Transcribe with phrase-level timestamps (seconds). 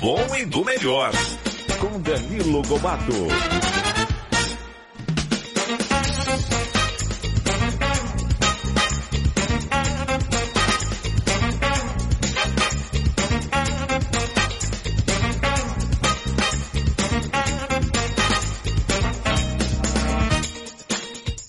[0.00, 1.12] Bom e do melhor.
[1.80, 3.12] Com Danilo Gobato.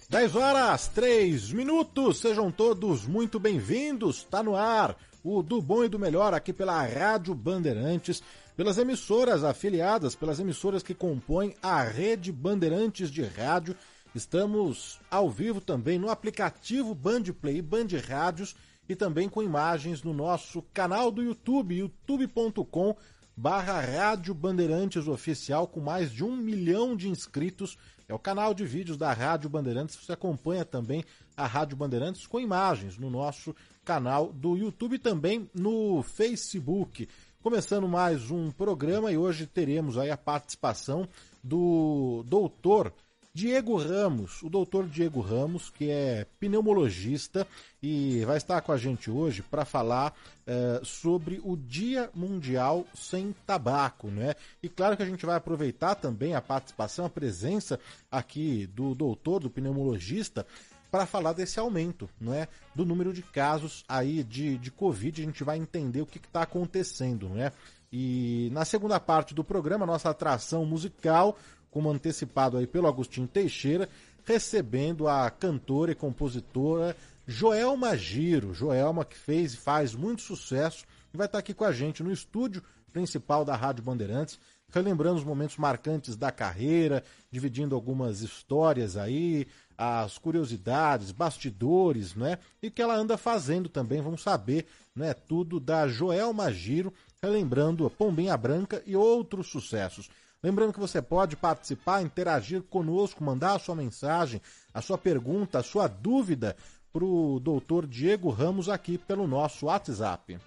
[0.10, 4.18] Dez horas, três minutos, sejam todos muito bem-vindos.
[4.18, 8.22] Está no ar o do bom e do melhor aqui pela Rádio Bandeirantes,
[8.56, 13.76] pelas emissoras afiliadas, pelas emissoras que compõem a rede Bandeirantes de rádio.
[14.14, 18.56] Estamos ao vivo também no aplicativo Bandplay e Band Rádios
[18.88, 22.96] e também com imagens no nosso canal do YouTube, youtube.com
[23.36, 27.78] barra Rádio Bandeirantes Oficial, com mais de um milhão de inscritos.
[28.08, 29.96] É o canal de vídeos da Rádio Bandeirantes.
[29.96, 31.04] Você acompanha também
[31.36, 37.08] a Rádio Bandeirantes com imagens no nosso canal do YouTube e também no Facebook.
[37.44, 41.06] Começando mais um programa e hoje teremos aí a participação
[41.44, 42.94] do doutor
[43.34, 47.46] Diego Ramos, o doutor Diego Ramos, que é pneumologista
[47.82, 50.16] e vai estar com a gente hoje para falar
[50.48, 54.36] eh, sobre o Dia Mundial Sem Tabaco, né?
[54.62, 57.78] E claro que a gente vai aproveitar também a participação, a presença
[58.10, 60.48] aqui do doutor, do pneumologista,
[60.94, 62.48] para falar desse aumento, não é?
[62.76, 66.44] Do número de casos aí de, de Covid, a gente vai entender o que está
[66.44, 67.52] acontecendo, não é?
[67.92, 71.36] E na segunda parte do programa, nossa atração musical,
[71.72, 73.90] como antecipado aí pelo Agostinho Teixeira,
[74.24, 76.96] recebendo a cantora e compositora
[77.26, 78.54] Joelma Giro.
[78.54, 82.12] Joelma que fez e faz muito sucesso e vai estar aqui com a gente no
[82.12, 82.62] estúdio
[82.92, 84.40] principal da Rádio Bandeirantes,
[84.70, 89.48] relembrando os momentos marcantes da carreira, dividindo algumas histórias aí,
[89.78, 92.38] as curiosidades, bastidores, né?
[92.62, 95.14] E que ela anda fazendo também, vamos saber, né?
[95.14, 100.10] Tudo da Joelma Giro, relembrando a Pombinha Branca e outros sucessos.
[100.42, 104.42] Lembrando que você pode participar, interagir conosco, mandar a sua mensagem,
[104.74, 106.58] a sua pergunta, a sua dúvida
[106.92, 110.38] para o doutor Diego Ramos aqui pelo nosso WhatsApp.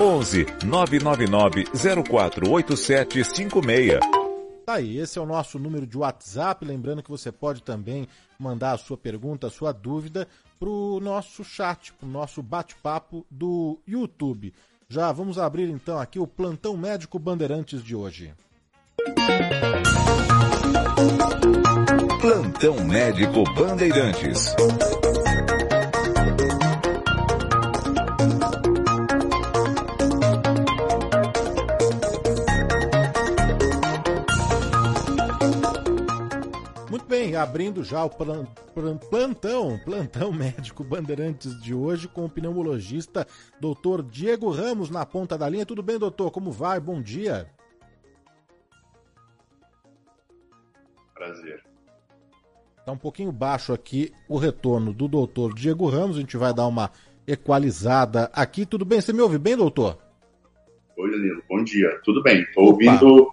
[0.00, 4.19] 11 999 048756.
[4.64, 6.64] Tá aí, esse é o nosso número de WhatsApp.
[6.64, 8.06] Lembrando que você pode também
[8.38, 10.28] mandar a sua pergunta, a sua dúvida
[10.58, 14.52] para o nosso chat, para o nosso bate-papo do YouTube.
[14.88, 18.34] Já vamos abrir então aqui o plantão médico Bandeirantes de hoje.
[22.20, 24.54] Plantão médico Bandeirantes.
[37.20, 43.26] Bem, abrindo já o plan- plan- plantão, plantão médico Bandeirantes de hoje com o pneumologista
[43.60, 44.02] Dr.
[44.02, 45.66] Diego Ramos na ponta da linha.
[45.66, 46.30] Tudo bem, doutor?
[46.30, 46.80] Como vai?
[46.80, 47.46] Bom dia.
[51.14, 51.62] Prazer.
[52.86, 56.16] Tá um pouquinho baixo aqui o retorno do doutor Diego Ramos.
[56.16, 56.90] A gente vai dar uma
[57.26, 58.64] equalizada aqui.
[58.64, 58.98] Tudo bem?
[59.00, 59.98] Você me ouve bem, doutor?
[60.96, 61.42] Oi, Danilo.
[61.46, 62.00] Bom dia.
[62.02, 62.46] Tudo bem?
[62.54, 63.30] Tô ouvindo.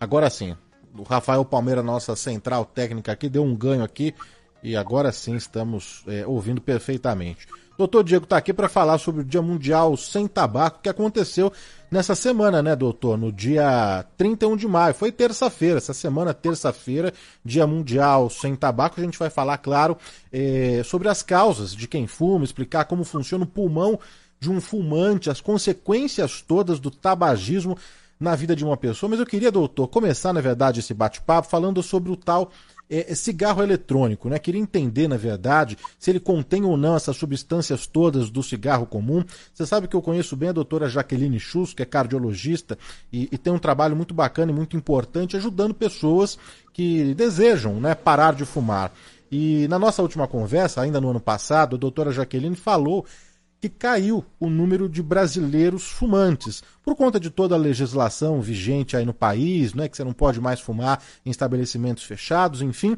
[0.00, 0.56] Agora sim.
[0.96, 4.14] O Rafael Palmeira, nossa central técnica aqui, deu um ganho aqui
[4.62, 7.46] e agora sim estamos é, ouvindo perfeitamente.
[7.76, 11.52] Doutor Diego está aqui para falar sobre o Dia Mundial Sem Tabaco que aconteceu
[11.90, 13.18] nessa semana, né, doutor?
[13.18, 14.94] No dia 31 de maio.
[14.94, 17.12] Foi terça-feira, essa semana, terça-feira,
[17.44, 19.00] Dia Mundial Sem Tabaco.
[19.00, 19.98] A gente vai falar, claro,
[20.32, 23.98] é, sobre as causas de quem fuma, explicar como funciona o pulmão
[24.38, 27.76] de um fumante, as consequências todas do tabagismo
[28.18, 31.82] na vida de uma pessoa, mas eu queria, doutor, começar, na verdade, esse bate-papo falando
[31.82, 32.50] sobre o tal
[32.88, 34.38] é, é, cigarro eletrônico, né?
[34.38, 39.24] Queria entender, na verdade, se ele contém ou não essas substâncias todas do cigarro comum.
[39.52, 42.78] Você sabe que eu conheço bem a doutora Jaqueline Schuss, que é cardiologista,
[43.12, 46.38] e, e, tem um trabalho muito bacana e muito importante ajudando pessoas
[46.72, 48.92] que desejam né, parar de fumar.
[49.32, 53.04] E na nossa última conversa, ainda no ano passado, a doutora Jaqueline falou
[53.64, 59.06] que caiu o número de brasileiros fumantes, por conta de toda a legislação vigente aí
[59.06, 62.94] no país, né, que você não pode mais fumar em estabelecimentos fechados, enfim.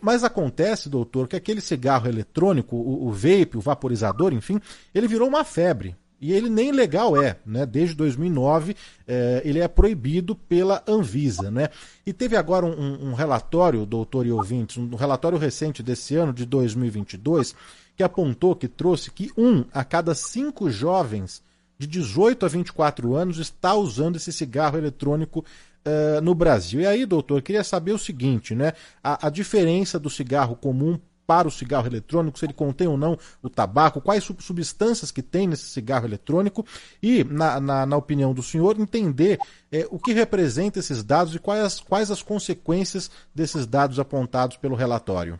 [0.00, 4.60] Mas acontece, doutor, que aquele cigarro eletrônico, o, o vape, o vaporizador, enfim,
[4.94, 5.96] ele virou uma febre.
[6.20, 7.66] E ele nem legal é, né?
[7.66, 8.74] Desde 2009
[9.06, 11.68] eh, ele é proibido pela Anvisa, né?
[12.06, 16.46] E teve agora um, um relatório, doutor e ouvintes, um relatório recente desse ano, de
[16.46, 17.54] 2022,
[17.96, 21.42] que apontou, que trouxe que um a cada cinco jovens
[21.78, 26.80] de 18 a 24 anos está usando esse cigarro eletrônico uh, no Brasil.
[26.80, 28.72] E aí, doutor, eu queria saber o seguinte, né?
[29.02, 33.18] A, a, diferença do cigarro comum para o cigarro eletrônico, se ele contém ou não
[33.42, 36.64] o tabaco, quais substâncias que tem nesse cigarro eletrônico
[37.02, 39.40] e, na, na, na opinião do senhor, entender
[39.72, 44.76] é, o que representa esses dados e quais, quais as consequências desses dados apontados pelo
[44.76, 45.38] relatório.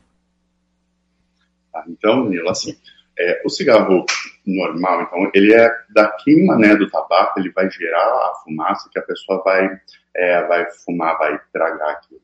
[1.77, 1.85] Tá?
[1.89, 2.75] Então, Nilo, assim,
[3.19, 4.07] é, o cigarro
[4.47, 8.99] normal, então, ele é da queima né, do tabaco, ele vai gerar a fumaça que
[8.99, 9.79] a pessoa vai,
[10.15, 12.21] é, vai fumar, vai tragar aquilo.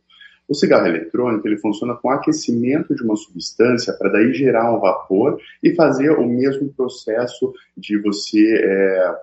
[0.48, 5.38] O cigarro eletrônico ele funciona com aquecimento de uma substância para daí gerar um vapor
[5.62, 9.14] e fazer o mesmo processo de você é,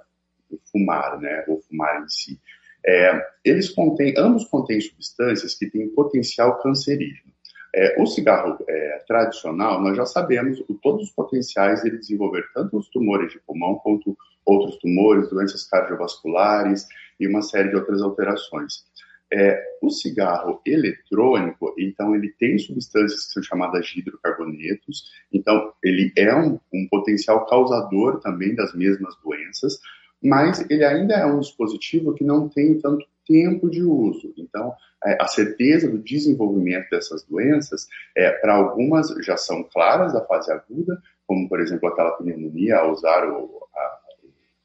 [0.71, 2.39] fumar, né, ou fumar em si.
[2.85, 7.29] É, eles contêm, ambos contêm substâncias que têm potencial cancerígeno.
[7.73, 12.77] É, o cigarro é, tradicional, nós já sabemos o, todos os potenciais de desenvolver tanto
[12.77, 16.87] os tumores de pulmão quanto outros tumores, doenças cardiovasculares
[17.19, 18.83] e uma série de outras alterações.
[19.31, 26.11] É, o cigarro eletrônico, então, ele tem substâncias que são chamadas de hidrocarbonetos, então, ele
[26.17, 29.79] é um, um potencial causador também das mesmas doenças,
[30.21, 34.33] mas ele ainda é um dispositivo que não tem tanto tempo de uso.
[34.35, 34.73] Então,
[35.05, 37.87] é, a certeza do desenvolvimento dessas doenças,
[38.17, 42.91] é, para algumas já são claras da fase aguda, como, por exemplo, aquela pneumonia ao
[42.91, 43.99] usar o, a,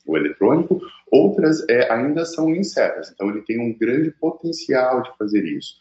[0.06, 0.80] o eletrônico,
[1.12, 3.10] outras é, ainda são incertas.
[3.12, 5.74] Então, ele tem um grande potencial de fazer isso.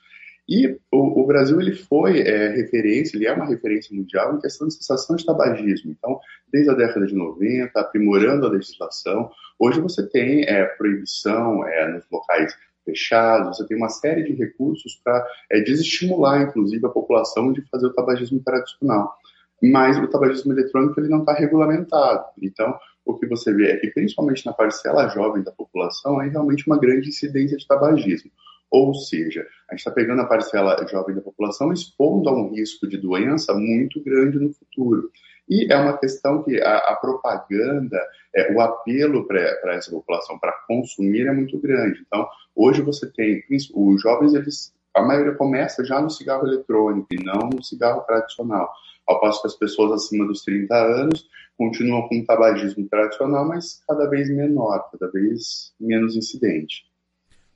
[0.48, 4.68] E o, o Brasil ele foi é, referência, ele é uma referência mundial em questão
[4.68, 5.92] de cessação de tabagismo.
[5.92, 6.20] Então,
[6.52, 12.04] desde a década de 90, aprimorando a legislação, hoje você tem é, proibição é, nos
[12.12, 12.54] locais
[12.84, 17.88] fechados, você tem uma série de recursos para é, desestimular, inclusive, a população de fazer
[17.88, 19.14] o tabagismo tradicional.
[19.62, 22.26] Mas o tabagismo eletrônico ele não está regulamentado.
[22.42, 26.66] Então, o que você vê é que, principalmente na parcela jovem da população, é realmente
[26.68, 28.32] uma grande incidência de tabagismo.
[28.70, 32.88] Ou seja, a gente está pegando a parcela jovem da população expondo a um risco
[32.88, 35.12] de doença muito grande no futuro.
[35.48, 38.02] E é uma questão que a, a propaganda,
[38.36, 42.02] é, o apelo para essa população para consumir é muito grande.
[42.08, 47.24] Então, hoje você tem, os jovens, eles, a maioria começa já no cigarro eletrônico e
[47.24, 48.72] não no cigarro tradicional.
[49.08, 51.28] Ao passo que as pessoas acima dos 30 anos
[51.58, 56.86] continuam com o tabagismo tradicional, mas cada vez menor, cada vez menos incidente.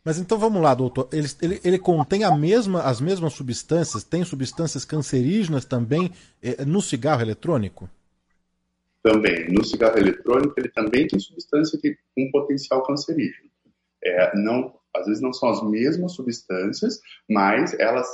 [0.03, 1.09] Mas então vamos lá, doutor.
[1.11, 4.03] Ele, ele, ele contém a mesma, as mesmas substâncias?
[4.03, 7.89] Tem substâncias cancerígenas também eh, no cigarro eletrônico?
[9.03, 9.49] Também.
[9.49, 13.49] No cigarro eletrônico, ele também tem substância que, com potencial cancerígeno.
[14.01, 16.99] É, não, às vezes não são as mesmas substâncias,
[17.29, 18.07] mas elas,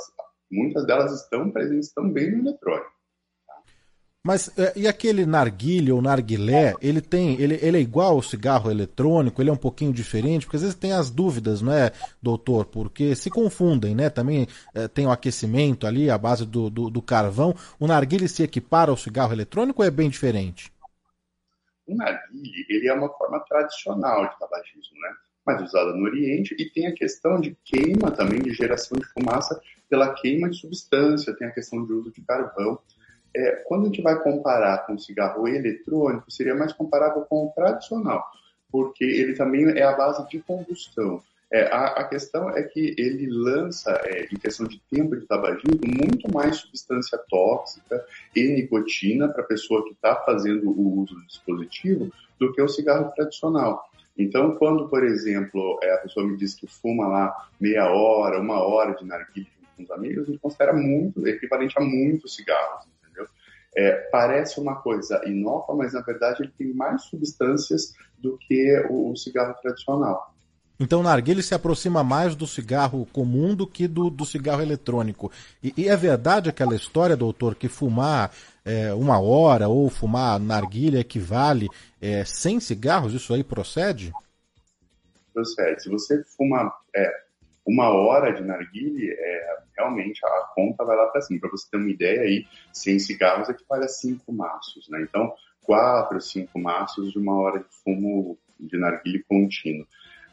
[0.50, 2.94] muitas delas estão presentes também no eletrônico.
[4.26, 8.70] Mas é, e aquele narguilho ou narguilé, ele tem, ele, ele é igual ao cigarro
[8.70, 12.64] eletrônico, ele é um pouquinho diferente, porque às vezes tem as dúvidas, não é, doutor?
[12.64, 14.08] Porque se confundem, né?
[14.08, 17.54] Também é, tem o aquecimento ali, a base do, do, do, carvão.
[17.78, 20.72] O narguilé se equipara ao cigarro eletrônico ou é bem diferente?
[21.86, 25.14] O narguilé, ele é uma forma tradicional de tabagismo, né?
[25.46, 29.60] Mas usada no Oriente, e tem a questão de queima também, de geração de fumaça
[29.88, 32.78] pela queima de substância, tem a questão de uso de carvão.
[33.36, 37.52] É, quando a gente vai comparar com o cigarro eletrônico, seria mais comparável com o
[37.52, 38.24] tradicional,
[38.70, 41.22] porque ele também é a base de combustão.
[41.52, 45.78] É, a, a, questão é que ele lança, é, em questão de tempo de tabagismo,
[45.84, 51.26] muito mais substância tóxica e nicotina para a pessoa que está fazendo o uso do
[51.26, 52.10] dispositivo
[52.40, 53.88] do que o cigarro tradicional.
[54.16, 58.62] Então, quando, por exemplo, é, a pessoa me diz que fuma lá meia hora, uma
[58.62, 62.86] hora de narguilha com os amigos, ele considera muito, equivalente a muitos cigarros
[63.76, 69.10] é, parece uma coisa inócua, mas na verdade ele tem mais substâncias do que o,
[69.10, 70.33] o cigarro tradicional.
[70.78, 71.02] Então, o
[71.42, 75.30] se aproxima mais do cigarro comum do que do, do cigarro eletrônico.
[75.62, 78.32] E, e, é verdade aquela história, doutor, que fumar
[78.64, 81.68] é, uma hora ou fumar narguilha equivale
[82.00, 83.14] é, 100 cigarros?
[83.14, 84.12] Isso aí procede?
[85.32, 85.82] Procede.
[85.82, 87.08] Se você fuma é,
[87.64, 91.40] uma hora de narguilha, é, realmente a conta vai lá para cima.
[91.40, 95.02] Para você ter uma ideia aí, 100 cigarros equivale a 5 maços, né?
[95.02, 99.86] Então, 4, 5 maços de uma hora de fumo de narguilha contínuo.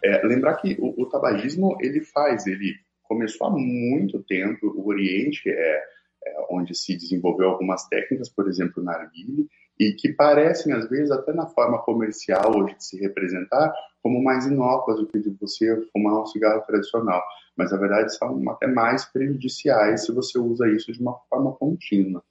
[0.03, 5.50] É, lembrar que o, o, tabagismo ele faz, ele começou há muito tempo, o Oriente
[5.50, 5.84] é,
[6.25, 9.46] é onde se desenvolveu algumas técnicas, por exemplo, na narguilha,
[9.79, 14.46] e que parecem, às vezes, até na forma comercial hoje de se representar, como mais
[14.46, 17.22] inócuas do que de você fumar um cigarro tradicional.
[17.55, 22.24] Mas, na verdade, são até mais prejudiciais se você usa isso de uma forma contínua.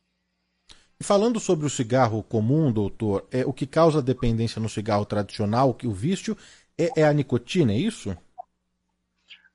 [1.02, 5.86] Falando sobre o cigarro comum, doutor, é o que causa dependência no cigarro tradicional, que
[5.86, 6.36] o vício
[6.84, 8.16] é, é a nicotina, é isso?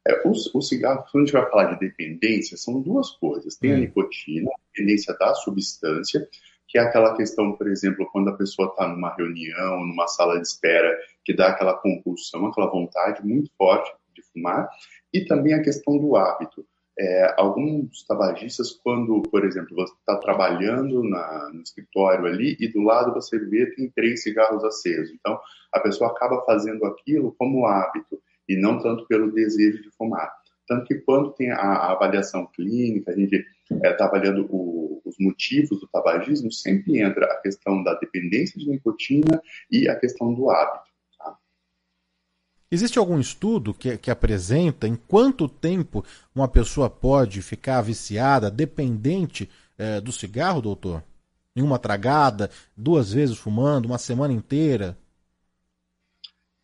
[0.08, 3.56] É, o, o, cigarro, quando a gente vai falar de dependência, são duas coisas.
[3.56, 3.76] Tem hum.
[3.76, 6.28] a nicotina, a dependência da substância,
[6.68, 10.48] que é aquela questão, por exemplo, quando a pessoa está numa reunião, numa sala de
[10.48, 14.70] espera, que dá aquela compulsão, aquela vontade muito forte de fumar,
[15.12, 16.66] e também a questão do hábito.
[16.98, 22.82] É, alguns tabagistas, quando, por exemplo, você está trabalhando na, no escritório ali e do
[22.82, 25.12] lado você vê tem três cigarros acesos.
[25.12, 25.38] Então,
[25.74, 30.32] a pessoa acaba fazendo aquilo como hábito e não tanto pelo desejo de fumar.
[30.68, 35.16] Tanto que quando tem a, a avaliação clínica, a gente está é, avaliando o, os
[35.20, 40.50] motivos do tabagismo, sempre entra a questão da dependência de nicotina e a questão do
[40.50, 40.85] hábito.
[42.72, 46.04] Existe algum estudo que, que apresenta em quanto tempo
[46.34, 51.04] uma pessoa pode ficar viciada, dependente é, do cigarro, doutor?
[51.56, 54.98] Em uma tragada, duas vezes fumando, uma semana inteira?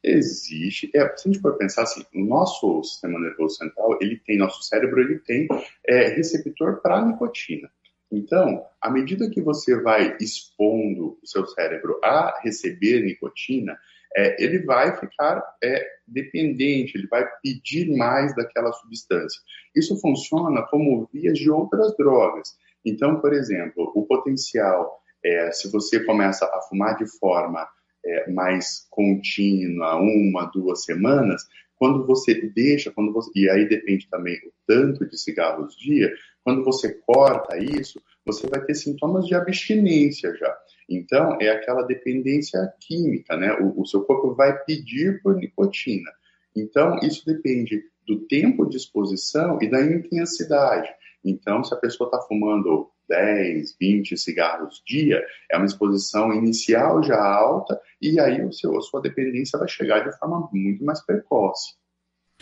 [0.03, 0.89] Existe.
[0.95, 4.63] É, se a gente for pensar assim, o nosso sistema nervoso central, ele tem, nosso
[4.63, 5.47] cérebro, ele tem
[5.85, 7.69] é, receptor para nicotina.
[8.11, 13.77] Então, à medida que você vai expondo o seu cérebro a receber nicotina,
[14.15, 19.39] é, ele vai ficar é, dependente, ele vai pedir mais daquela substância.
[19.75, 22.49] Isso funciona como vias de outras drogas.
[22.85, 27.67] Então, por exemplo, o potencial, é, se você começa a fumar de forma
[28.05, 31.43] é, mais contínua, uma, duas semanas,
[31.75, 36.13] quando você deixa, quando você, e aí depende também o tanto de cigarros dia,
[36.43, 40.55] quando você corta isso, você vai ter sintomas de abstinência já.
[40.91, 43.53] Então, é aquela dependência química, né?
[43.61, 46.11] O, o seu corpo vai pedir por nicotina.
[46.55, 50.89] Então, isso depende do tempo de exposição e da intensidade.
[51.23, 57.23] Então, se a pessoa está fumando 10, 20 cigarros dia, é uma exposição inicial já
[57.23, 61.75] alta, e aí o seu, a sua dependência vai chegar de forma muito mais precoce.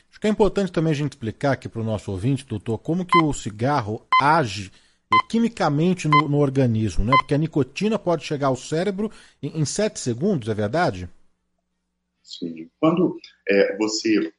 [0.09, 3.05] Acho que é importante também a gente explicar aqui para o nosso ouvinte, doutor, como
[3.05, 4.71] que o cigarro age
[5.29, 7.13] quimicamente no, no, organismo, né?
[7.17, 9.11] Porque a nicotina pode chegar ao cérebro
[9.41, 11.09] em, em sete segundos, é verdade?
[12.23, 12.69] Sim.
[12.79, 14.31] Quando é, você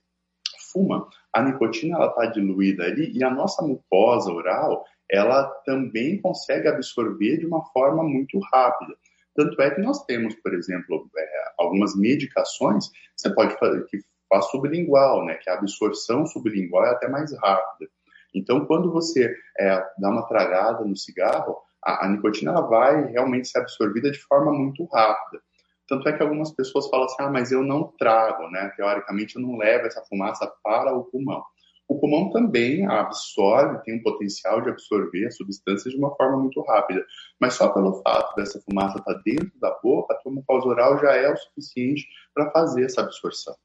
[0.72, 6.68] fuma, a nicotina ela está diluída ali e a nossa mucosa oral ela também consegue
[6.68, 8.94] absorver de uma forma muito rápida.
[9.34, 13.98] Tanto é que nós temos, por exemplo, é, algumas medicações você pode fazer que
[14.28, 15.34] faz sublingual, né?
[15.34, 17.90] Que a absorção sublingual é até mais rápida.
[18.34, 23.58] Então, quando você é, dá uma tragada no cigarro, a, a nicotina vai realmente ser
[23.58, 25.42] absorvida de forma muito rápida.
[25.88, 28.72] Tanto é que algumas pessoas falam assim, ah, mas eu não trago, né?
[28.76, 31.42] Teoricamente, eu não levo essa fumaça para o pulmão.
[31.88, 36.60] O pulmão também absorve, tem um potencial de absorver a substância de uma forma muito
[36.62, 37.04] rápida.
[37.40, 41.28] Mas só pelo fato dessa fumaça estar dentro da boca, a mucosa oral já é
[41.32, 43.56] o suficiente para fazer essa absorção.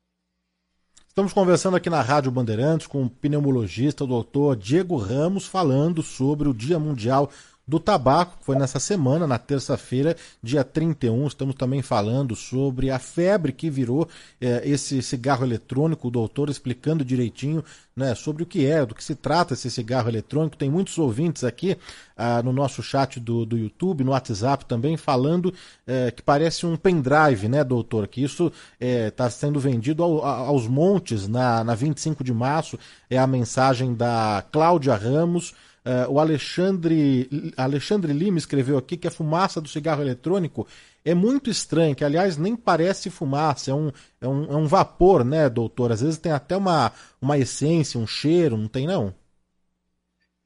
[1.15, 6.49] Estamos conversando aqui na Rádio Bandeirantes com o pneumologista, o doutor Diego Ramos, falando sobre
[6.49, 7.31] o Dia Mundial
[7.67, 11.27] do tabaco, que foi nessa semana, na terça-feira, dia 31.
[11.27, 14.07] Estamos também falando sobre a febre que virou
[14.39, 17.63] é, esse cigarro eletrônico, o doutor explicando direitinho
[17.95, 20.57] né, sobre o que é, do que se trata esse cigarro eletrônico.
[20.57, 21.77] Tem muitos ouvintes aqui
[22.15, 25.53] ah, no nosso chat do, do YouTube, no WhatsApp também, falando
[25.87, 28.07] é, que parece um pendrive, né, doutor?
[28.07, 32.77] Que isso está é, sendo vendido ao, aos montes na, na 25 de março.
[33.09, 35.53] É a mensagem da Cláudia Ramos.
[35.85, 40.67] Uh, o Alexandre, Alexandre Lima escreveu aqui que a fumaça do cigarro eletrônico
[41.03, 45.23] é muito estranha, que aliás nem parece fumaça, é um, é um, é um vapor,
[45.23, 45.91] né, doutor?
[45.91, 49.13] Às vezes tem até uma, uma essência, um cheiro, não tem não?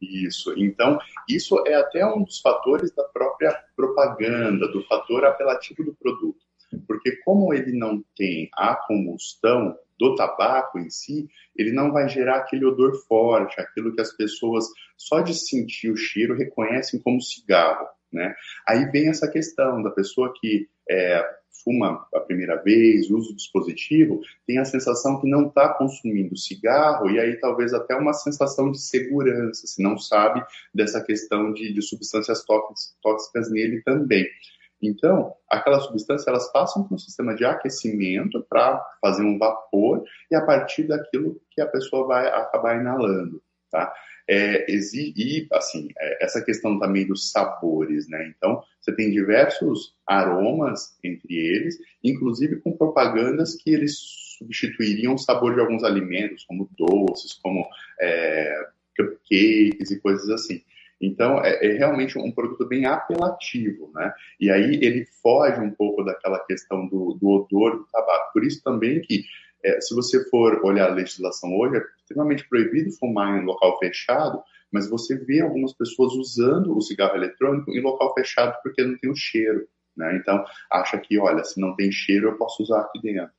[0.01, 0.53] Isso.
[0.57, 6.39] Então, isso é até um dos fatores da própria propaganda, do fator apelativo do produto.
[6.85, 12.37] Porque como ele não tem a combustão do tabaco em si, ele não vai gerar
[12.37, 14.65] aquele odor forte, aquilo que as pessoas,
[14.97, 17.85] só de sentir o cheiro, reconhecem como cigarro.
[18.11, 18.33] Né?
[18.67, 21.23] Aí vem essa questão da pessoa que é,
[21.63, 27.09] fuma a primeira vez, usa o dispositivo, tem a sensação que não está consumindo cigarro
[27.09, 31.81] e aí talvez até uma sensação de segurança, se não sabe dessa questão de, de
[31.81, 32.43] substâncias
[33.01, 34.25] tóxicas nele também.
[34.81, 40.35] Então, aquelas substâncias elas passam por um sistema de aquecimento para fazer um vapor e
[40.35, 43.93] a partir daquilo que a pessoa vai acabar inalando, tá?
[44.27, 48.31] É, e, assim, é, essa questão também dos sabores, né?
[48.35, 53.97] Então, você tem diversos aromas entre eles, inclusive com propagandas que eles
[54.37, 57.65] substituiriam o sabor de alguns alimentos, como doces, como
[57.99, 60.61] é, cupcakes e coisas assim.
[61.01, 64.13] Então, é, é, realmente um produto bem apelativo, né?
[64.39, 68.33] E aí ele foge um pouco daquela questão do, do odor do tabaco.
[68.33, 69.23] Por isso também que,
[69.63, 73.77] é, se você for olhar a legislação hoje, é extremamente proibido fumar em um local
[73.79, 74.41] fechado,
[74.71, 79.09] mas você vê algumas pessoas usando o cigarro eletrônico em local fechado porque não tem
[79.09, 80.17] o cheiro, né?
[80.17, 83.38] Então, acha que, olha, se não tem cheiro, eu posso usar aqui dentro.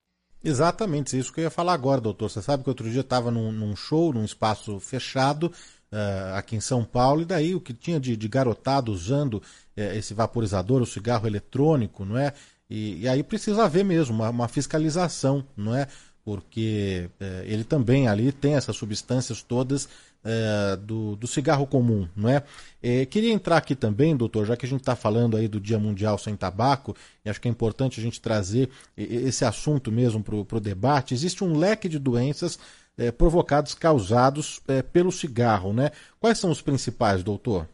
[0.43, 2.29] Exatamente, isso que eu ia falar agora, doutor.
[2.29, 5.51] Você sabe que outro dia estava num, num, show, num espaço fechado,
[5.91, 9.41] uh, aqui em São Paulo, e daí o que tinha de, de garotado usando uh,
[9.75, 12.33] esse vaporizador, o cigarro eletrônico, não é?
[12.67, 15.87] E, e aí precisa haver mesmo uma, uma fiscalização, não é?
[16.25, 19.87] Porque uh, ele também ali tem essas substâncias todas
[20.23, 22.43] é, do, do, cigarro comum, não é?
[22.81, 23.05] é?
[23.05, 26.17] Queria entrar aqui também, doutor, já que a gente está falando aí do Dia Mundial
[26.17, 30.59] Sem Tabaco, e acho que é importante a gente trazer esse assunto mesmo para o
[30.59, 31.13] debate.
[31.13, 32.59] Existe um leque de doenças
[32.97, 35.91] é, provocados, causados é, pelo cigarro, né?
[36.19, 37.67] Quais são os principais, doutor?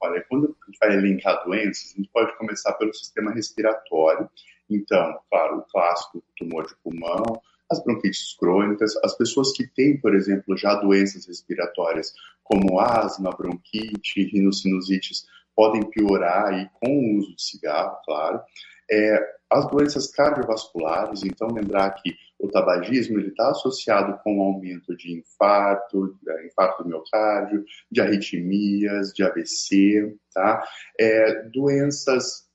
[0.00, 4.30] Olha, quando a gente vai elencar doenças, a gente pode começar pelo sistema respiratório.
[4.70, 10.14] Então, claro, o clássico tumor de pulmão, as bronquites crônicas, as pessoas que têm, por
[10.14, 17.42] exemplo, já doenças respiratórias como asma, bronquite, rinossinusites, podem piorar aí com o uso de
[17.42, 18.40] cigarro, claro.
[18.90, 25.18] É, as doenças cardiovasculares, então lembrar que o tabagismo está associado com o aumento de
[25.18, 30.62] infarto, de infarto do miocárdio, de arritmias, de AVC, tá?
[30.98, 32.46] É, doenças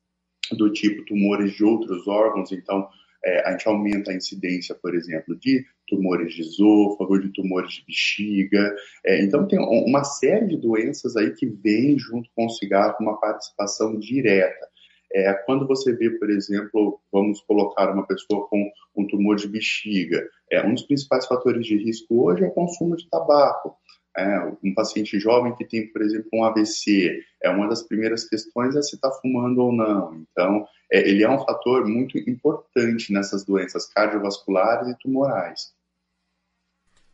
[0.51, 2.87] do tipo tumores de outros órgãos, então
[3.25, 7.85] é, a gente aumenta a incidência, por exemplo, de tumores de esôfago, de tumores de
[7.85, 8.75] bexiga.
[9.05, 13.19] É, então, tem uma série de doenças aí que vem junto com o cigarro uma
[13.19, 14.67] participação direta.
[15.13, 20.27] É, quando você vê, por exemplo, vamos colocar uma pessoa com um tumor de bexiga,
[20.51, 23.75] é, um dos principais fatores de risco hoje é o consumo de tabaco.
[24.15, 28.75] É, um paciente jovem que tem, por exemplo, um AVC, é uma das primeiras questões
[28.75, 30.23] é se está fumando ou não.
[30.31, 35.73] Então, é, ele é um fator muito importante nessas doenças cardiovasculares e tumorais.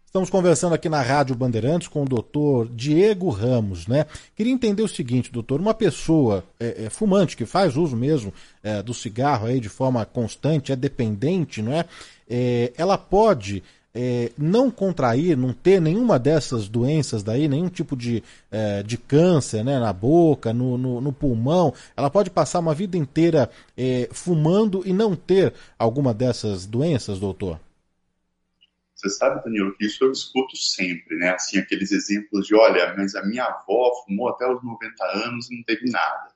[0.09, 4.07] Estamos conversando aqui na Rádio Bandeirantes com o doutor Diego Ramos, né?
[4.35, 8.33] Queria entender o seguinte, doutor, uma pessoa é, é, fumante que faz uso mesmo
[8.63, 11.85] é, do cigarro aí de forma constante, é dependente, não é?
[12.27, 13.61] é ela pode
[13.93, 19.63] é, não contrair, não ter nenhuma dessas doenças daí, nenhum tipo de, é, de câncer
[19.63, 24.83] né, na boca, no, no, no, pulmão, ela pode passar uma vida inteira é, fumando
[24.85, 27.59] e não ter alguma dessas doenças, doutor?
[28.95, 31.29] Você sabe, Danilo, que isso eu escuto sempre, né?
[31.29, 35.55] Assim, aqueles exemplos de, olha, mas a minha avó fumou até os 90 anos e
[35.55, 36.27] não teve nada.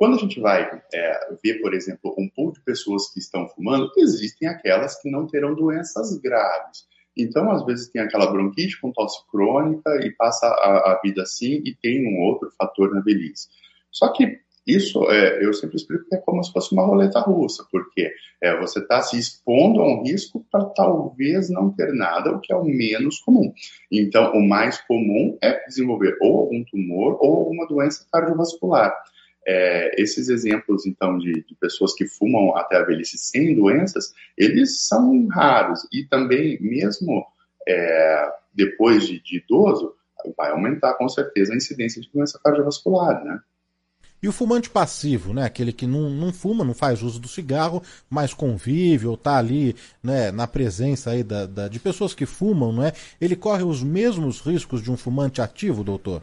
[0.00, 0.62] Quando a gente vai
[0.94, 5.26] é, ver, por exemplo, um pool de pessoas que estão fumando, existem aquelas que não
[5.26, 6.86] terão doenças graves.
[7.14, 11.62] Então, às vezes, tem aquela bronquite com tosse crônica e passa a, a vida assim
[11.66, 13.48] e tem um outro fator na velhice.
[13.92, 17.66] Só que isso é, eu sempre explico que é como se fosse uma roleta russa,
[17.70, 18.10] porque
[18.42, 22.50] é, você está se expondo a um risco para talvez não ter nada, o que
[22.50, 23.52] é o menos comum.
[23.92, 28.96] Então, o mais comum é desenvolver ou algum tumor ou alguma doença cardiovascular.
[29.46, 34.86] É, esses exemplos, então, de, de, pessoas que fumam até a velhice sem doenças, eles
[34.86, 35.86] são raros.
[35.92, 37.24] E também, mesmo
[37.66, 39.94] é, depois de, de, idoso,
[40.36, 43.40] vai aumentar com certeza a incidência de doença cardiovascular, né?
[44.22, 45.44] E o fumante passivo, né?
[45.44, 49.74] Aquele que não, não fuma, não faz uso do cigarro, mas convive ou está ali
[50.02, 52.92] né, na presença aí da, da, de pessoas que fumam, não é?
[53.18, 56.22] Ele corre os mesmos riscos de um fumante ativo, doutor?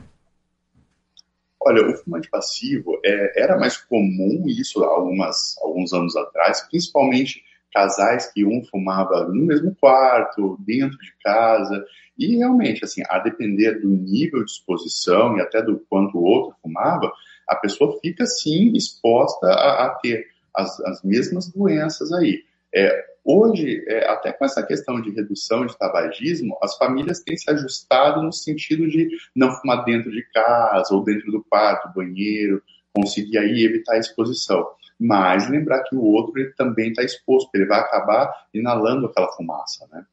[1.68, 8.32] Olha, o fumante passivo é, era mais comum isso algumas, alguns anos atrás, principalmente casais
[8.32, 11.86] que um fumava no mesmo quarto, dentro de casa,
[12.18, 16.56] e realmente, assim, a depender do nível de exposição e até do quanto o outro
[16.62, 17.12] fumava,
[17.50, 20.26] a pessoa fica sim exposta a, a ter
[20.56, 22.46] as, as, mesmas doenças aí.
[22.74, 27.52] É, hoje, é, até com essa questão de redução de tabagismo, as famílias têm se
[27.52, 32.64] ajustado no sentido de não fumar dentro de casa ou dentro do quarto, banheiro,
[32.96, 34.66] conseguir aí evitar a exposição.
[34.98, 39.86] Mas lembrar que o outro ele também está exposto, ele vai acabar inalando aquela fumaça,
[39.92, 40.06] né?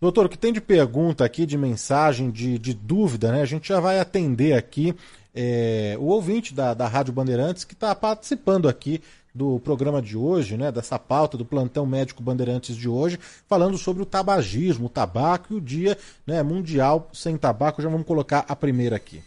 [0.00, 3.40] Doutor, o que tem de pergunta aqui, de mensagem, de, de dúvida, né?
[3.40, 4.94] A gente já vai atender aqui
[5.32, 9.00] é, o ouvinte da, da Rádio Bandeirantes que está participando aqui
[9.34, 13.18] do programa de hoje, né, dessa pauta do plantão médico Bandeirantes de hoje,
[13.48, 17.80] falando sobre o tabagismo, o tabaco e o dia né, mundial sem tabaco.
[17.80, 19.22] Já vamos colocar a primeira aqui.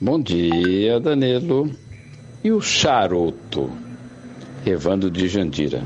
[0.00, 1.70] Bom dia, Danilo.
[2.42, 3.70] E o charuto?
[4.64, 5.82] Evando de Jandira.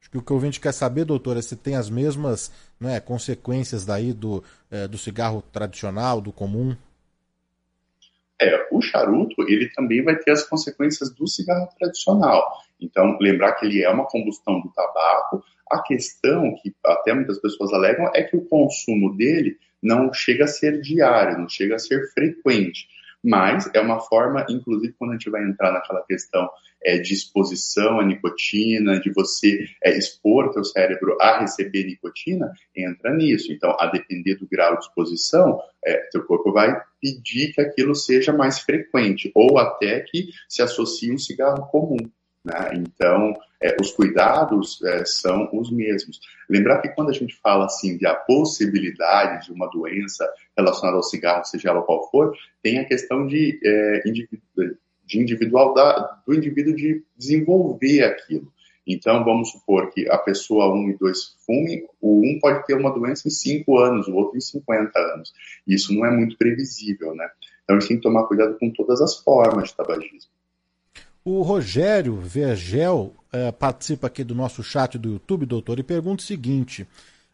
[0.00, 3.00] Acho que o que o ouvinte quer saber, doutor, é se tem as mesmas né,
[3.00, 6.76] consequências daí do, é, do cigarro tradicional, do comum.
[8.42, 12.58] É, o charuto, ele também vai ter as consequências do cigarro tradicional.
[12.80, 15.44] Então, lembrar que ele é uma combustão do tabaco.
[15.70, 20.48] A questão que até muitas pessoas alegam é que o consumo dele não chega a
[20.48, 22.88] ser diário, não chega a ser frequente
[23.22, 26.48] mas é uma forma, inclusive quando a gente vai entrar naquela questão
[26.84, 33.14] é, de exposição à nicotina, de você é, expor teu cérebro a receber nicotina, entra
[33.14, 33.52] nisso.
[33.52, 38.32] Então, a depender do grau de exposição, é, teu corpo vai pedir que aquilo seja
[38.32, 41.98] mais frequente, ou até que se associe um cigarro comum.
[42.44, 42.72] Né?
[42.74, 46.20] Então, é, os cuidados é, são os mesmos.
[46.48, 51.02] Lembrar que quando a gente fala assim de a possibilidade de uma doença relacionada ao
[51.02, 54.02] cigarro, seja ela qual for, tem a questão de, é,
[55.06, 58.52] de individual da, do indivíduo de desenvolver aquilo.
[58.84, 62.92] Então, vamos supor que a pessoa 1 e 2 fumem, o um pode ter uma
[62.92, 65.32] doença em 5 anos, o outro em 50 anos.
[65.64, 67.30] Isso não é muito previsível, né?
[67.62, 70.32] Então, a gente tem que tomar cuidado com todas as formas de tabagismo.
[71.24, 76.26] O Rogério Vergel uh, participa aqui do nosso chat do YouTube, doutor, e pergunta o
[76.26, 76.82] seguinte: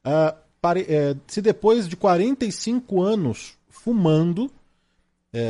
[0.05, 4.51] uh, pare, uh, se depois de 45 anos fumando,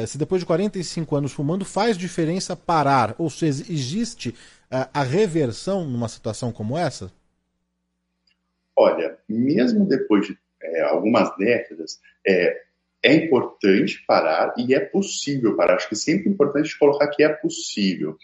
[0.08, 3.14] se depois de 45 anos fumando, faz diferença parar?
[3.16, 4.34] Ou seja, existe
[4.68, 7.12] a reversão numa situação como essa?
[8.76, 12.64] Olha, mesmo depois de é, algumas décadas, é,
[13.02, 15.74] é importante parar e é possível parar.
[15.76, 18.16] Acho que sempre é importante colocar que é possível.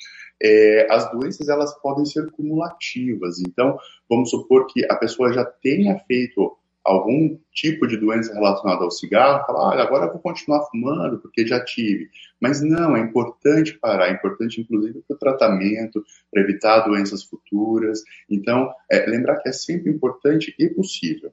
[0.42, 3.38] É, as doenças elas podem ser cumulativas.
[3.40, 8.90] Então, vamos supor que a pessoa já tenha feito algum tipo de doença relacionada ao
[8.90, 12.10] cigarro, fala, olha, agora eu vou continuar fumando porque já tive.
[12.38, 18.02] Mas não, é importante parar, é importante inclusive para o tratamento, para evitar doenças futuras.
[18.28, 21.32] Então, é, lembrar que é sempre importante e possível.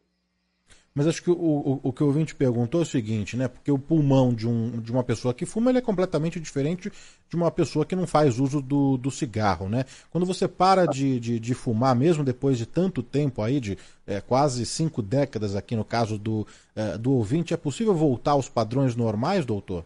[0.94, 3.48] Mas acho que o, o, o, que o ouvinte perguntou é o seguinte, né?
[3.48, 6.92] Porque o pulmão de, um, de uma pessoa que fuma ele é completamente diferente
[7.30, 9.86] de uma pessoa que não faz uso do, do cigarro, né?
[10.10, 14.20] Quando você para de, de, de fumar, mesmo depois de tanto tempo aí, de é,
[14.20, 18.94] quase cinco décadas aqui no caso do, é, do ouvinte, é possível voltar aos padrões
[18.94, 19.86] normais, doutor?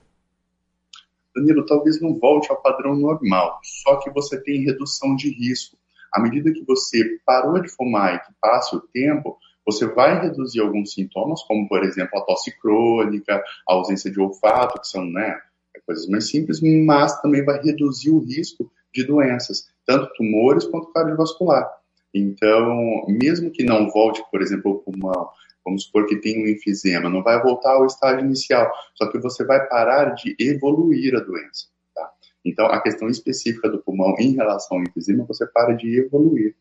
[1.35, 5.77] Danilo, talvez não volte ao padrão normal, só que você tem redução de risco.
[6.11, 10.61] À medida que você parou de fumar e que passa o tempo, você vai reduzir
[10.61, 15.39] alguns sintomas, como, por exemplo, a tosse crônica, a ausência de olfato, que são né,
[15.85, 21.69] coisas mais simples, mas também vai reduzir o risco de doenças, tanto tumores quanto cardiovascular.
[22.13, 25.29] Então, mesmo que não volte, por exemplo, ao pulmão,
[25.65, 29.43] vamos supor que tem um enfisema, não vai voltar ao estágio inicial, só que você
[29.43, 31.67] vai parar de evoluir a doença.
[31.93, 32.09] Tá?
[32.45, 36.55] Então, a questão específica do pulmão em relação ao enfisema, você para de evoluir.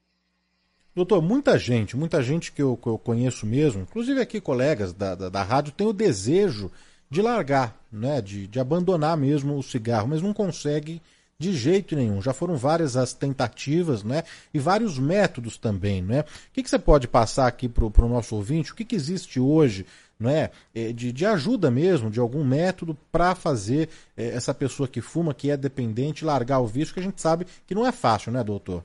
[0.94, 5.16] Doutor, muita gente, muita gente que eu, que eu conheço mesmo, inclusive aqui colegas da,
[5.16, 6.70] da, da, rádio, tem o desejo
[7.10, 11.02] de largar, né, de, de abandonar mesmo o cigarro, mas não consegue
[11.36, 12.22] de jeito nenhum.
[12.22, 14.22] Já foram várias as tentativas, né?
[14.52, 16.20] E vários métodos também, né?
[16.20, 18.70] O que, que você pode passar aqui para o nosso ouvinte?
[18.70, 19.84] O que, que existe hoje,
[20.18, 20.50] né?
[20.94, 25.50] De, de ajuda mesmo, de algum método para fazer é, essa pessoa que fuma, que
[25.50, 28.84] é dependente, largar o vício, que a gente sabe que não é fácil, né, doutor?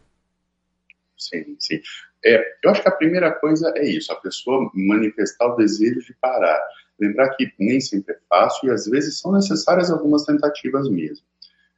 [1.20, 1.82] Sim, sim.
[2.26, 6.14] É, eu acho que a primeira coisa é isso, a pessoa manifestar o desejo de
[6.20, 6.60] parar.
[7.00, 11.26] Lembrar que nem sempre é fácil e às vezes são necessárias algumas tentativas mesmo.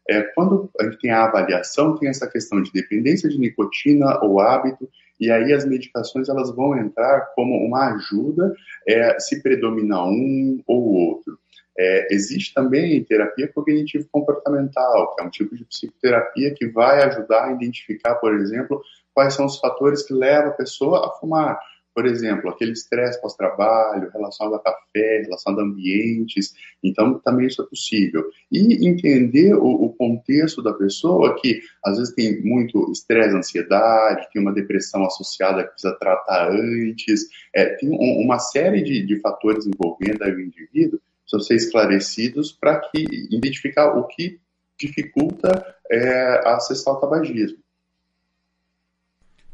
[0.10, 4.40] É, quando a gente tem a avaliação, tem essa questão de dependência de nicotina ou
[4.40, 8.54] hábito, e aí as medicações elas vão entrar como uma ajuda
[8.88, 11.38] é, se predomina um ou outro.
[11.78, 17.52] É, existe também terapia cognitivo-comportamental, que é um tipo de psicoterapia que vai ajudar a
[17.54, 18.82] identificar, por exemplo,
[19.14, 21.60] quais são os fatores que levam a pessoa a fumar.
[21.94, 26.54] Por exemplo, aquele estresse pós-trabalho, relacionado a café, relacionado a ambientes.
[26.82, 28.24] Então, também isso é possível.
[28.50, 34.42] E entender o, o contexto da pessoa, que às vezes tem muito estresse, ansiedade, tem
[34.42, 37.28] uma depressão associada que precisa tratar antes.
[37.54, 41.00] É, tem um, uma série de, de fatores envolvendo o indivíduo
[41.32, 44.40] precisam ser esclarecidos para que identificar o que
[44.78, 47.60] dificulta é, acessar o tabagismo.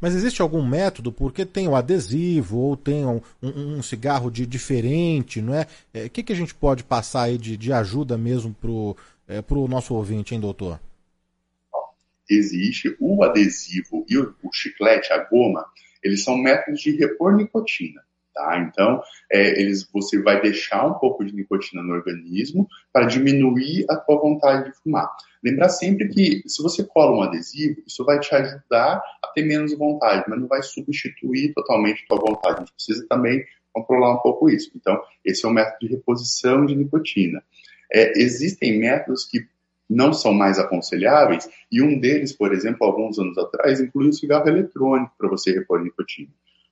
[0.00, 4.46] Mas existe algum método, porque tem o adesivo ou tem um, um, um cigarro de
[4.46, 5.62] diferente, não é?
[5.62, 8.96] O é, que, que a gente pode passar aí de, de ajuda mesmo para o
[9.26, 10.80] é, nosso ouvinte, hein, doutor?
[12.30, 15.64] Existe o adesivo e o, o chiclete, a goma,
[16.02, 18.02] eles são métodos de repor nicotina.
[18.34, 18.58] Tá?
[18.58, 23.96] Então, é, eles, você vai deixar um pouco de nicotina no organismo para diminuir a
[23.96, 25.08] tua vontade de fumar.
[25.42, 29.76] Lembrar sempre que se você cola um adesivo, isso vai te ajudar a ter menos
[29.76, 32.56] vontade, mas não vai substituir totalmente a tua vontade.
[32.56, 34.70] A gente precisa também controlar um pouco isso.
[34.74, 37.42] Então, esse é o método de reposição de nicotina.
[37.92, 39.46] É, existem métodos que
[39.88, 44.46] não são mais aconselháveis, e um deles, por exemplo, alguns anos atrás, inclui o cigarro
[44.46, 46.28] eletrônico para você repor nicotina.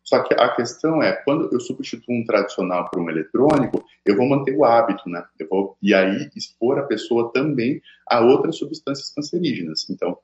[0.07, 4.29] Só que a questão é, quando eu substituo um tradicional por um eletrônico, eu vou
[4.29, 5.25] manter o hábito, né?
[5.37, 9.91] Eu vou, e aí expor a pessoa também a outras substâncias cancerígenas.
[9.91, 10.17] Então,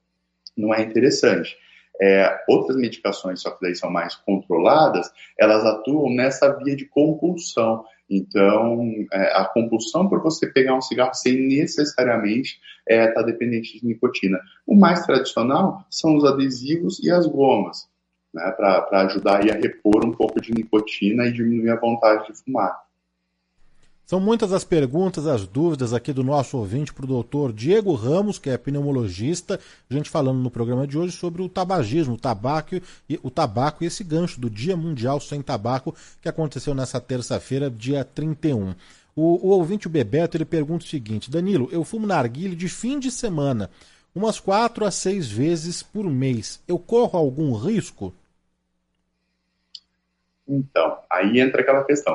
[0.57, 1.57] não é interessante.
[2.01, 7.85] É, outras medicações, só que daí são mais controladas, elas atuam nessa via de compulsão.
[8.09, 13.81] Então, é, a compulsão por você pegar um cigarro sem necessariamente estar é, tá dependente
[13.81, 14.39] de nicotina.
[14.65, 17.91] O mais tradicional são os adesivos e as gomas
[18.33, 22.83] né, para ajudar a repor um pouco de nicotina e diminuir a vontade de fumar.
[24.05, 28.39] São muitas as perguntas, as dúvidas aqui do nosso ouvinte para o doutor Diego Ramos,
[28.39, 32.75] que é pneumologista, a gente falando no programa de hoje sobre o tabagismo, o tabaco
[33.09, 37.71] e o tabaco e esse gancho do Dia Mundial Sem Tabaco, que aconteceu nessa terça-feira,
[37.71, 38.75] dia 31.
[39.15, 42.99] O, o ouvinte o Bebeto ele pergunta o seguinte: Danilo, eu fumo narguile de fim
[42.99, 43.71] de semana,
[44.15, 46.61] umas quatro a seis vezes por mês.
[46.67, 48.13] Eu corro algum risco?
[50.47, 52.15] Então, aí entra aquela questão: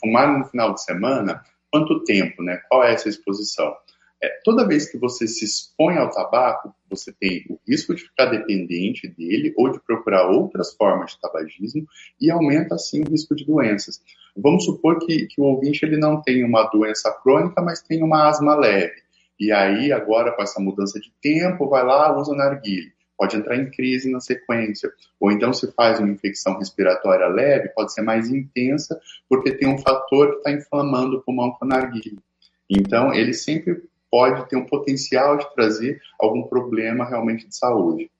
[0.00, 2.60] fumar no final de semana, quanto tempo, né?
[2.68, 3.74] Qual é essa exposição?
[4.20, 8.26] É, toda vez que você se expõe ao tabaco, você tem o risco de ficar
[8.26, 11.86] dependente dele ou de procurar outras formas de tabagismo
[12.20, 14.02] e aumenta assim o risco de doenças.
[14.36, 18.28] Vamos supor que, que o ouvinte ele não tem uma doença crônica, mas tem uma
[18.28, 19.02] asma leve.
[19.38, 23.68] E aí, agora, com essa mudança de tempo, vai lá, usa narguilé pode entrar em
[23.70, 24.90] crise na sequência.
[25.18, 29.78] Ou então, se faz uma infecção respiratória leve, pode ser mais intensa, porque tem um
[29.78, 32.22] fator que está inflamando o pulmão com a narguilha.
[32.70, 38.10] Então, ele sempre pode ter um potencial de trazer algum problema realmente de saúde.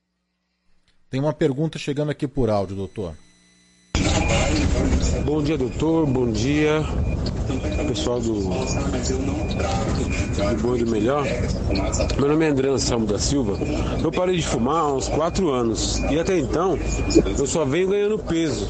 [1.08, 3.14] Tem uma pergunta chegando aqui por áudio, doutor.
[5.24, 6.06] Bom dia, doutor.
[6.06, 6.80] Bom dia,
[7.88, 8.42] pessoal do, do
[10.62, 11.24] Bom do Melhor.
[12.18, 13.54] Meu nome é André Anselmo da Silva.
[14.02, 16.78] Eu parei de fumar há uns 4 anos e até então
[17.38, 18.68] eu só venho ganhando peso.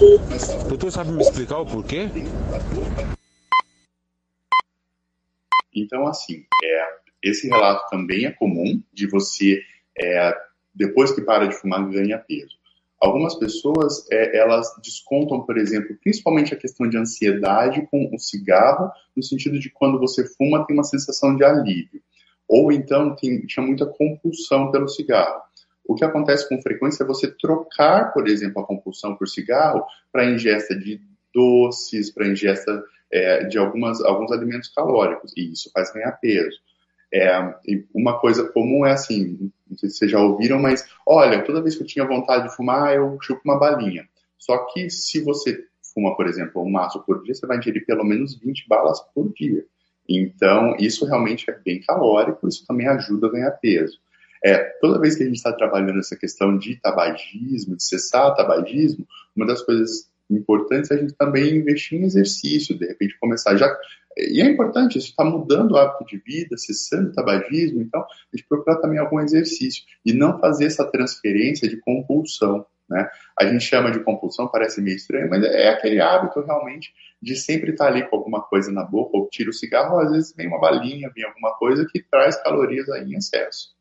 [0.69, 2.09] Doutor, sabe me explicar o porquê?
[5.75, 6.89] Então, assim, é,
[7.23, 9.61] esse relato também é comum de você,
[9.99, 10.35] é,
[10.75, 12.58] depois que para de fumar, ganha peso.
[13.01, 18.91] Algumas pessoas, é, elas descontam, por exemplo, principalmente a questão de ansiedade com o cigarro,
[19.17, 22.03] no sentido de quando você fuma tem uma sensação de alívio.
[22.49, 25.43] Ou então tem, tinha muita compulsão pelo cigarro.
[25.87, 30.31] O que acontece com frequência é você trocar, por exemplo, a compulsão por cigarro para
[30.31, 31.01] ingesta de
[31.33, 32.83] doces, para ingesta
[33.13, 36.59] é, de algumas, alguns alimentos calóricos, e isso faz ganhar peso.
[37.13, 37.31] É,
[37.95, 41.75] uma coisa comum é assim, não sei se vocês já ouviram, mas olha, toda vez
[41.75, 44.07] que eu tinha vontade de fumar, eu chupo uma balinha.
[44.39, 48.05] Só que se você fuma, por exemplo, um maço por dia, você vai ingerir pelo
[48.05, 49.65] menos 20 balas por dia.
[50.09, 53.99] Então, isso realmente é bem calórico, isso também ajuda a ganhar peso.
[54.45, 59.07] É, toda vez que a gente está trabalhando essa questão de tabagismo, de cessar tabagismo,
[59.35, 63.75] uma das coisas importantes é a gente também investir em exercício, de repente começar já.
[64.19, 68.37] E é importante, isso está mudando o hábito de vida, cessando o tabagismo, então a
[68.37, 72.67] gente procurar também algum exercício e não fazer essa transferência de compulsão.
[72.89, 73.09] Né?
[73.39, 77.73] A gente chama de compulsão, parece meio estranho, mas é aquele hábito realmente de sempre
[77.73, 80.49] estar ali com alguma coisa na boca, ou tira o cigarro, ou às vezes vem
[80.49, 83.78] uma balinha, vem alguma coisa que traz calorias aí em excesso.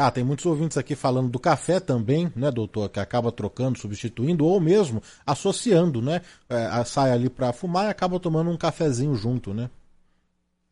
[0.00, 4.46] Ah, tem muitos ouvintes aqui falando do café também, né, doutor, que acaba trocando, substituindo,
[4.46, 6.22] ou mesmo associando, né?
[6.48, 9.68] É, sai ali para fumar e acaba tomando um cafezinho junto, né?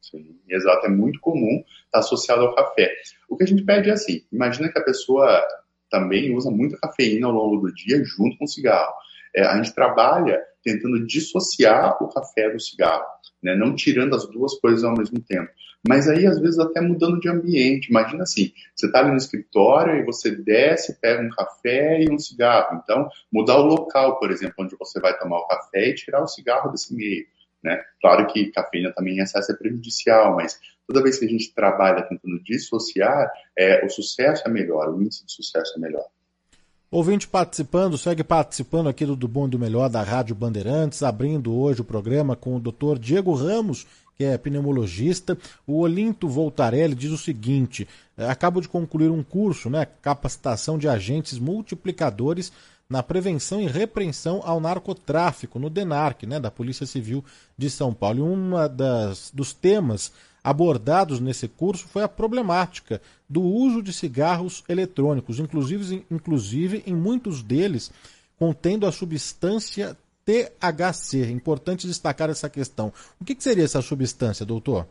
[0.01, 2.89] Sim, exato, é muito comum estar tá associado ao café.
[3.29, 5.45] O que a gente pede é assim, imagina que a pessoa
[5.91, 8.95] também usa muita cafeína ao longo do dia junto com o cigarro.
[9.35, 13.05] É, a gente trabalha tentando dissociar o café do cigarro,
[13.43, 13.57] né?
[13.57, 15.51] não tirando as duas coisas ao mesmo tempo.
[15.87, 17.89] Mas aí, às vezes, até mudando de ambiente.
[17.89, 22.19] Imagina assim, você está ali no escritório e você desce, pega um café e um
[22.19, 22.81] cigarro.
[22.83, 26.29] Então, mudar o local, por exemplo, onde você vai tomar o café e tirar o
[26.29, 27.25] cigarro desse meio.
[27.63, 27.83] Né?
[28.01, 32.03] Claro que cafeína também em excesso é prejudicial, mas toda vez que a gente trabalha
[32.03, 36.07] tentando dissociar, é, o sucesso é melhor, o índice de sucesso é melhor.
[36.89, 41.53] Ouvinte participando, segue participando aqui do, do Bom e do Melhor da Rádio Bandeirantes, abrindo
[41.53, 42.99] hoje o programa com o Dr.
[43.01, 43.85] Diego Ramos,
[44.17, 45.37] que é pneumologista.
[45.67, 50.89] O Olinto Voltarelli diz o seguinte: é, acabo de concluir um curso, né, capacitação de
[50.89, 52.53] agentes multiplicadores
[52.89, 57.25] na prevenção e repreensão ao narcotráfico no DENARC, né, da Polícia Civil
[57.59, 58.19] de São Paulo.
[58.19, 58.53] E um
[59.35, 66.85] dos temas abordados nesse curso foi a problemática do uso de cigarros eletrônicos, inclusive, inclusive
[66.87, 67.91] em muitos deles
[68.39, 71.31] contendo a substância THC.
[71.31, 72.93] Importante destacar essa questão.
[73.21, 74.87] O que, que seria essa substância, doutor?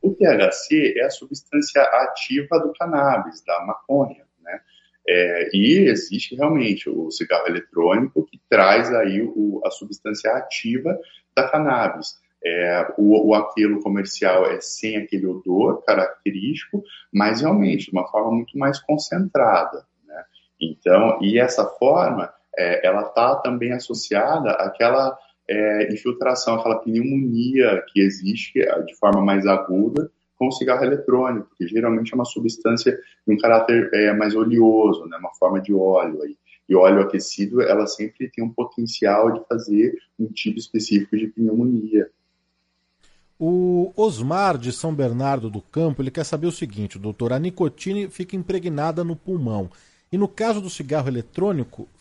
[0.00, 4.60] O THC é a substância ativa do cannabis, da maconha, né?
[5.06, 10.98] É, e existe realmente o cigarro eletrônico que traz aí o, a substância ativa
[11.36, 12.18] da cannabis.
[12.42, 16.82] É, o, o apelo comercial é sem aquele odor característico,
[17.12, 19.86] mas realmente de uma forma muito mais concentrada.
[20.06, 20.24] Né?
[20.60, 25.16] Então, e essa forma é, ela está também associada àquela
[25.48, 31.50] é, infiltração, aquela pneumonia que existe é, de forma mais aguda com o cigarro eletrônico,
[31.56, 35.72] que geralmente é uma substância de um caráter é, mais oleoso, né, uma forma de
[35.72, 36.36] óleo aí.
[36.68, 42.08] E óleo aquecido, ela sempre tem um potencial de fazer um tipo específico de pneumonia.
[43.38, 48.08] O Osmar de São Bernardo do Campo, ele quer saber o seguinte, doutor, a nicotina
[48.08, 49.70] fica impregnada no pulmão.
[50.10, 51.86] E no caso do cigarro eletrônico,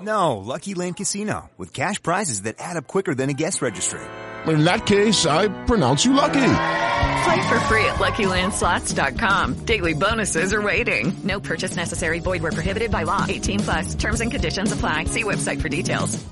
[0.00, 4.02] No, Lucky Land Casino, with cash prizes that add up quicker than a guest registry.
[4.46, 6.34] In that case, I pronounce you lucky.
[6.34, 9.54] Play for free at LuckyLandSlots.com.
[9.64, 11.12] Daily bonuses are waiting.
[11.24, 12.20] No purchase necessary.
[12.20, 13.24] Void where prohibited by law.
[13.28, 13.94] 18 plus.
[13.94, 15.04] Terms and conditions apply.
[15.04, 16.24] See website for details.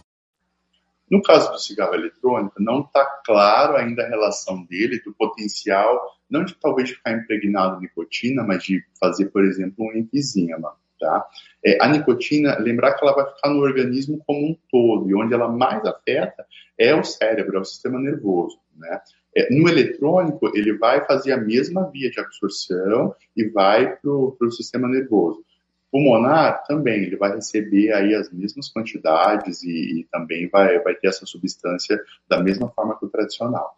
[1.11, 6.01] No caso do cigarro eletrônico, não está claro ainda a relação dele, do potencial
[6.31, 10.75] não de talvez ficar impregnado de nicotina, mas de fazer, por exemplo, um enfisema.
[11.05, 11.27] Tá?
[11.63, 15.35] É, a nicotina, lembrar que ela vai ficar no organismo como um todo, e onde
[15.35, 16.47] ela mais afeta
[16.79, 18.59] é o cérebro, é o sistema nervoso.
[18.75, 19.01] Né?
[19.37, 24.51] É, no eletrônico, ele vai fazer a mesma via de absorção e vai para o
[24.51, 25.45] sistema nervoso.
[25.93, 31.09] Pulmonar também, ele vai receber aí as mesmas quantidades e, e também vai, vai ter
[31.09, 33.77] essa substância da mesma forma que o tradicional.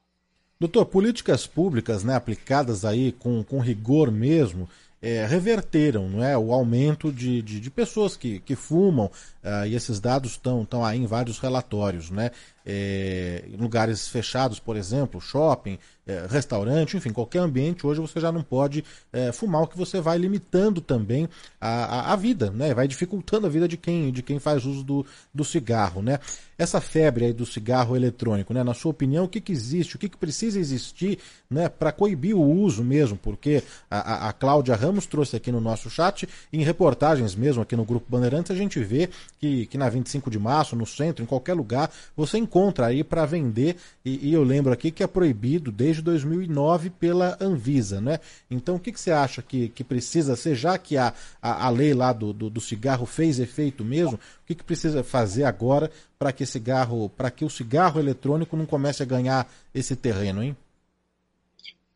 [0.61, 4.69] Doutor, políticas públicas né, aplicadas aí com, com rigor mesmo,
[5.01, 9.75] é, reverteram não é, o aumento de, de, de pessoas que, que fumam, uh, e
[9.75, 12.11] esses dados estão aí em vários relatórios.
[12.11, 12.31] Né?
[12.67, 18.43] é, lugares fechados, por exemplo, shopping, é, restaurante, enfim, qualquer ambiente, hoje você já não
[18.43, 21.29] pode é, fumar, o que você vai limitando também
[21.61, 22.75] a, a, a, vida, né?
[22.75, 26.19] Vai dificultando a vida de quem, de quem faz uso do, do cigarro, né?
[26.59, 28.65] Essa febre aí do cigarro eletrônico, né?
[28.65, 31.19] Na sua opinião, o que, que existe, o que, que precisa existir,
[31.51, 31.69] né?
[31.69, 35.91] Para coibir o uso mesmo, porque a, a, a Cláudia Ramos trouxe aqui no nosso
[35.91, 40.31] chat, em reportagens mesmo aqui no Grupo Bandeirantes, a gente vê que, que na 25
[40.31, 44.43] de março, no centro, em qualquer lugar, você encontra aí para vender, e, e, eu
[44.43, 48.19] lembro aqui que é proibido desde 2009 pela Anvisa, né?
[48.51, 51.69] Então o que, que você acha que, que precisa ser, já que a, a, a
[51.69, 55.91] lei lá do, do, do, cigarro fez efeito mesmo, o que, que precisa fazer agora
[56.19, 60.57] para que cigarro, para que o cigarro eletrônico não comece a ganhar esse terreno, hein?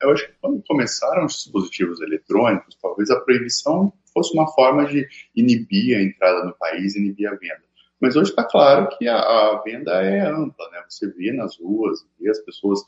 [0.00, 5.06] Eu acho que quando começaram os dispositivos eletrônicos, talvez a proibição fosse uma forma de
[5.36, 7.62] inibir a entrada no país, inibir a venda.
[8.00, 10.82] Mas hoje está claro que a, a, venda é ampla, né?
[10.88, 12.80] Você vê nas ruas, vê as pessoas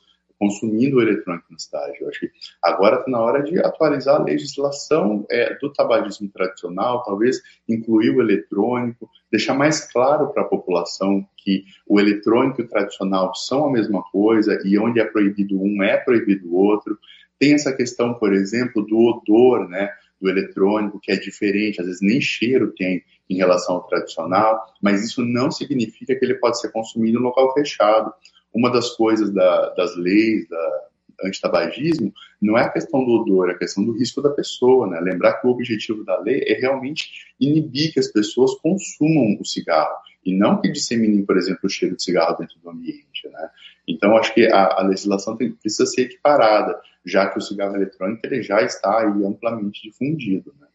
[0.42, 1.98] consumindo o eletrônico na cidade.
[2.00, 2.30] Eu acho que
[2.60, 8.20] agora está na hora de atualizar a legislação é, do tabagismo tradicional, talvez incluir o
[8.20, 13.70] eletrônico, deixar mais claro para a população que o eletrônico e o tradicional são a
[13.70, 16.98] mesma coisa e onde é proibido um é proibido o outro.
[17.38, 19.90] Tem essa questão, por exemplo, do odor, né?
[20.20, 25.04] do eletrônico, que é diferente, às vezes nem cheiro tem em relação ao tradicional, mas
[25.04, 28.12] isso não significa que ele pode ser consumido em local fechado.
[28.54, 30.82] Uma das coisas da, das leis da
[31.24, 35.00] antitabagismo não é a questão do odor, é a questão do risco da pessoa, né?
[35.00, 39.96] Lembrar que o objetivo da lei é realmente inibir que as pessoas consumam o cigarro
[40.24, 43.50] e não que disseminem, por exemplo, o cheiro de cigarro dentro do ambiente, né?
[43.86, 48.24] Então, acho que a, a legislação tem, precisa ser equiparada, já que o cigarro eletrônico
[48.24, 50.66] ele já está aí amplamente difundido, né?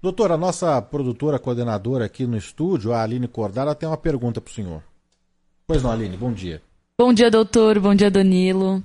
[0.00, 4.54] A nossa produtora coordenadora aqui no estúdio, a Aline Cordara, tem uma pergunta para o
[4.54, 4.82] senhor.
[5.66, 6.62] Pois não, Aline, bom dia.
[7.00, 7.78] Bom dia, doutor.
[7.78, 8.82] Bom dia, Danilo.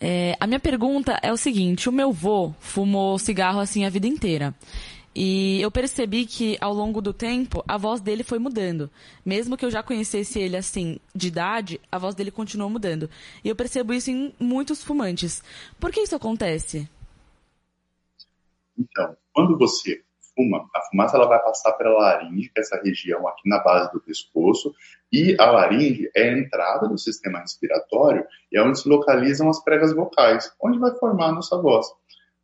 [0.00, 4.08] É, a minha pergunta é o seguinte: o meu vô fumou cigarro assim a vida
[4.08, 4.52] inteira.
[5.14, 8.90] E eu percebi que ao longo do tempo a voz dele foi mudando.
[9.24, 13.08] Mesmo que eu já conhecesse ele assim de idade, a voz dele continuou mudando.
[13.44, 15.40] E eu percebo isso em muitos fumantes.
[15.78, 16.90] Por que isso acontece?
[18.76, 20.02] Então, quando você
[20.34, 24.00] fuma, a fumaça ela vai passar pela laringe, é essa região aqui na base do
[24.00, 24.74] pescoço,
[25.12, 29.62] e a laringe é a entrada do sistema respiratório e é onde se localizam as
[29.62, 31.86] pregas vocais, onde vai formar a nossa voz.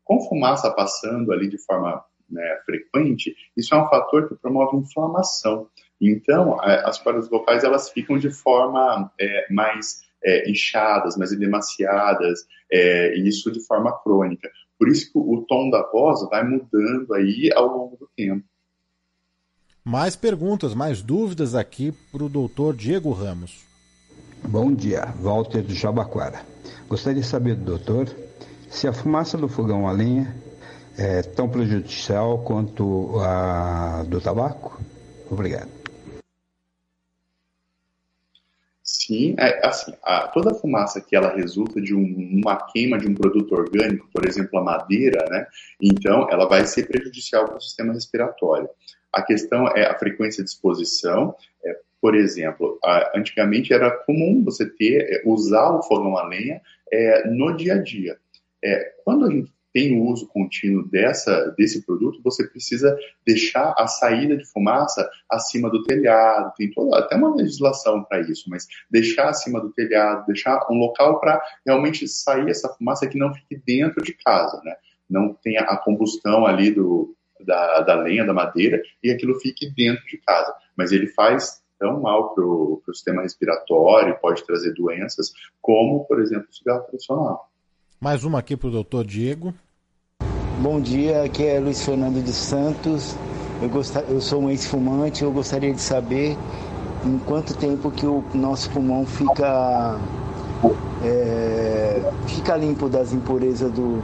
[0.04, 5.68] Com fumaça passando ali de forma né, frequente, isso é um fator que promove inflamação.
[6.00, 13.16] Então, as cordas vocais elas ficam de forma é, mais é, inchadas, mais edemaciadas, é,
[13.16, 14.48] e isso de forma crônica.
[14.78, 18.44] Por isso que o tom da voz vai mudando aí ao longo do tempo.
[19.88, 23.64] Mais perguntas, mais dúvidas aqui para o doutor Diego Ramos.
[24.46, 26.42] Bom dia, Walter de Jabaquara.
[26.86, 28.06] Gostaria de saber do doutor
[28.68, 30.36] se a fumaça do fogão a lenha
[30.98, 34.78] é tão prejudicial quanto a do tabaco?
[35.30, 35.70] Obrigado.
[38.82, 43.08] Sim, é, assim, a, toda a fumaça que ela resulta de um, uma queima de
[43.08, 45.46] um produto orgânico, por exemplo, a madeira, né?
[45.80, 48.68] Então, ela vai ser prejudicial para o sistema respiratório.
[49.18, 51.34] A questão é a frequência de exposição.
[51.64, 56.60] É, por exemplo, a, antigamente era comum você ter, é, usar o fogão a lenha
[56.92, 58.16] é, no dia a dia.
[58.64, 62.96] É, quando a gente tem o uso contínuo dessa, desse produto, você precisa
[63.26, 68.48] deixar a saída de fumaça acima do telhado, tem toda, até uma legislação para isso,
[68.48, 73.34] mas deixar acima do telhado, deixar um local para realmente sair essa fumaça que não
[73.34, 74.76] fique dentro de casa, né?
[75.08, 80.04] Não tenha a combustão ali do, da, da lenha, da madeira, e aquilo fique dentro
[80.06, 80.52] de casa.
[80.76, 86.46] Mas ele faz tão mal para o sistema respiratório, pode trazer doenças, como, por exemplo,
[86.50, 87.50] o cigarro tradicional.
[88.00, 89.54] Mais uma aqui para o doutor Diego.
[90.60, 93.16] Bom dia, aqui é Luiz Fernando de Santos.
[93.62, 93.94] Eu, gost...
[94.08, 96.36] eu sou um ex-fumante, eu gostaria de saber
[97.04, 99.98] em quanto tempo que o nosso pulmão fica
[101.04, 104.02] é, fica limpo das impurezas do,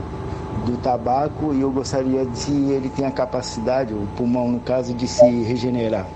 [0.67, 4.95] do tabaco e eu gostaria de se ele tem a capacidade, o pulmão no caso,
[4.95, 6.07] de se regenerar.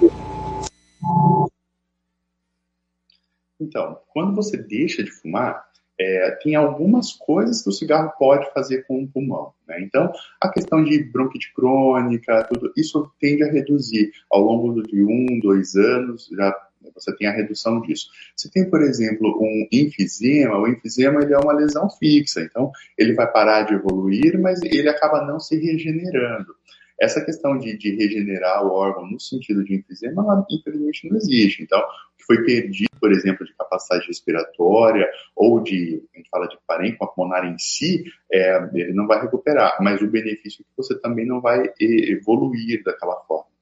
[3.60, 5.68] Então, quando você deixa de fumar,
[6.00, 9.52] é, tem algumas coisas que o cigarro pode fazer com o pulmão.
[9.66, 9.80] Né?
[9.82, 15.40] Então, a questão de bronquite crônica, tudo isso tende a reduzir ao longo de um,
[15.40, 16.54] dois anos, já
[16.94, 18.08] você tem a redução disso.
[18.36, 23.14] Se tem, por exemplo, um enfisema, o enfisema ele é uma lesão fixa, então ele
[23.14, 26.54] vai parar de evoluir, mas ele acaba não se regenerando.
[27.00, 31.62] Essa questão de, de regenerar o órgão no sentido de enfisema, ela, infelizmente não existe.
[31.62, 36.48] Então, o que foi perdido, por exemplo, de capacidade respiratória ou de, a gente fala
[36.48, 40.76] de parênquima pulmonar em si, é, ele não vai recuperar, mas o benefício é que
[40.76, 43.57] você também não vai evoluir daquela forma.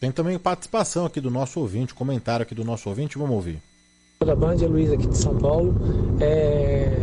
[0.00, 3.58] Tem também participação aqui do nosso ouvinte, comentário aqui do nosso ouvinte, vamos ouvir.
[4.24, 5.74] Da Band, Luiz aqui de São Paulo.
[6.20, 6.96] É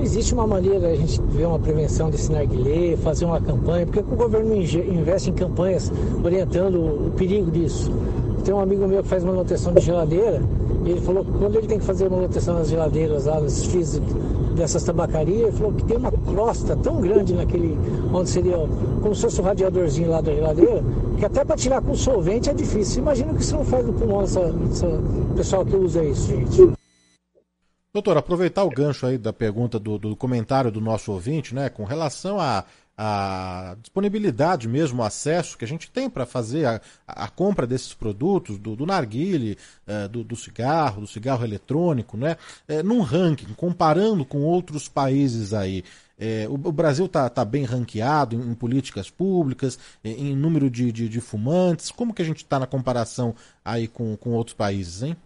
[0.00, 4.00] não existe uma maneira a gente ver uma prevenção desse narguilé, fazer uma campanha, porque
[4.00, 5.92] o governo investe em campanhas
[6.24, 7.92] orientando o perigo disso.
[8.42, 10.40] Tem um amigo meu que faz manutenção de geladeira,
[10.84, 13.98] ele falou que quando ele tem que fazer manutenção nas geladeiras, lá nos fios
[14.54, 17.76] dessas tabacarias, ele falou que tem uma crosta tão grande naquele,
[18.12, 18.56] onde seria
[19.02, 20.82] como se fosse um radiadorzinho lá da geladeira,
[21.18, 23.02] que até para tirar com solvente é difícil.
[23.02, 24.86] Imagina o que isso não faz no pulmão, essa, essa
[25.36, 26.72] pessoal que usa isso, gente.
[27.92, 31.82] Doutor, aproveitar o gancho aí da pergunta do, do comentário do nosso ouvinte, né, com
[31.82, 32.64] relação a,
[32.96, 37.94] a, disponibilidade mesmo, o acesso que a gente tem para fazer a, a, compra desses
[37.94, 42.36] produtos, do, do narguile, é, do, do, cigarro, do cigarro eletrônico, né,
[42.68, 45.82] é, num ranking, comparando com outros países aí.
[46.18, 50.68] É, o, o, Brasil está tá bem ranqueado em, em políticas públicas, em, em número
[50.68, 51.90] de, de, de, fumantes.
[51.90, 53.34] Como que a gente está na comparação
[53.64, 55.16] aí com, com outros países, hein?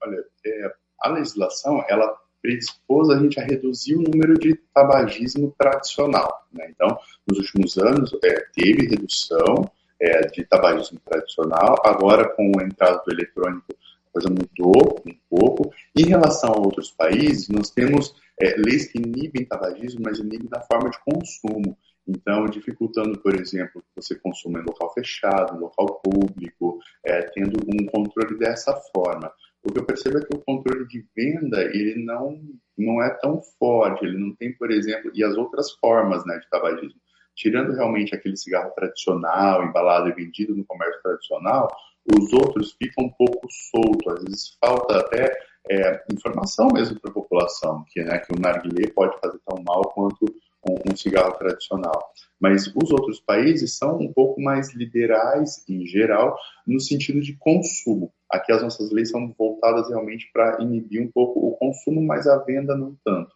[0.00, 2.16] Olha, é, a legislação ela
[2.46, 6.46] predispôs a gente a reduzir o número de tabagismo tradicional.
[6.52, 6.68] Né?
[6.70, 6.96] Então,
[7.28, 9.68] nos últimos anos, é, teve redução
[10.00, 15.72] é, de tabagismo tradicional, agora com a entrada do eletrônico, a coisa mudou um pouco.
[15.96, 20.60] Em relação a outros países, nós temos é, leis que inibem tabagismo, mas inibem da
[20.60, 21.76] forma de consumo.
[22.06, 28.38] Então, dificultando, por exemplo, você consuma em local fechado, local público, é, tendo um controle
[28.38, 29.32] dessa forma.
[29.66, 32.40] O que eu percebo é que o controle de venda ele não,
[32.78, 36.48] não é tão forte, ele não tem, por exemplo, e as outras formas né, de
[36.48, 37.00] tabagismo.
[37.34, 41.68] Tirando realmente aquele cigarro tradicional, embalado e vendido no comércio tradicional,
[42.16, 45.36] os outros ficam um pouco soltos, às vezes falta até
[45.68, 49.82] é, informação mesmo para a população, que, né, que o narguilé pode fazer tão mal
[49.92, 50.26] quanto
[50.68, 52.12] um, um, cigarro tradicional.
[52.40, 58.12] Mas os outros países são um pouco mais liberais, em geral, no sentido de consumo.
[58.30, 62.38] Aqui as nossas leis são voltadas realmente para inibir um pouco o consumo, mas a
[62.38, 63.34] venda não tanto.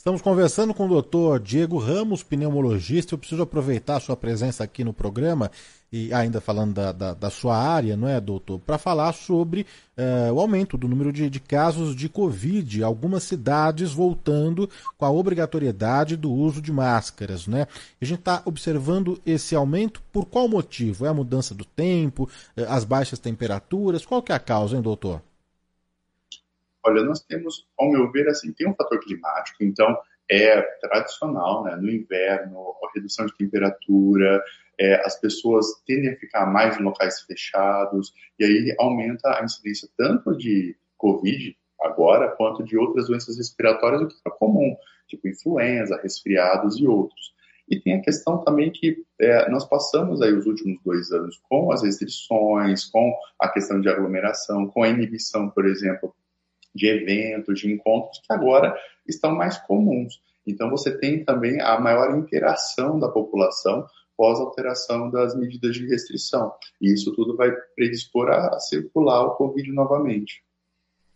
[0.00, 3.12] Estamos conversando com o doutor Diego Ramos, pneumologista.
[3.12, 5.50] Eu preciso aproveitar a sua presença aqui no programa,
[5.92, 9.66] e ainda falando da, da, da sua área, não é, doutor, para falar sobre
[9.98, 15.10] uh, o aumento do número de, de, casos de Covid, algumas cidades voltando com a
[15.10, 17.46] obrigatoriedade do uso de máscaras.
[17.46, 17.66] Né?
[18.00, 21.04] A gente está observando esse aumento por qual motivo?
[21.04, 22.24] É a mudança do tempo,
[22.56, 24.06] uh, as baixas temperaturas?
[24.06, 25.20] Qual que é a causa, hein, doutor?
[26.84, 29.98] Olha, nós temos, ao meu ver, assim, tem um fator climático, então
[30.30, 31.76] é tradicional, né?
[31.76, 34.42] No inverno, a redução de temperatura,
[34.78, 39.88] é, as pessoas tendem a ficar mais em locais fechados, e aí aumenta a incidência
[39.96, 44.76] tanto de Covid agora, quanto de outras doenças respiratórias, o que é comum,
[45.08, 47.34] tipo influenza, resfriados e outros.
[47.68, 51.72] E tem a questão também que é, nós passamos aí os últimos dois anos com
[51.72, 56.14] as restrições, com a questão de aglomeração, com a inibição, por exemplo,
[56.74, 60.20] de eventos, de encontros que agora estão mais comuns.
[60.46, 63.86] Então você tem também a maior interação da população
[64.20, 66.52] pós alteração das medidas de restrição.
[66.78, 70.44] E isso tudo vai predispor a, circular o Covid novamente.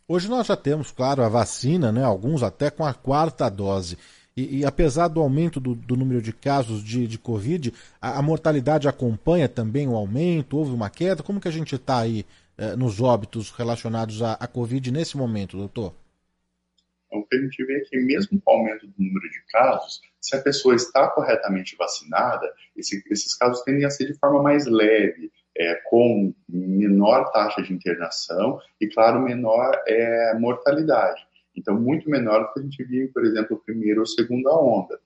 [0.09, 2.03] Hoje nós já temos, claro, a vacina, né?
[2.03, 3.99] alguns até com a quarta dose.
[4.35, 8.23] E, e apesar do aumento do, do, número de casos de, de Covid, a, a,
[8.23, 10.57] mortalidade acompanha também o aumento?
[10.57, 11.23] Houve uma queda?
[11.23, 12.25] Como que a gente está aí
[12.57, 15.95] eh, nos óbitos relacionados à, à Covid nesse momento, doutor?
[17.07, 19.41] Então, o que a gente vê é que, mesmo com o aumento do número de
[19.51, 24.43] casos, se a pessoa está corretamente vacinada, esse, esses casos tendem a ser de forma
[24.43, 31.25] mais leve, é, com menor taxa de internação e, claro, menor é, mortalidade.
[31.57, 34.99] Então, muito menor do que a gente viu, por exemplo, primeira ou segunda onda.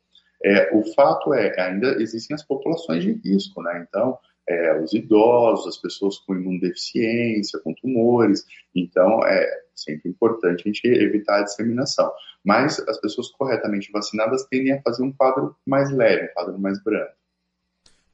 [0.42, 3.84] É, o fato é, ainda existem as populações de risco, né?
[3.86, 4.18] Então,
[4.48, 8.44] é, os idosos, as pessoas com imunodeficiência, com tumores.
[8.74, 12.10] Então, é sempre importante a gente evitar a disseminação.
[12.44, 16.82] Mas as pessoas corretamente vacinadas tendem a fazer um quadro mais leve, um quadro mais
[16.82, 17.17] brando.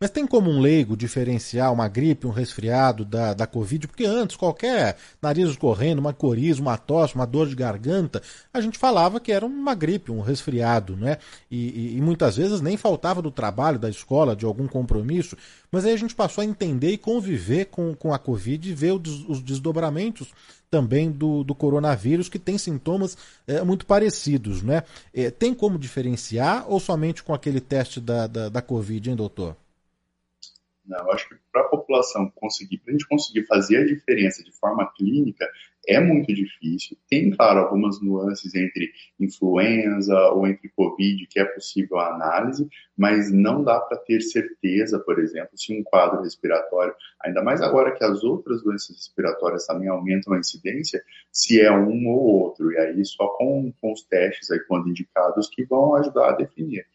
[0.05, 3.88] Mas tem como um leigo diferenciar uma gripe, um resfriado da, da Covid?
[3.88, 8.20] Porque antes, qualquer nariz escorrendo, uma coriza, uma tosse, uma dor de garganta,
[8.52, 11.16] a gente falava que era uma gripe, um resfriado, né?
[11.50, 15.38] E, e, e muitas vezes nem faltava do trabalho, da escola, de algum compromisso.
[15.72, 18.92] Mas aí a gente passou a entender e conviver com, com a Covid e ver
[18.92, 20.34] os, os desdobramentos
[20.70, 24.82] também do, do coronavírus, que tem sintomas é, muito parecidos, né?
[25.14, 29.57] É, tem como diferenciar ou somente com aquele teste da, da, da Covid, hein, doutor?
[30.87, 34.45] Não, eu acho que para a população conseguir, para a gente conseguir fazer a diferença
[34.45, 35.49] de forma clínica,
[35.87, 36.97] é muito difícil.
[37.09, 43.32] Tem, claro, algumas nuances entre influenza ou entre Covid que é possível a análise, mas
[43.32, 48.05] não dá para ter certeza, por exemplo, se um quadro respiratório, ainda mais agora que
[48.05, 52.72] as outras doenças respiratórias também aumentam a incidência, se é um ou outro.
[52.72, 56.87] E aí só com, com os testes aí, quando indicados, que vão ajudar a definir.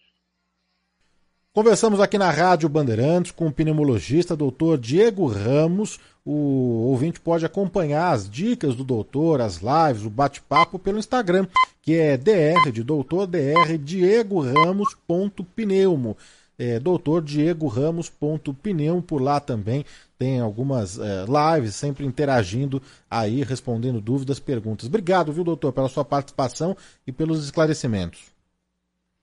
[1.59, 5.99] Conversamos aqui na Rádio Bandeirantes com o pneumologista doutor Diego Ramos.
[6.23, 11.45] O ouvinte pode acompanhar as dicas do doutor, as lives, o bate-papo pelo Instagram,
[11.81, 16.15] que é dr de doutor dr Diego Ramos ponto pneumo.
[16.57, 19.83] É, doutor Diego Ramos ponto pneumo por lá também
[20.17, 22.81] tem algumas é, lives sempre interagindo
[23.11, 24.87] aí respondendo dúvidas, perguntas.
[24.87, 26.73] Obrigado, viu, doutor, pela sua participação
[27.05, 28.31] e pelos esclarecimentos.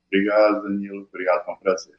[0.09, 1.09] Obrigado, Danilo.
[1.11, 1.96] Obrigado, foi um prazer.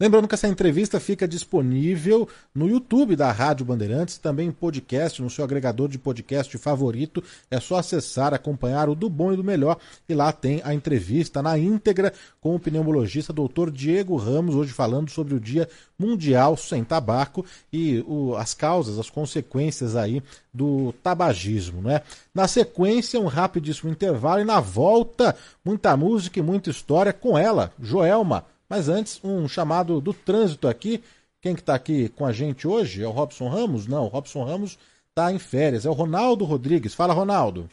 [0.00, 5.28] Lembrando que essa entrevista fica disponível no YouTube da Rádio Bandeirantes, também em podcast, no
[5.28, 7.20] seu agregador de podcast favorito.
[7.50, 9.76] É só acessar, acompanhar o do bom e do melhor.
[10.08, 13.72] E lá tem a entrevista na íntegra com o pneumologista Dr.
[13.72, 15.68] Diego Ramos, hoje falando sobre o Dia
[15.98, 20.22] Mundial Sem Tabaco e o, as causas, as consequências aí
[20.54, 22.02] do tabagismo, né?
[22.32, 25.34] Na sequência, um rapidíssimo intervalo e na volta,
[25.64, 31.02] muita música e muita história com ela, Joelma mas antes, um chamado do trânsito aqui.
[31.40, 33.02] Quem que está aqui com a gente hoje?
[33.02, 33.86] É o Robson Ramos?
[33.86, 35.86] Não, o Robson Ramos está em férias.
[35.86, 36.94] É o Ronaldo Rodrigues.
[36.94, 37.70] Fala, Ronaldo.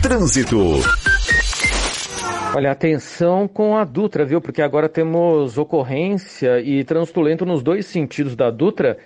[0.00, 0.80] Trânsito.
[2.54, 4.40] Olha, atenção com a Dutra, viu?
[4.40, 8.96] Porque agora temos ocorrência e trânsito lento nos dois sentidos da Dutra,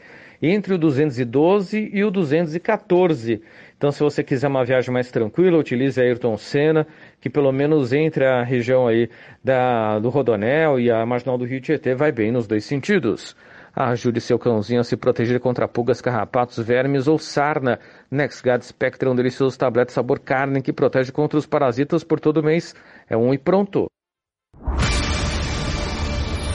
[0.43, 3.43] entre o 212 e o 214.
[3.77, 6.87] Então, se você quiser uma viagem mais tranquila, utilize a Ayrton Senna,
[7.21, 9.09] que pelo menos entre a região aí
[9.43, 13.35] da, do Rodonel e a Marginal do Rio Tietê vai bem nos dois sentidos.
[13.75, 17.79] Ajude seu cãozinho a se proteger contra pulgas, carrapatos, vermes ou sarna.
[18.11, 22.43] NexGard Spectra é um delicioso tablete sabor carne que protege contra os parasitas por todo
[22.43, 22.75] mês.
[23.09, 23.87] É um e pronto.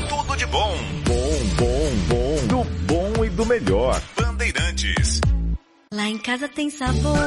[0.10, 0.76] Tudo de bom,
[3.46, 4.02] do melhor.
[4.18, 5.22] Bandeirantes.
[5.94, 7.18] Lá em casa tem sabor.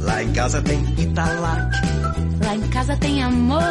[0.00, 1.76] Lá em casa tem Italac.
[2.44, 3.62] Lá em casa tem amor.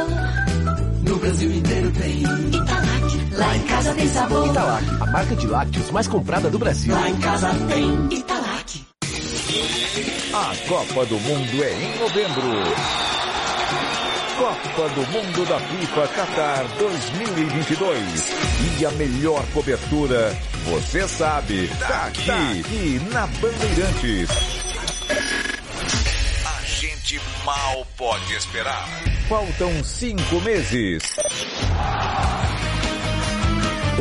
[1.03, 3.35] No Brasil inteiro tem Italac.
[3.35, 4.47] Lá em casa tem sabor.
[4.47, 6.93] Italac, a marca de lácteos mais comprada do Brasil.
[6.93, 8.85] Lá em casa tem Italac.
[10.31, 13.18] A Copa do Mundo é em novembro.
[14.39, 18.79] Copa do Mundo da FIFA Qatar 2022.
[18.79, 20.33] E a melhor cobertura,
[20.63, 24.29] você sabe, tá aqui, tá aqui na Bandeirantes.
[26.45, 28.87] A gente mal pode esperar.
[29.27, 31.03] Faltam cinco meses.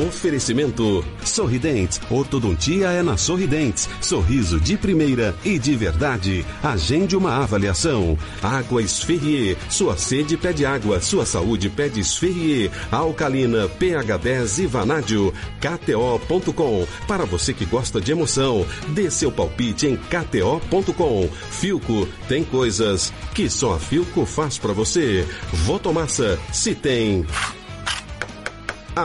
[0.07, 2.01] Oferecimento Sorridentes.
[2.09, 3.89] Ortodontia é na Sorridentes.
[4.01, 6.47] Sorriso de primeira e de verdade.
[6.63, 8.17] Agende uma avaliação.
[8.41, 9.57] Água Esferrier.
[9.69, 11.01] Sua sede pede água.
[11.01, 12.71] Sua saúde pede Esferrier.
[12.93, 15.35] Alcalina, pH 10 e Vanádio.
[15.61, 16.87] KTO.com.
[17.09, 21.29] Para você que gosta de emoção, dê seu palpite em KTO.com.
[21.51, 25.27] Filco tem coisas que só a Filco faz para você.
[25.65, 27.27] Votomassa, se tem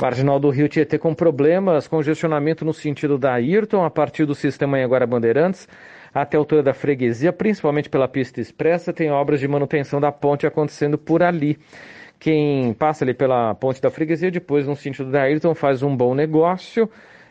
[0.00, 4.78] Marginal do Rio Tietê com problemas, congestionamento no sentido da Ayrton, a partir do sistema
[4.78, 5.68] Anhanguera Bandeirantes
[6.12, 10.46] até a altura da freguesia, principalmente pela pista expressa, tem obras de manutenção da ponte
[10.46, 11.58] acontecendo por ali.
[12.18, 16.14] Quem passa ali pela ponte da freguesia, depois no sentido da Ayrton, faz um bom
[16.14, 16.90] negócio.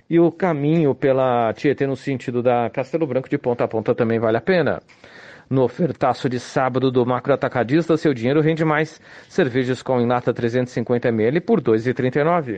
[0.10, 4.18] E o caminho pela Tietê no sentido da Castelo Branco de ponta a ponta também
[4.18, 4.82] vale a pena.
[5.48, 9.00] No ofertaço de sábado do Macro Atacadista, seu dinheiro rende mais.
[9.28, 12.58] Cervejas com em lata 350ml por R$ 2,39.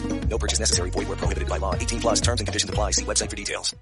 [0.31, 0.89] No purchase necessary.
[0.91, 1.75] Void where prohibited by law.
[1.75, 2.91] 18 plus terms and conditions apply.
[2.91, 3.75] See website for details.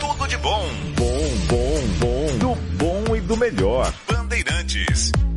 [0.00, 0.64] Tudo de bom.
[0.96, 2.38] Bom, bom, bom.
[2.38, 3.92] Do bom e do melhor.
[4.08, 5.29] Bandeirantes.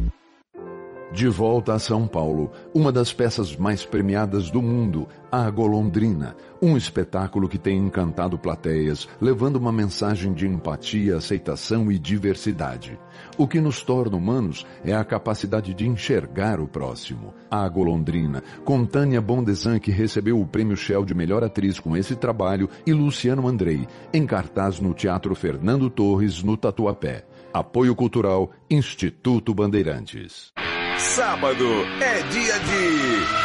[1.14, 6.76] De volta a São Paulo, uma das peças mais premiadas do mundo, A Golondrina, um
[6.76, 12.99] espetáculo que tem encantado plateias, levando uma mensagem de empatia, aceitação e diversidade.
[13.38, 17.32] O que nos torna humanos é a capacidade de enxergar o próximo.
[17.49, 22.16] A Golondrina, com Tânia Bondesan, que recebeu o prêmio Shell de melhor atriz com esse
[22.16, 27.24] trabalho, e Luciano Andrei, em cartaz no Teatro Fernando Torres, no Tatuapé.
[27.53, 30.51] Apoio Cultural, Instituto Bandeirantes.
[30.98, 31.66] Sábado
[32.02, 33.44] é dia de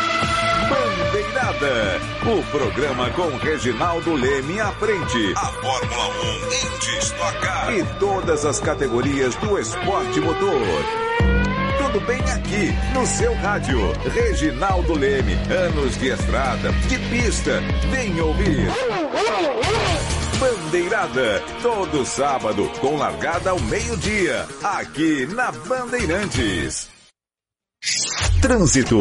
[0.68, 2.00] Bandeirada.
[2.26, 5.32] O programa com Reginaldo Leme à frente.
[5.34, 7.74] A Fórmula 1 em destacar.
[7.74, 10.60] E todas as categorias do esporte motor.
[11.78, 13.92] Tudo bem aqui, no seu rádio.
[14.14, 17.62] Reginaldo Leme, anos de estrada, de pista.
[17.90, 18.68] Vem ouvir.
[20.38, 26.97] Bandeirada, todo sábado, com largada ao meio-dia, aqui na Bandeirantes.
[28.40, 28.96] Trânsito.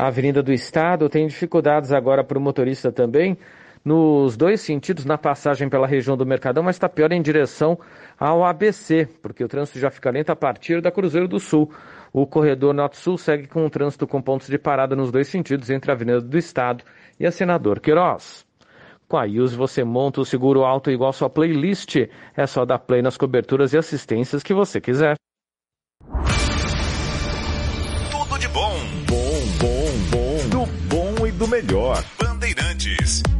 [0.00, 3.36] A Avenida do Estado tem dificuldades agora para o motorista também,
[3.84, 7.78] nos dois sentidos, na passagem pela região do Mercadão, mas está pior em direção
[8.18, 11.70] ao ABC, porque o trânsito já fica lento a partir da Cruzeiro do Sul.
[12.12, 15.90] O corredor Norte-Sul segue com o trânsito com pontos de parada nos dois sentidos, entre
[15.90, 16.84] a Avenida do Estado
[17.18, 18.46] e a Senador Queiroz.
[19.08, 21.96] Com a Use você monta o seguro alto igual sua playlist.
[22.36, 25.16] É só dar play nas coberturas e assistências que você quiser.
[31.62, 32.04] Melhor.
[32.18, 33.31] Bandeirantes.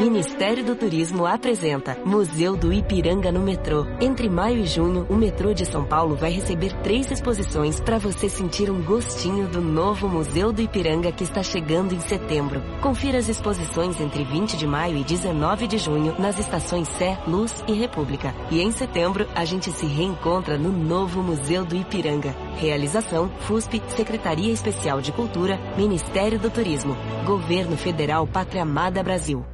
[0.00, 3.84] Ministério do Turismo apresenta Museu do Ipiranga no metrô.
[4.00, 8.26] Entre maio e junho, o metrô de São Paulo vai receber três exposições para você
[8.26, 12.62] sentir um gostinho do novo Museu do Ipiranga que está chegando em setembro.
[12.80, 17.62] Confira as exposições entre 20 de maio e 19 de junho nas estações Sé, Luz
[17.68, 18.34] e República.
[18.50, 22.34] E em setembro, a gente se reencontra no novo Museu do Ipiranga.
[22.56, 26.96] Realização FUSP, Secretaria Especial de Cultura, Ministério do Turismo,
[27.26, 29.44] Governo Federal Pátria Amada Brasil.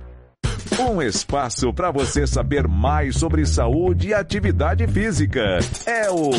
[0.79, 5.59] Um espaço para você saber mais sobre saúde e atividade física.
[5.87, 6.33] É o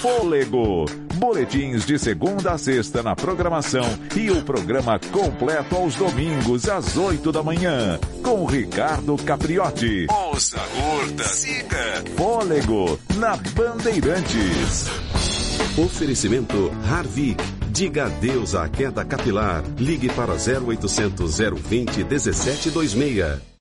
[0.00, 0.84] Fôlego.
[1.14, 7.32] Boletins de segunda a sexta na programação e o programa completo aos domingos às oito
[7.32, 7.98] da manhã.
[8.22, 10.06] Com Ricardo Capriotti.
[10.10, 12.04] Ouça, curta, siga.
[12.16, 14.86] Fôlego na Bandeirantes.
[15.76, 17.42] Oferecimento Harvik.
[17.70, 19.62] Diga adeus à queda capilar.
[19.78, 23.57] Ligue para 0800 020 1726.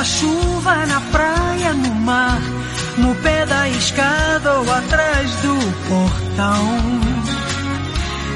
[0.00, 2.40] Na chuva, na praia, no mar,
[2.96, 5.54] no pé da escada ou atrás do
[5.88, 6.64] portão.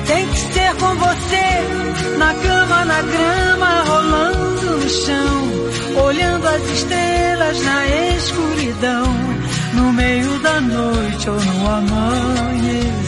[0.06, 7.58] Tem que ser com você, na cama, na grama, rolando no chão, olhando as estrelas
[7.62, 9.06] na escuridão,
[9.72, 13.04] no meio da noite ou no amanhecer.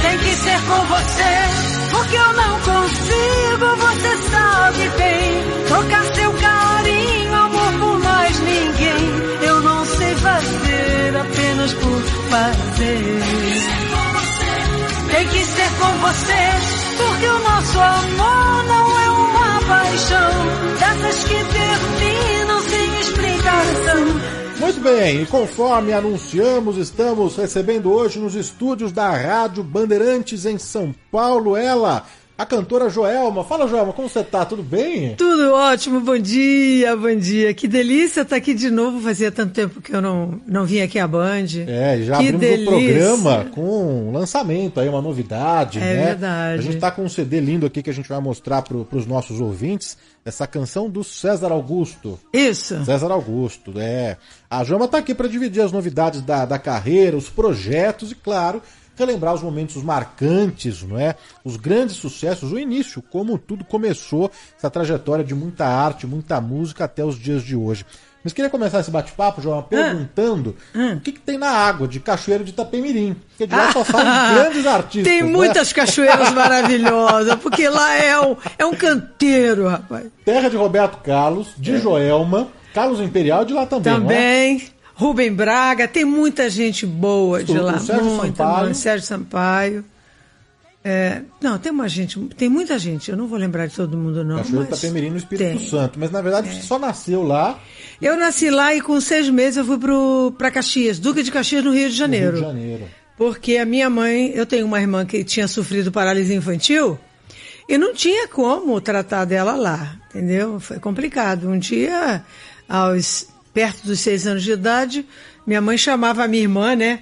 [0.00, 1.34] Tem que ser com você,
[1.90, 6.27] porque eu não consigo, você sabe bem, trocar seu
[12.28, 13.20] fazer.
[15.10, 16.42] Tem que ser com você,
[16.96, 20.30] porque o nosso amor não é uma paixão
[20.78, 24.38] dessas que terminam sem explicação.
[24.60, 30.94] Muito bem, e conforme anunciamos, estamos recebendo hoje nos estúdios da Rádio Bandeirantes em São
[31.10, 32.04] Paulo ela,
[32.38, 33.42] a cantora Joelma.
[33.42, 34.44] Fala, Joelma, como você tá?
[34.44, 35.16] Tudo bem?
[35.16, 37.52] Tudo ótimo, bom dia, bom dia.
[37.52, 39.00] Que delícia estar aqui de novo.
[39.00, 41.46] Fazia tanto tempo que eu não, não vim aqui à Band.
[41.66, 42.62] É, já que abrimos delícia.
[42.62, 46.04] o programa com um lançamento aí, uma novidade, É né?
[46.04, 46.58] verdade.
[46.60, 49.04] A gente tá com um CD lindo aqui que a gente vai mostrar pro, pros
[49.04, 49.98] nossos ouvintes.
[50.24, 52.20] Essa canção do César Augusto.
[52.32, 52.84] Isso.
[52.84, 54.16] César Augusto, é.
[54.48, 58.62] A Joelma tá aqui para dividir as novidades da, da carreira, os projetos e, claro,
[58.98, 61.14] relembrar os momentos marcantes, não é?
[61.44, 66.84] Os grandes sucessos, o início, como tudo começou, essa trajetória de muita arte, muita música
[66.84, 67.84] até os dias de hoje.
[68.22, 72.44] Mas queria começar esse bate-papo, João, perguntando o que, que tem na água de Cachoeiro
[72.44, 73.14] de Itapemirim.
[73.30, 75.12] Porque de lá só saem grandes artistas.
[75.12, 75.30] Tem né?
[75.30, 80.06] muitas cachoeiras maravilhosas, porque lá é um, é um canteiro, rapaz.
[80.24, 83.98] Terra de Roberto Carlos, de Joelma, Carlos Imperial de lá também.
[83.98, 84.77] não é?
[84.98, 87.76] Rubem Braga, tem muita gente boa de O- lá.
[87.76, 88.58] o Sérgio muita, Sampaio.
[88.64, 88.74] muita.
[88.74, 89.84] Sérgio Sampaio.
[90.84, 94.24] É, não, tem uma gente, tem muita gente, eu não vou lembrar de todo mundo
[94.24, 94.36] não.
[94.38, 95.66] Cachoeiro de mas Itapemirim no Espírito tem.
[95.66, 95.68] É.
[95.70, 95.98] Santo.
[96.00, 97.58] Mas na verdade você só nasceu lá
[98.00, 101.62] Eu nasci lá e com seis meses eu fui pro, pra Caxias, Duque de Caxias,
[101.64, 102.26] no Rio de no Janeiro.
[102.32, 102.84] Rio de Janeiro.
[103.16, 106.98] Porque a minha mãe, eu tenho uma irmã que tinha sofrido paralisia infantil
[107.68, 110.58] e não tinha como tratar dela lá, entendeu?
[110.60, 111.48] Foi complicado.
[111.50, 112.22] Um dia,
[112.68, 113.26] aos
[113.58, 115.04] perto dos seis anos de idade,
[115.44, 117.00] minha mãe chamava a minha irmã, né,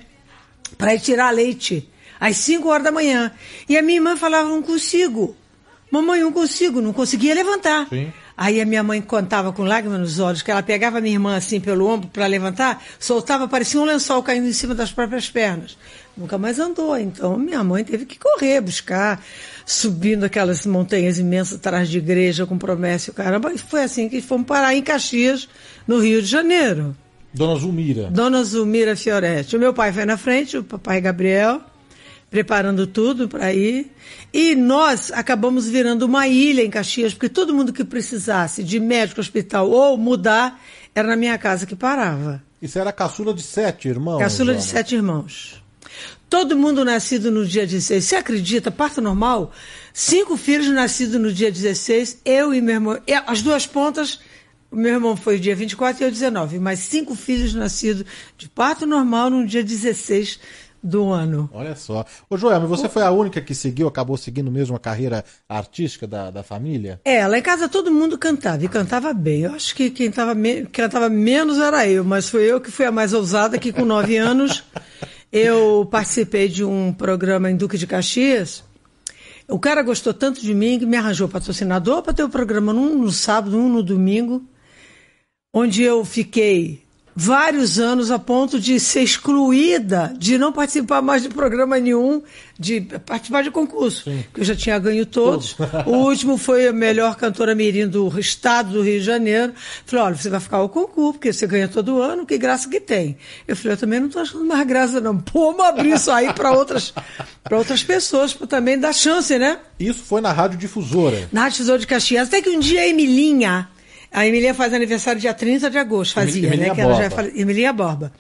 [0.79, 1.87] para ir tirar leite
[2.19, 3.31] às cinco horas da manhã.
[3.69, 5.37] E a minha irmã falava: não consigo,
[5.91, 7.87] mamãe, não consigo, não conseguia levantar.
[8.35, 11.37] Aí a minha mãe contava com lágrimas nos olhos que ela pegava a minha irmã
[11.37, 15.77] assim pelo ombro para levantar, soltava, parecia um lençol caindo em cima das próprias pernas.
[16.17, 16.97] Nunca mais andou.
[16.97, 19.23] Então minha mãe teve que correr, buscar,
[19.67, 23.53] subindo aquelas montanhas imensas atrás de igreja com promessa e o caramba.
[23.53, 25.49] E foi assim que fomos parar em Caxias,
[25.89, 26.97] no Rio de Janeiro.
[27.35, 28.09] Dona Zulmira.
[28.09, 29.57] Dona Zulmira Fioretti.
[29.57, 31.61] O meu pai foi na frente, o papai Gabriel,
[32.31, 33.91] preparando tudo para ir.
[34.33, 39.21] E nós acabamos virando uma ilha em Caxias, porque todo mundo que precisasse de médico,
[39.21, 40.63] hospital ou mudar,
[40.95, 42.41] era na minha casa que parava.
[42.63, 44.21] Isso era caçula de sete irmãos.
[44.21, 45.63] Caçula de sete irmãos.
[46.29, 48.05] Todo mundo nascido no dia 16.
[48.05, 48.71] Você acredita?
[48.71, 49.53] Parto normal?
[49.93, 52.99] Cinco filhos nascidos no dia 16, eu e meu irmão.
[53.27, 54.19] As duas pontas,
[54.71, 56.59] o meu irmão foi dia 24 e eu 19.
[56.59, 58.05] Mas cinco filhos nascidos
[58.37, 60.41] de parto normal no dia 16
[60.83, 61.49] do ano.
[61.53, 62.05] Olha só.
[62.29, 66.31] Ô Joelma, você foi a única que seguiu, acabou seguindo mesmo a carreira artística da,
[66.31, 67.01] da família?
[67.05, 69.43] É, lá em casa todo mundo cantava e cantava bem.
[69.43, 72.85] Eu acho que quem tava me- cantava menos era eu, mas foi eu que fui
[72.85, 74.63] a mais ousada, que com nove anos
[75.33, 78.65] eu participei de um programa em Duque de Caxias.
[79.49, 82.99] O cara gostou tanto de mim que me arranjou patrocinador para ter o programa num
[82.99, 84.43] no sábado, um no domingo,
[85.53, 86.86] onde eu fiquei
[87.17, 92.23] vários anos a ponto de ser excluída, de não participar mais de programa nenhum,
[92.59, 94.05] de participar de concurso,
[94.35, 95.57] que eu já tinha ganho todos.
[95.87, 99.55] o último foi a melhor cantora mirim do estado do Rio de Janeiro.
[99.87, 102.81] Falei, olha, você vai ficar ao concurso, porque você ganha todo ano, que graça que
[102.81, 103.17] tem.
[103.49, 105.17] Eu falei, eu também não estou achando mais graça não.
[105.17, 106.93] Pô, vamos abrir isso aí para outras,
[107.51, 109.59] outras pessoas, para também dar chance, né?
[109.81, 111.31] Isso foi na Rádio Difusora.
[111.33, 112.29] Na Rádio Tesouro de Caxias.
[112.29, 113.69] Até que um dia a Emilinha,
[114.17, 116.75] a Emilinha faz aniversário dia 30 de agosto, fazia, Emilinha né?
[116.75, 118.13] Que ela já fale- Emilinha Borba.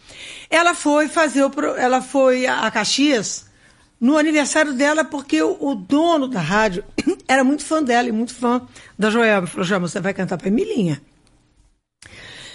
[0.51, 1.51] Ela foi fazer o.
[1.51, 3.47] pro- Ela foi a Caxias
[4.01, 6.84] no aniversário dela, porque o, o dono da rádio
[7.26, 8.61] era muito fã dela e muito fã
[8.99, 9.47] da Joelma.
[9.47, 11.01] Falou, Joelma, você vai cantar pra Emilinha.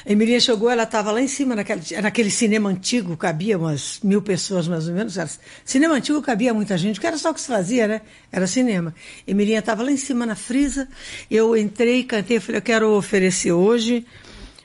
[0.05, 4.21] A Emilinha chegou, ela estava lá em cima, naquele, naquele cinema antigo, cabia umas mil
[4.21, 5.17] pessoas mais ou menos.
[5.17, 5.29] Era,
[5.63, 8.01] cinema antigo cabia muita gente, que era só o que se fazia, né?
[8.31, 8.93] Era cinema.
[9.27, 10.87] Emilinha estava lá em cima na frisa,
[11.29, 14.05] eu entrei, cantei, falei, eu quero oferecer hoje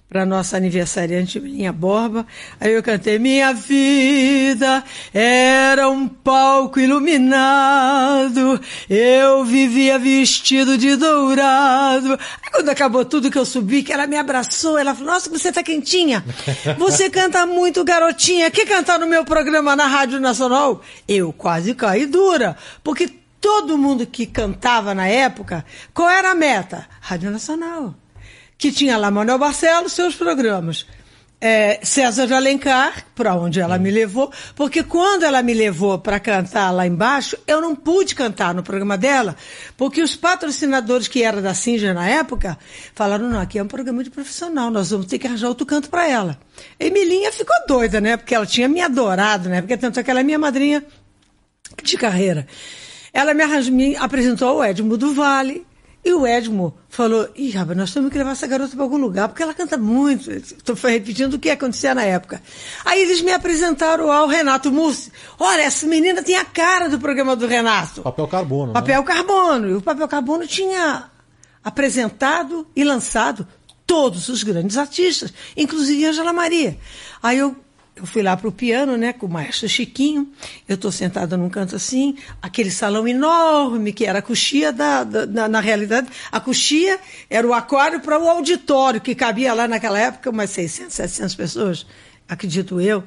[0.08, 2.26] para nossa aniversariante Minha Borba.
[2.60, 12.12] Aí eu cantei Minha vida era um palco iluminado, eu vivia vestido de dourado.
[12.12, 15.52] Aí quando acabou tudo que eu subi, que ela me abraçou, ela falou: Nossa, você
[15.52, 16.24] tá quentinha.
[16.78, 18.50] Você canta muito, garotinha.
[18.50, 20.82] Quer cantar no meu programa na Rádio Nacional?
[21.08, 23.08] Eu quase caí dura, porque
[23.40, 26.86] todo mundo que cantava na época, qual era a meta?
[27.00, 27.94] Rádio Nacional
[28.58, 30.86] que tinha lá Manuel Barcelos, seus programas.
[31.38, 36.18] É, César de Alencar, para onde ela me levou, porque quando ela me levou para
[36.18, 39.36] cantar lá embaixo, eu não pude cantar no programa dela,
[39.76, 42.58] porque os patrocinadores que eram da Singer na época
[42.94, 45.90] falaram: não, aqui é um programa de profissional, nós vamos ter que arranjar outro canto
[45.90, 46.38] para ela.
[46.80, 48.16] Emilinha ficou doida, né?
[48.16, 49.60] Porque ela tinha me adorado, né?
[49.60, 50.82] Porque tanto é que ela é minha madrinha
[51.82, 52.46] de carreira.
[53.12, 55.66] Ela me, arranjou, me apresentou ao Edmo do Vale,
[56.06, 59.26] e o Edmo falou: Ih, rapaz, nós temos que levar essa garota para algum lugar,
[59.26, 60.30] porque ela canta muito.
[60.30, 62.40] Estou repetindo o que acontecia na época.
[62.84, 65.10] Aí eles me apresentaram ao Renato Mussi.
[65.36, 68.02] Olha, essa menina tem a cara do programa do Renato.
[68.02, 68.72] Papel carbono.
[68.72, 69.06] Papel né?
[69.06, 69.68] carbono.
[69.68, 71.10] E o papel carbono tinha
[71.64, 73.44] apresentado e lançado
[73.84, 76.78] todos os grandes artistas, inclusive Angela Maria.
[77.20, 77.56] Aí eu
[77.96, 80.30] eu fui lá para o piano, né, com o maestro Chiquinho.
[80.68, 85.26] Eu estou sentada num canto assim, aquele salão enorme que era a coxia da, da
[85.26, 89.98] na, na, realidade, a coxia era o aquário para o auditório que cabia lá naquela
[89.98, 91.86] época umas 600, 700 pessoas,
[92.28, 93.02] acredito eu.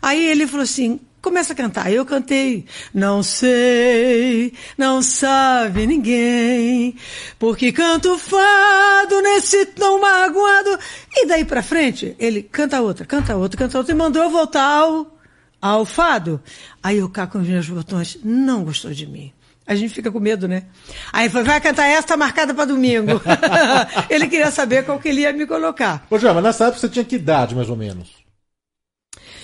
[0.00, 1.92] Aí ele falou assim: começa a cantar.
[1.92, 6.94] Eu cantei, não sei, não sabe ninguém,
[7.38, 10.78] porque canto fado nesse tão magoado.
[11.12, 14.64] E daí pra frente, ele canta outra, canta outra, canta outra, e mandou eu voltar
[14.64, 15.18] ao,
[15.60, 16.40] ao fado.
[16.82, 19.32] Aí o Caco com os meus botões não gostou de mim.
[19.66, 20.64] A gente fica com medo, né?
[21.12, 23.20] Aí foi, vai cantar esta marcada para domingo.
[24.10, 26.04] ele queria saber qual que ele ia me colocar.
[26.10, 28.19] Ô, João, mas nessa época você tinha que idade, mais ou menos?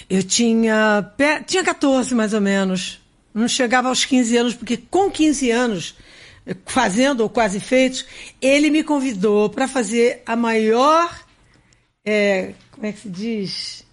[0.09, 1.13] Eu tinha,
[1.47, 3.01] tinha 14 mais ou menos.
[3.35, 5.95] Não chegava aos 15 anos, porque com 15 anos,
[6.65, 8.07] fazendo ou quase feitos,
[8.41, 11.25] ele me convidou para fazer a maior.
[12.05, 13.87] É, como é que se diz?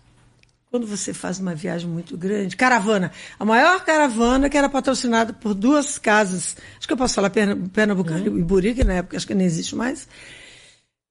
[0.70, 3.12] Quando você faz uma viagem muito grande, caravana.
[3.38, 6.56] A maior caravana que era patrocinada por duas casas.
[6.78, 8.40] Acho que eu posso falar Pernambucano uhum.
[8.40, 10.08] e Burique, na época acho que nem existe mais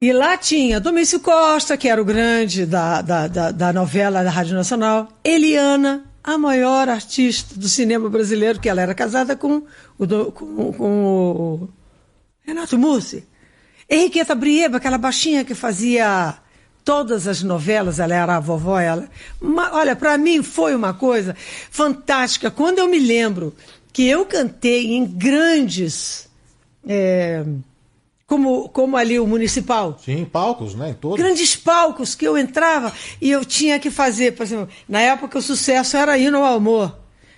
[0.03, 4.31] e lá tinha Domício Costa, que era o grande da, da, da, da, novela da
[4.31, 9.63] Rádio Nacional, Eliana, a maior artista do cinema brasileiro, que ela era casada com
[9.97, 11.69] o, com, com o
[12.45, 13.25] Renato Mussi.
[13.89, 16.35] Henriqueta Brieba, aquela baixinha que fazia
[16.85, 19.09] todas as novelas, ela era a vovó, ela.
[19.41, 21.37] Uma, olha, para mim foi uma coisa
[21.71, 22.51] fantástica.
[22.51, 23.55] Quando eu me lembro
[23.93, 26.29] que eu cantei em grandes.
[26.89, 27.45] É,
[28.33, 29.99] como, como ali o municipal.
[30.03, 30.91] Sim, palcos, né?
[30.91, 31.19] Em todos.
[31.19, 35.43] Grandes palcos que eu entrava e eu tinha que fazer, por exemplo, na época o
[35.43, 36.97] sucesso era Hino ao Amor,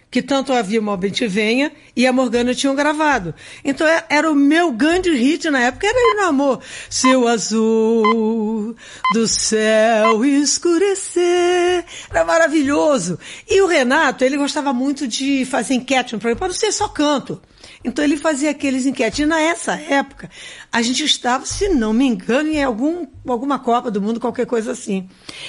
[0.09, 0.80] que tanto havia
[1.12, 3.34] Te Venha e a Morgana tinham gravado.
[3.64, 6.61] Então é, era o meu grande hit na época, era Hino ao Amor.
[6.88, 8.76] Seu azul
[9.12, 11.84] do céu escurecer.
[12.09, 13.18] Era maravilhoso.
[13.51, 16.86] E o Renato, ele gostava muito de fazer enquete no programa, para não ser só
[16.86, 17.42] canto.
[17.85, 19.18] Então ele fazia aqueles enquetes.
[19.18, 20.30] E nessa época,
[20.72, 24.72] a gente estava, se não me engano, em algum, alguma Copa do Mundo, qualquer coisa
[24.72, 25.07] assim.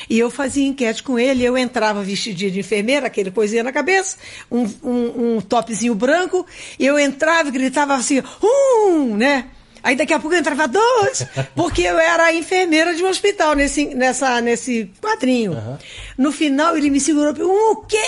[0.09, 4.17] E eu fazia enquete com ele, eu entrava vestidinha de enfermeira, aquele coisinha na cabeça,
[4.51, 6.45] um, um, um topzinho branco,
[6.77, 9.45] e eu entrava e gritava assim, um, né?
[9.81, 11.25] Aí daqui a pouco eu entrava dois,
[11.55, 15.53] porque eu era enfermeira de um hospital nesse, nessa, nesse quadrinho.
[15.53, 15.77] Uhum.
[16.17, 18.03] No final ele me segurou e um o quê?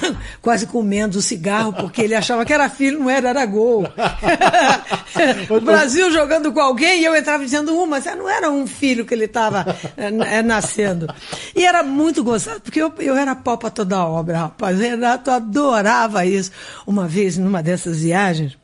[0.42, 3.84] quase comendo o cigarro, porque ele achava que era filho, não era, era gol.
[5.50, 9.04] o Brasil jogando com alguém e eu entrava dizendo uma, mas não era um filho
[9.04, 9.64] que ele estava
[9.96, 11.12] é, nascendo.
[11.54, 14.78] E era muito gozado, porque eu, eu era pau para toda a obra, rapaz.
[14.78, 16.50] O Renato adorava isso.
[16.86, 18.56] Uma vez, numa dessas viagens,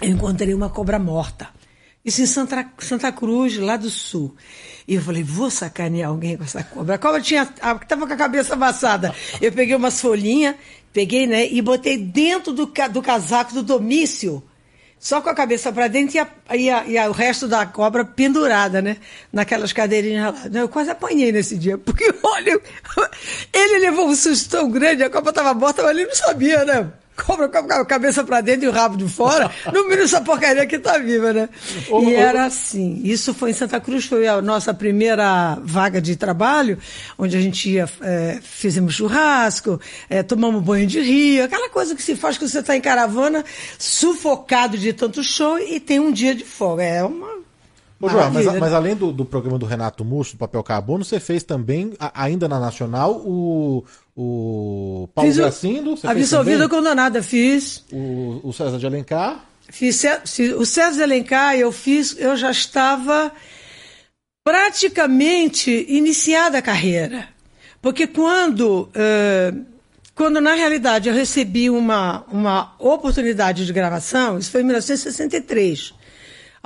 [0.00, 1.48] eu encontrei uma cobra morta.
[2.04, 4.36] Isso em Santa, Santa Cruz, lá do sul.
[4.88, 6.94] E eu falei, vou sacanear alguém com essa cobra.
[6.94, 9.12] A cobra tinha, estava com a cabeça amassada.
[9.40, 10.54] Eu peguei umas folhinhas,
[10.92, 14.42] peguei, né, e botei dentro do, do casaco do domício,
[14.98, 17.66] só com a cabeça para dentro e, a, e, a, e a, o resto da
[17.66, 18.96] cobra pendurada, né,
[19.32, 20.60] naquelas cadeirinhas lá.
[20.60, 22.60] Eu quase apanhei nesse dia, porque, olha,
[23.52, 26.92] ele levou um susto tão grande, a cobra estava morta, mas ele não sabia, né?
[27.16, 30.66] Cobra com a cabeça para dentro e o rabo de fora, no mínimo essa porcaria
[30.66, 31.48] que tá viva, né?
[32.02, 33.00] E era assim.
[33.02, 36.78] Isso foi em Santa Cruz, foi a nossa primeira vaga de trabalho,
[37.18, 42.02] onde a gente ia, é, fizemos churrasco, é, tomamos banho de rio, aquela coisa que
[42.02, 43.44] se faz quando você está em caravana,
[43.78, 46.82] sufocado de tanto show e tem um dia de folga.
[46.82, 47.36] É uma
[47.98, 48.58] Ô, João, mas, né?
[48.60, 52.24] mas além do, do programa do Renato Musso, do Papel Carbono, você fez também, a-
[52.24, 53.84] ainda na Nacional, o,
[54.16, 55.90] o Paulo Fiz o- Gracindo.
[55.96, 56.68] Você fez Absolvida também?
[56.78, 57.84] Condonada, fiz.
[57.92, 59.44] O, o César de Alencar.
[59.68, 60.02] Fiz
[60.56, 63.32] o César de Alencar, eu fiz, eu já estava
[64.44, 67.28] praticamente iniciada a carreira.
[67.82, 69.52] Porque quando, eh,
[70.14, 75.92] quando na realidade eu recebi uma, uma oportunidade de gravação, isso foi em 1963.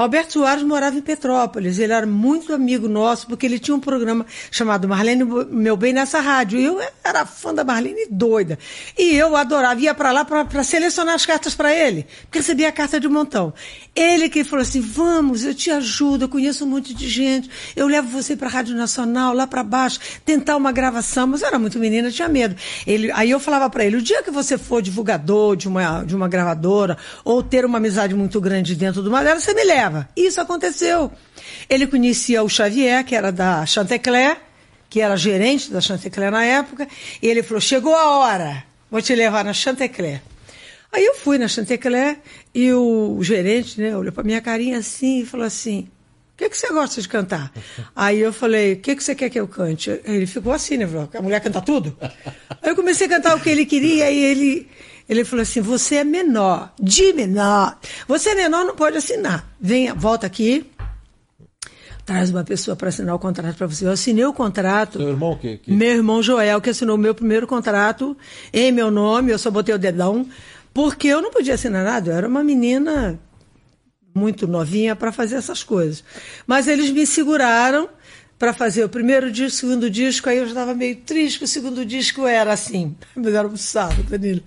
[0.00, 4.24] Alberto Soares morava em Petrópolis, ele era muito amigo nosso, porque ele tinha um programa
[4.50, 6.58] chamado Marlene Meu Bem nessa rádio.
[6.58, 8.58] E eu era fã da Marlene doida.
[8.98, 12.72] E eu adorava, ia para lá para selecionar as cartas para ele, porque recebia a
[12.72, 13.52] carta de um montão.
[13.94, 17.86] Ele que falou assim: vamos, eu te ajudo, eu conheço um monte de gente, eu
[17.86, 21.26] levo você para a Rádio Nacional, lá para baixo, tentar uma gravação.
[21.26, 22.56] Mas eu era muito menina, tinha medo.
[22.86, 26.16] Ele, aí eu falava para ele: o dia que você for divulgador de uma, de
[26.16, 29.89] uma gravadora, ou ter uma amizade muito grande dentro de uma delas, você me leva.
[30.16, 31.10] Isso aconteceu.
[31.68, 34.36] Ele conhecia o Xavier, que era da Chantecler,
[34.88, 36.88] que era gerente da Chantecler na época,
[37.22, 40.20] e ele falou: chegou a hora, vou te levar na Chantecler.
[40.92, 42.18] Aí eu fui na Chantecler
[42.52, 45.88] e o gerente né, olhou para minha carinha assim e falou assim:
[46.34, 47.52] O que, que você gosta de cantar?
[47.94, 50.00] Aí eu falei: O que, que você quer que eu cante?
[50.04, 50.86] Ele ficou assim, né?
[50.86, 51.96] Falou: A mulher canta tudo?
[52.00, 54.68] Aí eu comecei a cantar o que ele queria e ele.
[55.10, 57.76] Ele falou assim: você é menor, de menor.
[58.06, 59.44] Você é menor, não pode assinar.
[59.60, 60.64] Venha, volta aqui,
[62.06, 63.84] traz uma pessoa para assinar o contrato para você.
[63.84, 64.98] Eu assinei o contrato.
[64.98, 65.72] Seu irmão que, que...
[65.72, 68.16] Meu irmão Joel, que assinou o meu primeiro contrato
[68.52, 70.24] em meu nome, eu só botei o dedão,
[70.72, 73.18] porque eu não podia assinar nada, eu era uma menina
[74.14, 76.04] muito novinha para fazer essas coisas.
[76.46, 77.88] Mas eles me seguraram
[78.40, 81.44] para fazer o primeiro disco, o segundo disco, aí eu já estava meio triste, que
[81.44, 84.40] o segundo disco era assim, mas era um saco, Danilo.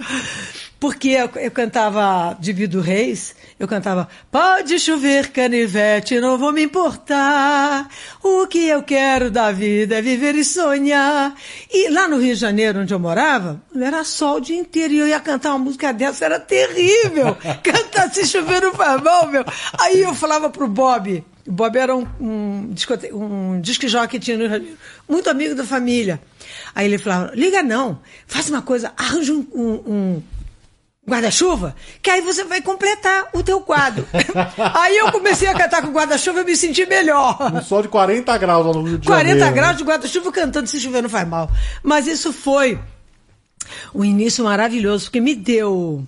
[0.80, 6.64] Porque eu, eu cantava de Vido Reis, eu cantava Pode chover canivete, não vou me
[6.64, 7.88] importar,
[8.24, 11.36] o que eu quero da vida é viver e sonhar.
[11.72, 14.98] E lá no Rio de Janeiro, onde eu morava, era sol o dia inteiro, e
[14.98, 17.38] eu ia cantar uma música dessa, era terrível.
[17.62, 19.46] Cantar se chover não faz mal, meu.
[19.80, 23.14] Aí eu falava pro Bob, o Bob era um, um, discote...
[23.14, 24.78] um disque jockey tinha no Rio de Janeiro,
[25.08, 26.22] muito amigo da família.
[26.74, 30.24] Aí ele falava, liga não, faz uma coisa, arranja um, um, um
[31.08, 34.08] guarda-chuva, que aí você vai completar o teu quadro.
[34.74, 37.38] aí eu comecei a cantar com guarda-chuva e me senti melhor.
[37.54, 39.46] Um sol de 40 graus lá no Rio de 40 Janeiro.
[39.46, 39.62] né?
[39.62, 41.52] graus de guarda-chuva cantando se chover não faz mal.
[41.84, 42.80] Mas isso foi
[43.94, 46.08] um início maravilhoso, porque me deu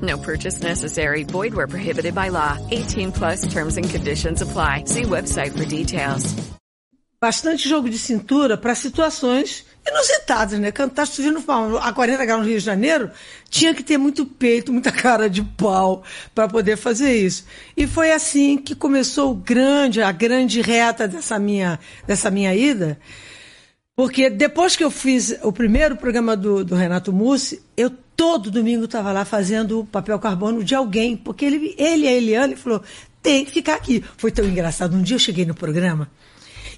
[0.00, 1.24] No purchase necessary.
[1.24, 2.56] Void where prohibited by law.
[2.70, 4.84] 18 plus terms and conditions apply.
[4.84, 6.50] See website for details.
[7.20, 10.72] bastante jogo de cintura para situações inusitadas, né?
[10.72, 11.44] Cantar subindo
[11.78, 13.10] a 40 graus no Rio de Janeiro
[13.50, 16.02] tinha que ter muito peito, muita cara de pau
[16.34, 17.44] para poder fazer isso.
[17.76, 22.98] E foi assim que começou o grande, a grande reta dessa minha, dessa minha ida.
[24.00, 28.86] Porque depois que eu fiz o primeiro programa do, do Renato Mussi, eu todo domingo
[28.86, 32.82] estava lá fazendo o papel carbono de alguém, porque ele, ele e a Eliane falou,
[33.22, 34.02] tem que ficar aqui.
[34.16, 34.96] Foi tão engraçado.
[34.96, 36.10] Um dia eu cheguei no programa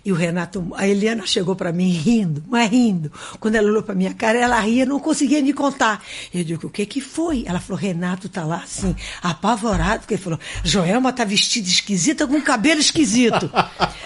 [0.04, 3.12] e o Renato, a Eliana chegou para mim rindo, mas rindo.
[3.38, 6.02] Quando ela olhou para minha cara, ela ria, não conseguia me contar.
[6.34, 7.44] Eu digo, o que que foi?
[7.46, 12.40] Ela falou, Renato tá lá assim, apavorado, porque ele falou, Joelma tá vestida esquisita com
[12.42, 13.48] cabelo esquisito.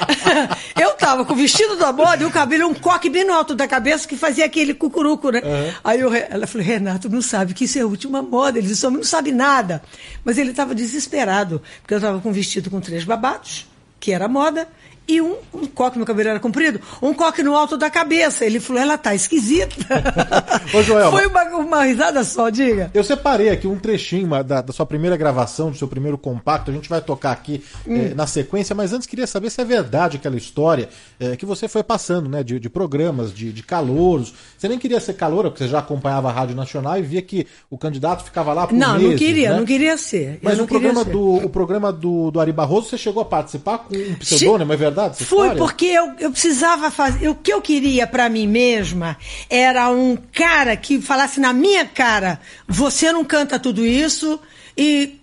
[0.79, 3.55] eu tava com o vestido da moda e o cabelo um coque bem no alto
[3.55, 5.41] da cabeça que fazia aquele cucuruco, né?
[5.43, 5.73] Uhum.
[5.83, 8.59] Aí eu, ela falou, Renato, não sabe que isso é a última moda.
[8.59, 9.83] Ele disse, homem não sabe nada.
[10.23, 13.67] Mas ele estava desesperado, porque eu estava com um vestido com três babados,
[13.99, 14.69] que era moda,
[15.09, 18.45] e um, um coque, meu cabelo era comprido, um coque no alto da cabeça.
[18.45, 20.03] Ele falou, ela tá esquisita.
[20.75, 22.91] Ô, Joel, Foi uma, uma risada só, diga.
[22.93, 26.71] Eu separei aqui um trechinho da, da sua primeira gravação, do seu primeiro compacto.
[26.71, 27.97] A gente vai tocar aqui Hum.
[28.11, 30.89] eh, na sequência, mas antes queria saber se é verdade aquela história
[31.21, 32.43] eh, que você foi passando, né?
[32.43, 34.35] De, de programas, de, de calouros.
[34.59, 37.47] Você nem queria ser caloura, porque você já acompanhava a Rádio Nacional e via que
[37.71, 39.59] o candidato ficava lá por Não, meses, não queria, né?
[39.59, 40.39] não queria ser.
[40.43, 41.11] Mas o programa, ser.
[41.11, 44.77] do, o programa do, do Ari Barroso, você chegou a participar com um pseudônimo, é
[44.77, 44.96] verdade?
[45.05, 45.57] Essa Foi história?
[45.57, 47.29] porque eu, eu precisava fazer.
[47.29, 49.17] O que eu queria pra mim mesma
[49.51, 54.41] era um cara que falasse na minha cara: você não canta tudo isso
[54.77, 55.21] e.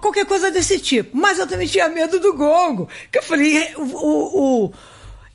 [0.00, 1.14] Qualquer coisa desse tipo.
[1.16, 2.88] Mas eu também tinha medo do gongo.
[3.10, 4.72] Que eu falei, o, o- o-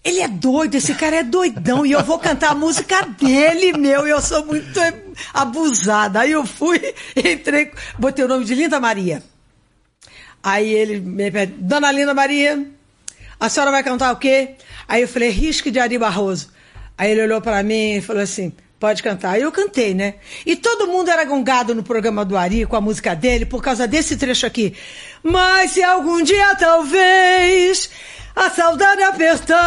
[0.03, 4.07] ele é doido, esse cara é doidão, e eu vou cantar a música dele, meu,
[4.07, 4.79] e eu sou muito
[5.33, 6.21] abusada.
[6.21, 6.81] Aí eu fui,
[7.15, 9.21] entrei, botei o nome de Linda Maria.
[10.41, 12.65] Aí ele me pede, Dona Linda Maria,
[13.39, 14.55] a senhora vai cantar o quê?
[14.87, 16.49] Aí eu falei, Risque de Ari Barroso.
[16.97, 19.31] Aí ele olhou pra mim e falou assim, pode cantar.
[19.31, 20.15] Aí eu cantei, né?
[20.45, 23.87] E todo mundo era gongado no programa do Ari com a música dele por causa
[23.87, 24.73] desse trecho aqui.
[25.21, 27.89] Mas se algum dia talvez
[28.35, 29.57] a saudade apertar,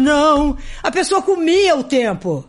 [0.00, 0.56] não.
[0.82, 2.48] A pessoa comia o tempo.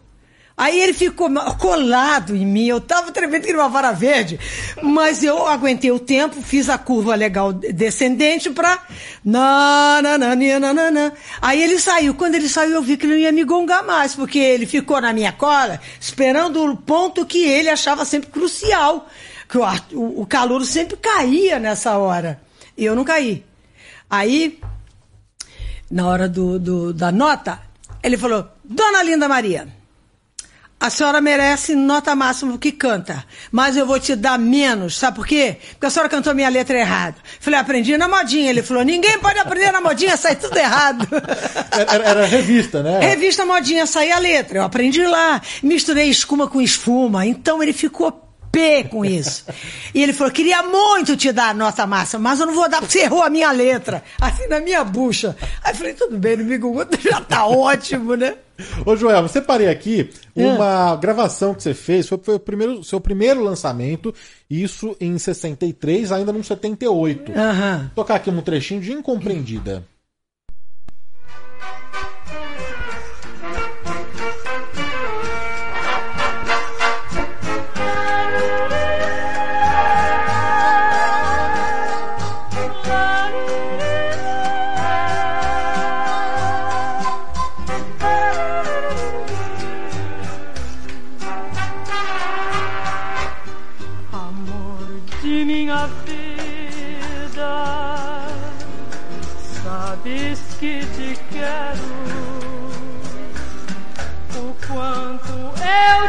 [0.60, 1.30] Aí ele ficou
[1.60, 4.40] colado em mim, eu tava tremendo que uma vara verde,
[4.82, 8.80] mas eu aguentei o tempo, fiz a curva legal descendente pra...
[9.24, 11.12] Na, na, na, na, na, na.
[11.42, 14.40] Aí ele saiu, quando ele saiu eu vi que não ia me gongar mais, porque
[14.40, 19.08] ele ficou na minha cola, esperando o ponto que ele achava sempre crucial,
[19.48, 22.42] que o, o calor sempre caía nessa hora,
[22.76, 23.46] e eu não caí.
[24.10, 24.60] Aí,
[25.92, 27.62] na hora do, do- da nota,
[28.02, 29.68] ele falou, Dona Linda Maria,
[30.80, 35.26] a senhora merece nota máxima que canta, mas eu vou te dar menos, sabe por
[35.26, 35.58] quê?
[35.72, 37.16] Porque a senhora cantou minha letra errada.
[37.40, 38.50] Falei, aprendi na modinha.
[38.50, 41.08] Ele falou, ninguém pode aprender na modinha, sai tudo errado.
[41.72, 43.00] Era, era- revista, né?
[43.00, 44.60] Revista modinha, saía a letra.
[44.60, 45.42] Eu aprendi lá.
[45.64, 47.26] Misturei escuma com espuma.
[47.26, 49.46] Então ele ficou pé com isso.
[49.94, 52.80] E ele falou, queria muito te dar a nota máxima, mas eu não vou dar
[52.80, 54.04] porque você errou a minha letra.
[54.20, 55.36] Assim, na minha bucha.
[55.64, 58.36] Aí eu falei, tudo bem, inimigo, já tá ótimo, né?
[58.86, 63.00] Ô Joel, eu separei aqui uma gravação que você fez, foi, foi o primeiro, seu
[63.00, 64.14] primeiro lançamento,
[64.50, 67.32] isso em 63, ainda no 78.
[67.32, 67.92] Aham.
[67.96, 69.86] Vou tocar aqui um trechinho de Incompreendida.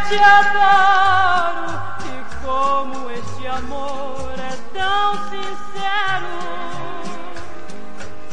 [0.09, 1.69] Te adoro
[2.07, 6.35] e como este amor é tão sincero.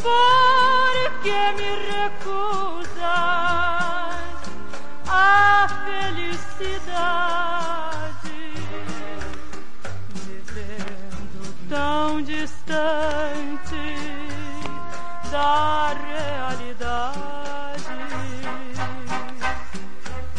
[0.01, 2.95] Por que me recusas
[5.07, 6.95] a felicidade?
[10.13, 13.85] vivendo tão distante
[15.29, 17.35] da realidade.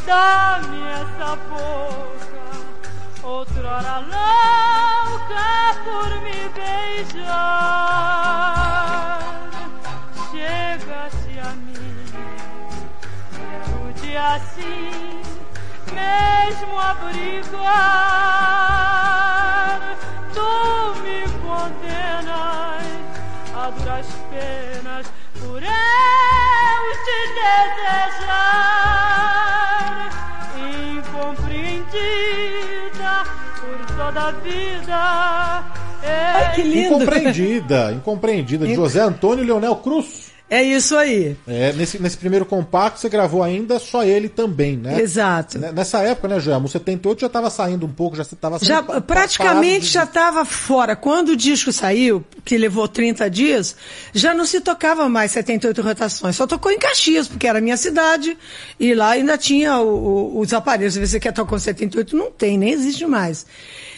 [0.07, 2.47] Dá-me essa boca,
[3.24, 5.51] outrora louca
[5.83, 7.27] por me beijar.
[10.31, 12.07] Chega-se a mim,
[13.33, 15.23] quero-te assim,
[15.93, 17.66] mesmo a brigar.
[20.33, 20.51] Tu
[21.03, 22.87] me condenas
[23.57, 25.07] a duras penas
[25.41, 27.19] por eu te
[28.15, 28.87] desejar.
[31.97, 33.24] Incompreendida
[33.60, 35.64] por toda a vida.
[36.35, 36.94] Ai, que lindo.
[36.97, 40.36] Incompreendida, Incompreendida, de José Antônio e Leonel Cruz.
[40.48, 41.36] É isso aí.
[41.48, 45.01] É, nesse, nesse primeiro compacto você gravou ainda só ele também, né?
[45.01, 45.59] Exato.
[45.59, 46.60] Né, Nessa época, né, Joel?
[46.62, 50.94] O 78 já estava saindo um pouco, já estava Já praticamente já estava fora.
[50.94, 53.74] Quando o disco saiu, que levou 30 dias,
[54.14, 56.36] já não se tocava mais 78 rotações.
[56.36, 58.39] Só tocou em Caxias, porque era a minha cidade,
[58.78, 60.94] e lá ainda tinha o- o- os aparelhos.
[60.94, 63.44] Se você quer tocar com 78, não tem, nem existe mais.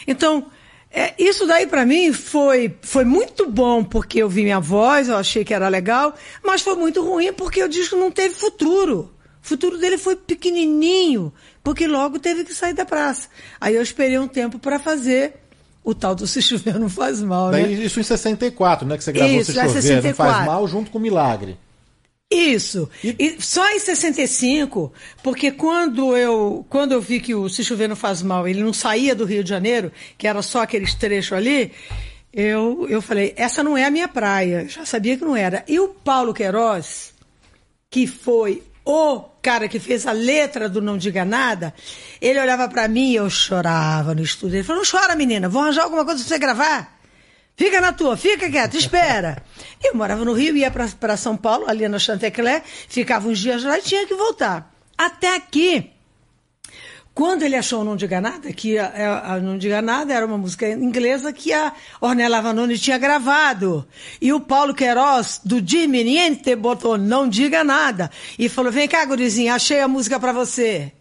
[0.07, 0.47] Então,
[0.91, 5.17] É, isso daí para mim foi, foi muito bom porque eu vi minha voz, eu
[5.17, 9.11] achei que era legal, mas foi muito ruim porque o disco não teve futuro.
[9.41, 11.31] O futuro dele foi pequenininho,
[11.63, 13.29] porque logo teve que sair da praça.
[13.61, 15.35] Aí eu esperei um tempo para fazer
[15.83, 17.63] o tal do Se Chover Não Faz Mal, né?
[17.63, 18.97] Daí, isso em 64, né?
[18.97, 20.23] Que você gravou Isso, Se já Chover 64.
[20.23, 21.57] Não Faz Mal junto com Milagre.
[22.31, 22.87] Isso.
[23.03, 24.93] E só em 65,
[25.23, 28.71] porque quando eu, quando eu vi que o Se Chover Não Faz Mal, ele não
[28.71, 31.71] saía do Rio de Janeiro, que era só aqueles trechos ali,
[32.31, 34.61] eu, eu falei, essa não é a minha praia.
[34.61, 35.63] Eu já sabia que não era.
[35.67, 37.15] E o Paulo Queiroz,
[37.89, 41.73] que foi o cara que fez a letra do Não Diga Nada,
[42.21, 44.57] ele olhava pra mim e eu chorava no estúdio.
[44.57, 46.98] Ele falou, não chora menina, vou arranjar alguma coisa pra você gravar.
[47.59, 49.43] Fica na tua, fica quieto, espera.
[49.83, 53.77] Eu morava no Rio, ia para São Paulo, ali na Chantecler, ficava uns dias lá
[53.77, 54.73] e tinha que voltar.
[54.97, 55.91] Até aqui,
[57.13, 60.37] quando ele achou Não Diga Nada, que a, a- a Não Diga Nada era uma
[60.37, 63.85] música inglesa que a Ornella Vanoni tinha gravado.
[64.21, 68.09] E o Paulo Queiroz, do Dimmi Niente, botou Não Diga Nada.
[68.37, 70.93] E falou, vem cá, gurizinha, achei a música para você.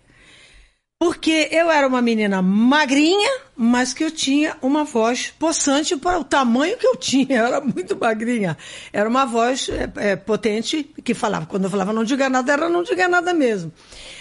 [1.00, 6.24] Porque eu era uma menina magrinha, mas que eu tinha uma voz possante para o
[6.24, 7.38] tamanho que eu tinha.
[7.38, 8.58] Eu era muito magrinha.
[8.92, 11.46] Era uma voz é, é, potente que falava.
[11.46, 13.72] Quando eu falava não diga nada, era não diga nada mesmo.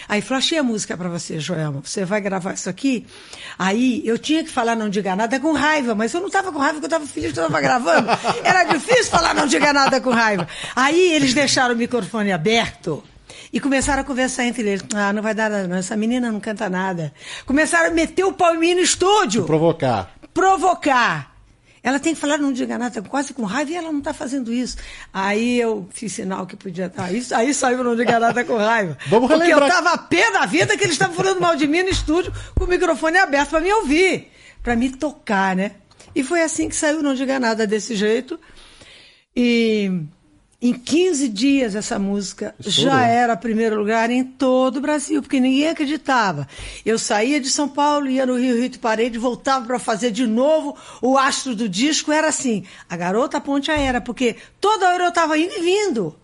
[0.08, 1.80] Aí falou, achei a música para você, Joelma.
[1.82, 3.04] Você vai gravar isso aqui?
[3.58, 6.60] Aí eu tinha que falar não diga nada com raiva, mas eu não estava com
[6.60, 8.08] raiva porque eu estava feliz que eu estava gravando.
[8.44, 10.46] Era difícil falar não diga nada com raiva.
[10.76, 13.02] Aí eles deixaram o microfone aberto.
[13.52, 14.84] E começaram a conversar entre eles.
[14.94, 15.76] Ah, não vai dar nada, não.
[15.76, 17.12] Essa menina não canta nada.
[17.46, 19.44] Começaram a meter o pau em mim no estúdio.
[19.44, 20.12] Provocar.
[20.34, 21.34] Provocar.
[21.82, 24.52] Ela tem que falar, não diga nada, quase com raiva, e ela não está fazendo
[24.52, 24.76] isso.
[25.14, 27.04] Aí eu fiz sinal que podia estar.
[27.04, 28.98] Aí, aí saiu não diga nada com raiva.
[29.06, 31.66] Vamos Porque eu relembrar- estava a pé da vida que eles estavam falando mal de
[31.66, 34.30] mim no estúdio, com o microfone aberto para me ouvir,
[34.62, 35.72] para me tocar, né?
[36.14, 38.38] E foi assim que saiu Não Diga Nada desse jeito.
[39.34, 40.02] E
[40.60, 42.90] em 15 dias essa música Estourou.
[42.90, 46.48] já era primeiro lugar em todo o Brasil, porque ninguém acreditava.
[46.84, 50.76] Eu saía de São Paulo, ia no Rio Rito Parede, voltava para fazer de novo
[51.00, 52.10] o astro do disco.
[52.10, 56.16] Era assim, a garota ponte aérea, porque toda hora eu estava indo e vindo.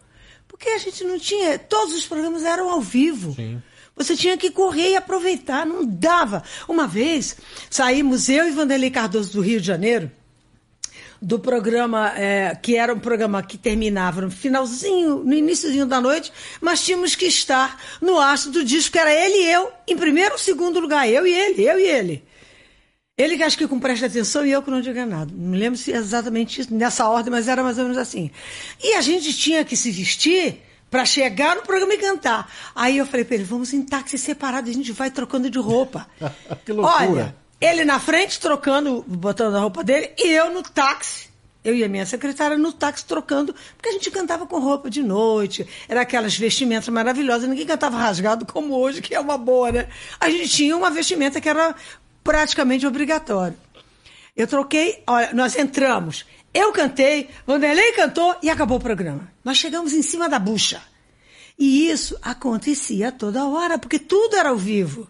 [0.48, 3.36] Porque a gente não tinha, todos os programas eram ao vivo.
[3.97, 6.43] Você tinha que correr e aproveitar, não dava.
[6.69, 7.36] Uma vez,
[7.70, 10.11] saímos eu e Vanderlei Cardoso do Rio de Janeiro,
[11.24, 16.30] do programa, é, que era um programa que terminava no finalzinho, no iníciozinho da noite,
[16.60, 20.32] mas tínhamos que estar no astro do disco, que era ele e eu, em primeiro
[20.32, 22.24] ou segundo lugar, eu e ele, eu e ele.
[23.16, 25.32] Ele que acho que com presta atenção e eu que não diga nada.
[25.34, 28.30] Não me lembro se é exatamente isso, nessa ordem, mas era mais ou menos assim.
[28.82, 30.60] E a gente tinha que se vestir
[30.90, 32.52] para chegar no programa e cantar.
[32.74, 36.06] Aí eu falei para ele, vamos em táxi separado, a gente vai trocando de roupa.
[36.66, 37.10] que loucura.
[37.10, 41.32] Olha, ele na frente trocando, botando a roupa dele, e eu no táxi.
[41.65, 45.03] Eu e a minha secretária no táxi trocando, porque a gente cantava com roupa de
[45.03, 49.89] noite, era aquelas vestimentas maravilhosas, ninguém cantava rasgado como hoje, que é uma boa, né?
[50.20, 51.74] A gente tinha uma vestimenta que era
[52.23, 53.57] praticamente obrigatória.
[54.36, 59.32] Eu troquei, olha, nós entramos, eu cantei, Vanderlei cantou e acabou o programa.
[59.43, 60.82] Nós chegamos em cima da bucha.
[61.59, 65.09] E isso acontecia toda hora, porque tudo era ao vivo.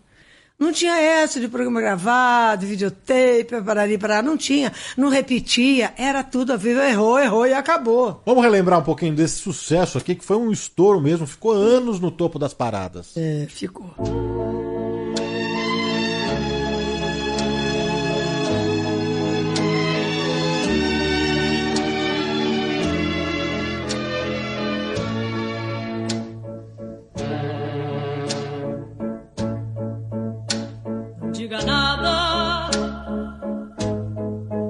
[0.65, 6.53] Não tinha essa de programa gravado, videotape, parari, pará, não tinha, não repetia, era tudo
[6.53, 8.23] ao vivo, errou, errou e acabou.
[8.25, 12.11] Vamos relembrar um pouquinho desse sucesso aqui, que foi um estouro mesmo, ficou anos no
[12.11, 13.13] topo das paradas.
[13.15, 13.95] É, ficou.
[31.55, 32.71] Diga nada.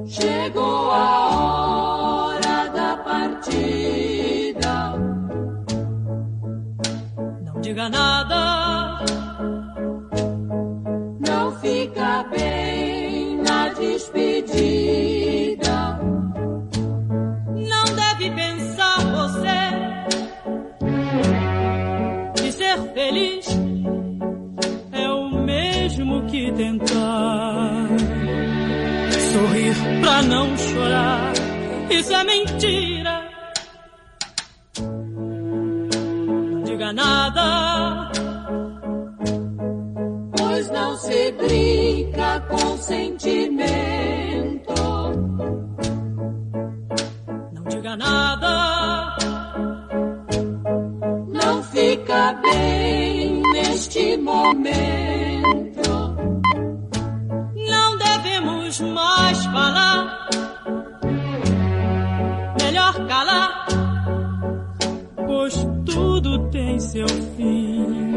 [0.07, 4.75] Chegou a hora da partida.
[7.43, 9.01] Não diga nada.
[11.27, 15.24] Não fica bem na despedida.
[25.85, 27.89] Mesmo que tentar
[29.33, 31.33] sorrir pra não chorar.
[31.91, 33.29] Isso é mentira.
[36.65, 38.11] Diga nada,
[40.39, 43.95] pois não se brinca com sentimento.
[47.53, 49.17] Não diga nada,
[51.29, 55.24] não fica bem neste momento.
[66.25, 67.07] Tudo tem seu
[67.37, 68.17] fim.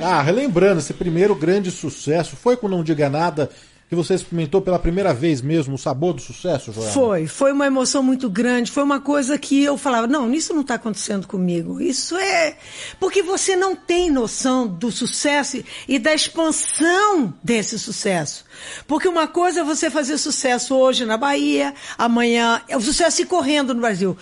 [0.00, 3.50] Ah, relembrando, esse primeiro grande sucesso foi com Não Diga Nada
[3.88, 6.90] que você experimentou pela primeira vez mesmo o sabor do sucesso, Joana?
[6.90, 10.62] Foi, foi uma emoção muito grande, foi uma coisa que eu falava, não, isso não
[10.62, 12.56] está acontecendo comigo, isso é...
[12.98, 18.44] Porque você não tem noção do sucesso e da expansão desse sucesso.
[18.88, 23.26] Porque uma coisa é você fazer sucesso hoje na Bahia, amanhã, é o sucesso ir
[23.26, 24.16] correndo no Brasil.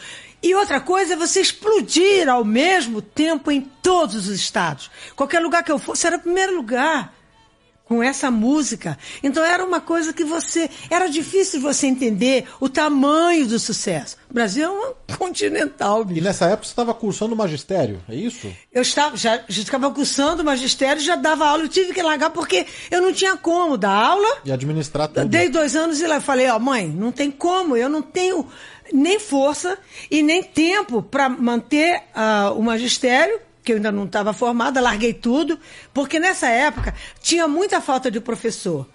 [0.45, 4.91] E outra coisa é você explodir ao mesmo tempo em todos os estados.
[5.16, 7.15] Qualquer lugar que eu fosse, era o primeiro lugar
[7.87, 8.99] com essa música.
[9.23, 10.69] Então era uma coisa que você.
[10.91, 14.19] Era difícil você entender o tamanho do sucesso.
[14.31, 16.21] O Brasil é um continental, bicho.
[16.21, 18.53] E nessa época você estava cursando magistério, é isso?
[18.71, 22.66] Eu estava, já, já estava cursando magistério, já dava aula, eu tive que largar porque
[22.91, 24.39] eu não tinha como dar aula.
[24.45, 25.21] E administrar tudo.
[25.21, 28.47] Eu dei dois anos e lá falei, ó, mãe, não tem como, eu não tenho
[28.93, 29.78] nem força
[30.11, 35.15] e nem tempo para manter uh, o magistério que eu ainda não estava formada, larguei
[35.15, 35.59] tudo,
[35.93, 38.86] porque nessa época tinha muita falta de professor.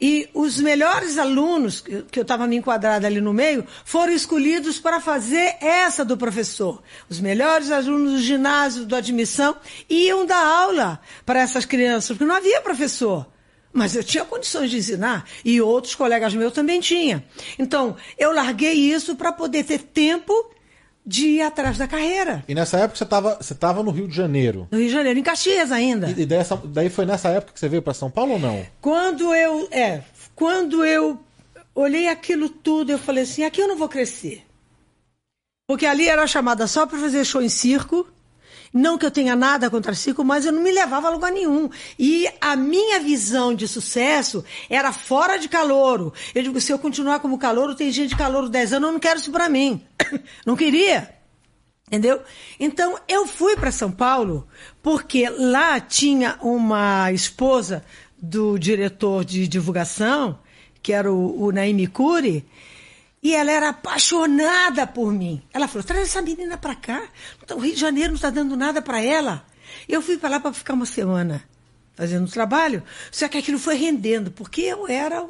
[0.00, 5.00] E os melhores alunos, que eu estava me enquadrada ali no meio, foram escolhidos para
[5.00, 6.80] fazer essa do professor.
[7.10, 9.56] Os melhores alunos do ginásio, do admissão,
[9.90, 13.26] iam dar aula para essas crianças, porque não havia professor.
[13.78, 17.22] Mas eu tinha condições de ensinar e outros colegas meus também tinham.
[17.58, 20.32] Então, eu larguei isso para poder ter tempo
[21.06, 22.44] de ir atrás da carreira.
[22.46, 24.68] E nessa época você estava você tava no Rio de Janeiro.
[24.70, 26.10] No Rio de Janeiro, em Caxias ainda.
[26.10, 28.66] E, e dessa, daí foi nessa época que você veio para São Paulo ou não?
[28.80, 30.02] Quando eu, é,
[30.34, 31.18] quando eu
[31.74, 34.44] olhei aquilo tudo, eu falei assim, aqui eu não vou crescer.
[35.66, 38.06] Porque ali era chamada só para fazer show em circo.
[38.72, 41.70] Não que eu tenha nada contra circo, mas eu não me levava a lugar nenhum.
[41.98, 46.12] E a minha visão de sucesso era fora de calouro.
[46.34, 49.00] Eu digo, se eu continuar como calouro, tem gente de calouro 10 anos, eu não
[49.00, 49.82] quero isso para mim.
[50.46, 51.14] Não queria.
[51.88, 52.20] Entendeu?
[52.60, 54.46] Então eu fui para São Paulo
[54.82, 57.82] porque lá tinha uma esposa
[58.20, 60.38] do diretor de divulgação,
[60.82, 62.44] que era o, o Naime Cury,
[63.28, 65.42] e ela era apaixonada por mim.
[65.52, 67.02] Ela falou: traz essa menina para cá.
[67.54, 69.44] O Rio de Janeiro não está dando nada para ela.
[69.86, 71.44] Eu fui para lá para ficar uma semana
[71.94, 75.26] fazendo trabalho, só que aquilo foi rendendo, porque eu era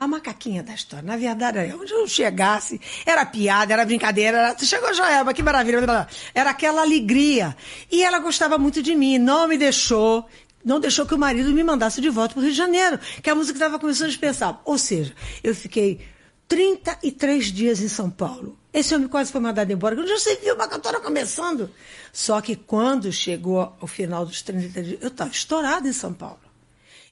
[0.00, 1.04] a macaquinha da história.
[1.04, 4.58] Na verdade, onde eu chegasse, era piada, era brincadeira, era...
[4.58, 7.56] chegou Joelma, que maravilha, era aquela alegria.
[7.92, 10.26] E ela gostava muito de mim, não me deixou,
[10.64, 13.30] não deixou que o marido me mandasse de volta para o Rio de Janeiro, que
[13.30, 14.60] a música estava começando a dispensar.
[14.64, 15.14] Ou seja,
[15.44, 16.00] eu fiquei
[16.48, 18.58] 33 dias em São Paulo.
[18.72, 19.94] Esse homem quase foi mandado embora.
[19.94, 21.70] Eu já sei que uma cantora começando.
[22.12, 26.40] Só que quando chegou ao final dos 30 dias, eu estava estourado em São Paulo.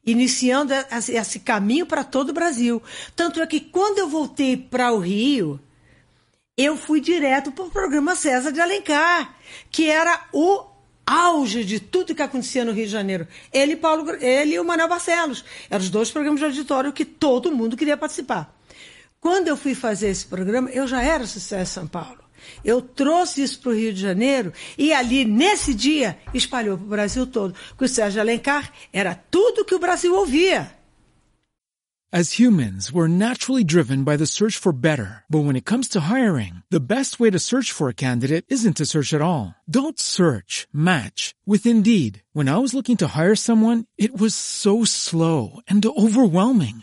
[0.04, 0.72] Iniciando
[1.08, 2.82] esse caminho para todo o Brasil.
[3.14, 5.60] Tanto é que quando eu voltei para o Rio,
[6.56, 9.34] eu fui direto para o programa César de Alencar,
[9.70, 10.66] que era o
[11.06, 13.28] auge de tudo que acontecia no Rio de Janeiro.
[13.52, 15.44] Ele, Paulo, ele e o Manuel Barcelos.
[15.70, 18.52] Eram os dois programas de auditório que todo mundo queria participar.
[19.22, 22.18] Quando eu fui fazer esse programa, eu já era sucesso São Paulo.
[22.64, 26.88] Eu trouxe isso para o Rio de Janeiro e ali, nesse dia, espalhou para o
[26.88, 27.54] Brasil todo.
[27.68, 30.76] Porque o Sérgio Alencar era tudo que o Brasil ouvia.
[32.12, 35.22] As humans, we're naturally driven by the search for better.
[35.30, 38.76] But when it comes to hiring, the best way to search for a candidate isn't
[38.78, 39.54] to search at all.
[39.70, 42.22] Don't search, match with Indeed.
[42.34, 46.82] When I was looking to hire someone, it was so slow and overwhelming.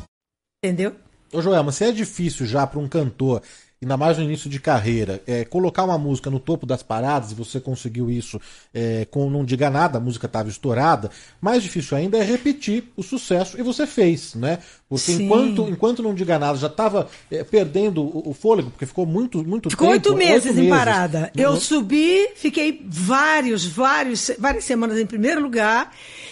[0.63, 0.95] Entendeu?
[1.33, 3.41] Ô Joelma, se é difícil já para um cantor
[3.81, 7.35] ainda mais no início de carreira, é, colocar uma música no topo das paradas, e
[7.35, 8.39] você conseguiu isso
[8.71, 11.09] é, com Não Diga Nada, a música estava estourada,
[11.41, 14.59] mais difícil ainda é repetir o sucesso, e você fez, né?
[14.87, 19.07] Porque enquanto, enquanto Não Diga Nada já estava é, perdendo o, o, fôlego, porque ficou
[19.07, 20.03] muito, muito ficou tempo.
[20.03, 21.31] Ficou oito meses em parada.
[21.35, 25.91] Eu subi, fiquei vários, vários, várias semanas em primeiro lugar,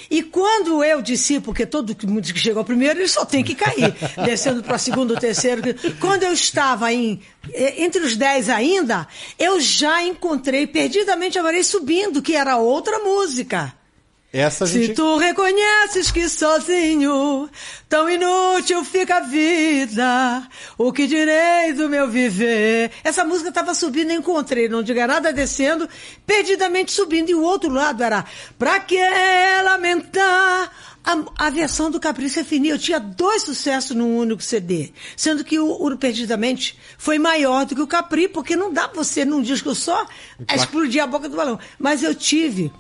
[0.10, 3.96] e quando eu disse, porque todo mundo que chegou primeiro, ele só tem que cair,
[4.26, 5.62] descendo para segundo, terceiro.
[6.00, 7.22] Quando eu estava em
[7.78, 9.08] entre os dez ainda,
[9.38, 13.74] eu já encontrei perdidamente Amarei subindo, que era outra música.
[14.32, 14.88] Essa gente...
[14.88, 17.50] Se tu reconheces que sozinho
[17.88, 20.48] tão inútil fica a vida,
[20.78, 22.92] o que direi do meu viver?
[23.04, 25.90] Essa música estava subindo, encontrei, não diga nada descendo,
[26.28, 27.32] perdidamente subindo.
[27.32, 28.24] E o outro lado era,
[28.58, 29.00] pra que
[29.64, 30.72] lamentar?
[31.04, 35.44] A, a versão do Capricho é Fini, eu tinha dois sucessos num único CD, sendo
[35.44, 39.24] que o, o Perdidamente foi maior do que o Capri, porque não dá pra você
[39.26, 40.06] num disco só
[40.54, 41.58] explodir a boca do balão.
[41.80, 42.72] Mas eu tive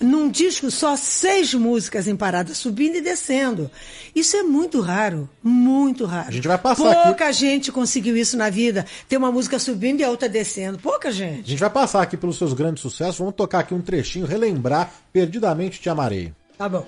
[0.00, 3.70] num disco só seis músicas em parada, subindo e descendo.
[4.14, 6.28] Isso é muito raro, muito raro.
[6.28, 7.34] A gente vai passar Pouca aqui...
[7.34, 10.78] gente conseguiu isso na vida, ter uma música subindo e a outra descendo.
[10.78, 11.44] Pouca gente.
[11.44, 14.90] A gente vai passar aqui pelos seus grandes sucessos, vamos tocar aqui um trechinho, relembrar
[15.12, 16.32] Perdidamente Te Amarei.
[16.56, 16.86] Tá bom.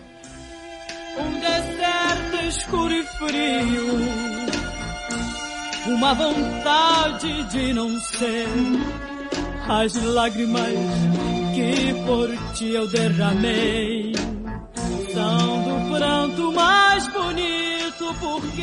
[1.19, 3.99] Um deserto escuro e frio,
[5.95, 8.49] uma vontade de não ser
[9.69, 10.73] as lágrimas
[11.55, 14.13] que por ti eu derramei.
[15.13, 18.63] São do pranto mais bonito porque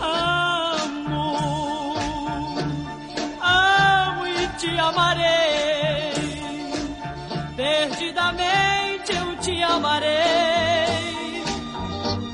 [0.00, 1.36] amo,
[3.42, 6.12] amo e te amarei.
[7.56, 10.10] Perdidamente eu te amarei.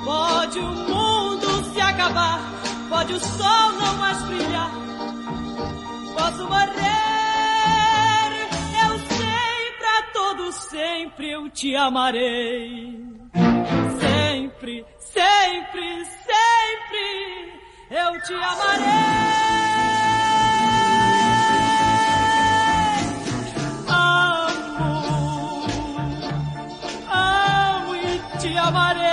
[0.04, 2.56] Pode o mundo se acabar
[2.88, 4.70] pode o sol não mais brilhar.
[6.16, 7.25] Posso morrer
[10.52, 13.00] sempre eu te amarei.
[14.00, 17.52] Sempre, sempre, sempre
[17.90, 18.86] eu te amarei.
[23.88, 25.66] Amo,
[27.10, 29.06] amo e te amarei.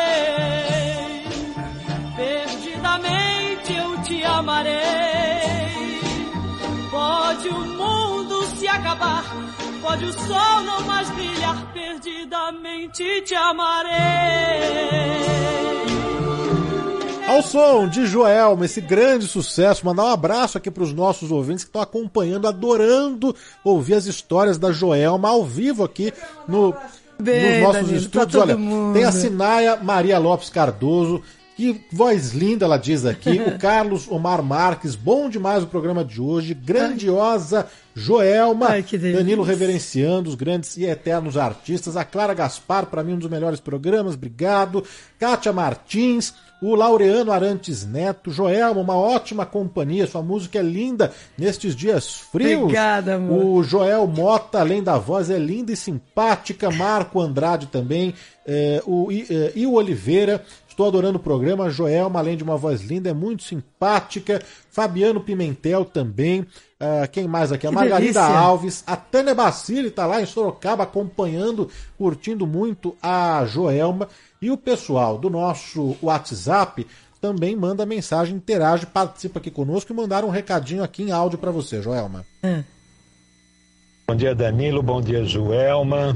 [2.15, 4.73] Perdidamente eu te amarei.
[6.91, 9.23] Pode o mundo se acabar
[9.83, 13.91] Pode o sol não mais brilhar, perdidamente te amarei.
[17.27, 21.65] Ao som de Joelma, esse grande sucesso, mandar um abraço aqui para os nossos ouvintes
[21.65, 26.13] que estão acompanhando, adorando ouvir as histórias da Joelma ao vivo aqui
[26.47, 26.73] no,
[27.19, 28.31] Bem, nos nossos Danilo, estúdios.
[28.33, 28.93] tá Olha, mundo.
[28.93, 31.21] tem a Sinaia Maria Lopes Cardoso,
[31.55, 33.41] que voz linda ela diz aqui.
[33.45, 36.53] o Carlos Omar Marques, bom demais o programa de hoje.
[36.53, 38.69] Grandiosa Joelma.
[38.69, 38.83] Ai.
[38.83, 41.95] Danilo reverenciando os grandes e eternos artistas.
[41.95, 44.15] A Clara Gaspar, para mim, um dos melhores programas.
[44.15, 44.83] Obrigado.
[45.19, 46.33] Kátia Martins.
[46.63, 52.61] O Laureano Arantes Neto, Joelma, uma ótima companhia, sua música é linda nestes dias frios.
[52.61, 53.43] Obrigada, amor.
[53.43, 56.71] O Joel Mota, além da voz, é linda e simpática.
[56.71, 58.13] Marco Andrade também.
[58.45, 60.41] É, o, e, é, e o Oliveira,
[60.73, 61.69] Estou adorando o programa.
[61.69, 64.41] Joelma, além de uma voz linda, é muito simpática.
[64.71, 66.41] Fabiano Pimentel também.
[66.41, 67.67] Uh, quem mais aqui?
[67.67, 68.23] A Que Margarida delícia.
[68.23, 68.83] Alves.
[68.87, 74.09] A Tânia Bacili está lá em Sorocaba acompanhando, curtindo muito a Joelma.
[74.41, 76.87] E o pessoal do nosso WhatsApp
[77.21, 81.51] também manda mensagem, interage, participa aqui conosco e mandaram um recadinho aqui em áudio para
[81.51, 82.25] você, Joelma.
[84.05, 84.83] Bom dia, Danilo.
[84.83, 86.13] Bom dia, Joelma.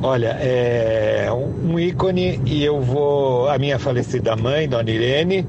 [0.00, 3.48] Olha, é um ícone e eu vou.
[3.48, 5.44] A minha falecida mãe, Dona Irene,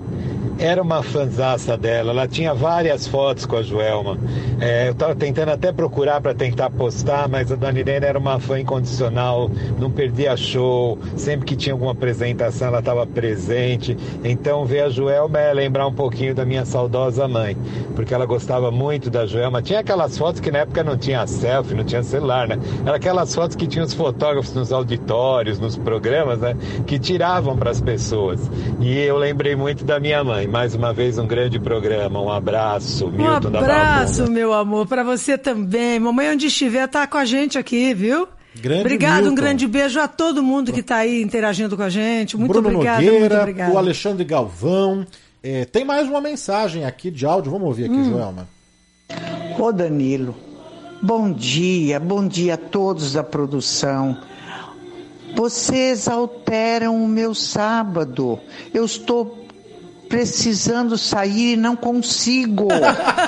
[0.60, 2.12] era uma fanzaça dela.
[2.12, 4.18] Ela tinha várias fotos com a Joelma.
[4.60, 8.40] É, eu estava tentando até procurar para tentar postar, mas a Dona Irene era uma
[8.40, 10.98] fã incondicional, não perdia show.
[11.16, 13.96] Sempre que tinha alguma apresentação, ela estava presente.
[14.24, 17.56] Então, ver a Joelma é lembrar um pouquinho da minha saudosa mãe,
[17.96, 19.62] porque ela gostava muito da Joelma.
[19.62, 22.58] Tinha aquelas fotos que na época não tinha selfie, não tinha celular, né?
[22.86, 26.56] Era aquelas fotos que tinham os fotógrafos nos auditórios, nos programas, né?
[26.86, 28.42] Que tiravam para as pessoas.
[28.82, 30.48] E eu lembrei muito da minha mãe.
[30.48, 32.20] Mais uma vez, um grande programa.
[32.22, 36.00] Um abraço, Um Milton da abraço, Barra meu amor, para você também.
[36.00, 38.28] Mamãe, onde estiver, tá com a gente aqui, viu?
[38.60, 39.32] Grande Obrigado, Milton.
[39.32, 42.36] um grande beijo a todo mundo que está aí interagindo com a gente.
[42.36, 43.74] Muito Bruno obrigada, muito Nogueira, obrigada.
[43.74, 45.06] o Alexandre Galvão.
[45.44, 47.52] É, tem mais uma mensagem aqui de áudio.
[47.52, 48.10] Vamos ouvir aqui, Hum.
[48.12, 48.48] Joelma.
[49.60, 50.36] Ô Danilo,
[51.08, 54.18] bom dia, bom dia a todos da produção.
[55.34, 58.38] Vocês alteram o meu sábado.
[58.74, 59.48] Eu estou
[60.10, 62.68] precisando sair e não consigo.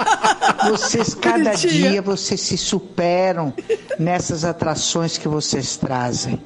[0.69, 3.53] Vocês, cada dia, vocês se superam
[3.97, 6.37] nessas atrações que vocês trazem.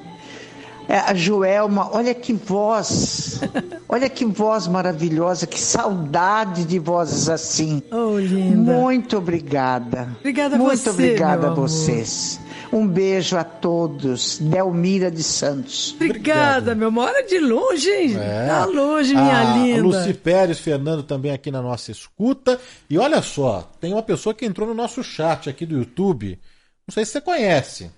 [0.87, 3.39] É, a Joelma, olha que voz,
[3.87, 7.81] olha que voz maravilhosa, que saudade de vozes assim.
[7.91, 8.73] Oh, linda.
[8.73, 10.09] Muito obrigada.
[10.19, 11.69] Obrigada a Muito você, obrigada meu a amor.
[11.69, 12.39] vocês.
[12.71, 14.39] Um beijo a todos.
[14.39, 15.93] Delmira de Santos.
[15.93, 16.89] Obrigada, meu.
[16.91, 18.17] Mora de longe, hein?
[18.19, 18.47] É.
[18.47, 19.81] Tá longe, minha a linda.
[19.83, 22.59] Luci Pérez Fernando também aqui na nossa escuta.
[22.89, 26.39] E olha só, tem uma pessoa que entrou no nosso chat aqui do YouTube.
[26.87, 27.91] Não sei se você conhece.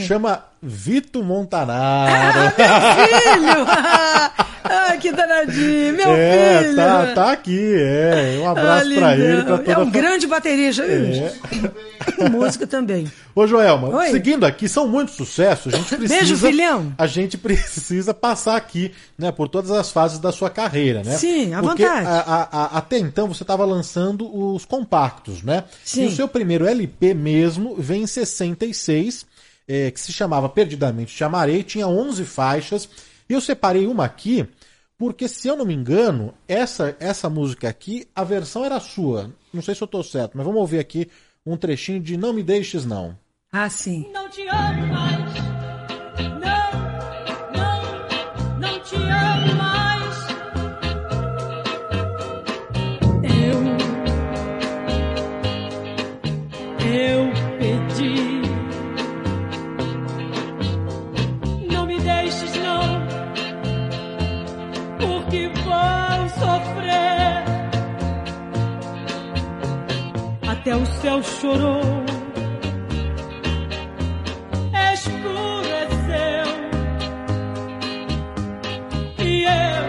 [0.00, 2.52] Chama Vito Montanaro.
[2.54, 3.66] Filho!
[4.66, 6.76] Ai, que danadinho, meu é, filho!
[6.76, 8.38] tá, tá aqui, é.
[8.40, 9.26] Um abraço Ah, pra lindão.
[9.26, 9.42] ele.
[9.44, 10.82] Pra toda é a um fa- grande baterista.
[10.84, 11.32] É.
[12.30, 13.10] Música também.
[13.34, 14.10] Ô Joelma, Oi.
[14.10, 15.74] seguindo aqui, são muitos sucessos.
[15.74, 16.14] A gente precisa.
[16.20, 16.92] Beijo, filhão.
[16.96, 21.16] A gente precisa passar aqui, né, por todas as fases da sua carreira, né?
[21.16, 22.06] Sim, à Porque vontade.
[22.06, 25.64] a- a- a- até então você estava lançando os compactos, né?
[25.84, 26.04] Sim.
[26.04, 29.26] E o seu primeiro LP mesmo vem em 66,
[29.66, 32.88] eh, que se chamava Perdidamente Te Amarei, tinha 11 faixas.
[33.28, 34.46] E eu separei uma aqui,
[34.98, 39.30] porque se eu não me engano, essa, essa música aqui, a versão era sua.
[39.52, 41.08] Não sei se eu tô certo, mas vamos ouvir aqui
[41.46, 43.16] um trechinho de Não Me Deixes Não.
[43.52, 44.10] Ah, sim.
[44.12, 45.34] Não te amo mais.
[46.40, 46.72] Não,
[47.54, 49.74] não, não te amo mais.
[56.82, 57.23] Eu,
[70.46, 72.04] Até o céu chorou
[74.92, 76.46] escureceu
[79.18, 79.84] e eu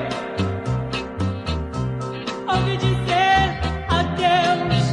[2.54, 3.60] ouvi dizer
[3.90, 4.86] adeus.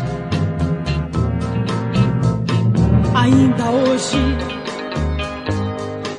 [3.15, 4.23] Ainda hoje,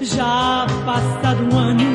[0.01, 1.92] já passado um ano,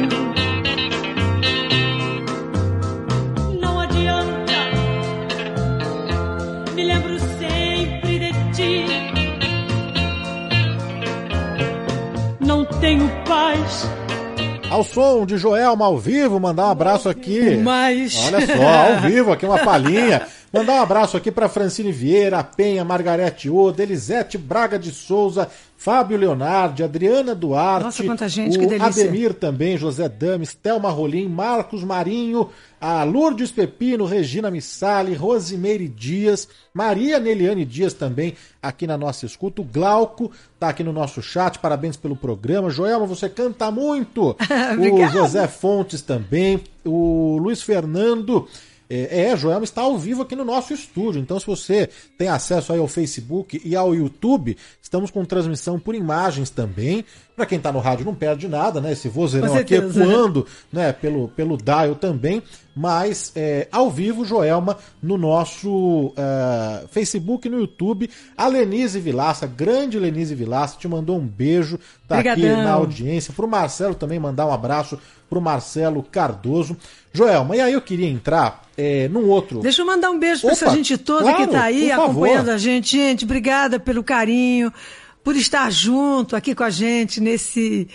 [14.70, 17.57] Ao som de Joelma ao vivo, mandar um abraço aqui.
[17.57, 20.23] Mas- Olha só, ao vivo aqui uma palhinha.
[20.53, 26.16] Mandar um abraço aqui para Francine Vieira, Penha, Margarete Oda, Elisete Braga de Souza, Fábio
[26.16, 27.85] Leonardi, Adriana Duarte.
[27.85, 29.05] Nossa, quanta gente, o que delícia.
[29.05, 32.49] Ademir também, José Dames, Thelma Rolim, Marcos Marinho,
[32.81, 39.61] a Lourdes Pepino, Regina Missali, Rosimeire Dias, Maria Neliane Dias também aqui na nossa escuta.
[39.61, 42.70] O Glauco tá aqui no nosso chat, parabéns pelo programa.
[42.70, 44.35] Joelma, você canta muito.
[44.81, 45.09] o.
[45.09, 48.49] José Fontes também, o Luiz Fernando.
[48.90, 51.20] É, é, Joelma está ao vivo aqui no nosso estúdio.
[51.20, 55.94] Então, se você tem acesso aí ao Facebook e ao YouTube, estamos com transmissão por
[55.94, 57.05] imagens também.
[57.36, 58.93] Para quem está no rádio não perde nada, né?
[58.93, 60.93] Esse vozeirão aqui ecoando né?
[60.93, 62.43] pelo, pelo dial também.
[62.74, 68.09] Mas é, ao vivo, Joelma, no nosso é, Facebook e no YouTube.
[68.36, 71.78] A Lenise Vilaça, grande Lenise Vilaça, te mandou um beijo.
[72.09, 73.35] Tá aqui na audiência.
[73.35, 74.98] Pro Marcelo também mandar um abraço
[75.28, 76.77] pro Marcelo Cardoso.
[77.19, 79.59] Joelma, e aí eu queria entrar é, num outro.
[79.59, 82.05] Deixa eu mandar um beijo para essa gente toda claro, que tá aí favor.
[82.05, 82.97] acompanhando a gente.
[82.97, 84.73] Gente, obrigada pelo carinho,
[85.24, 87.89] por estar junto aqui com a gente nesse.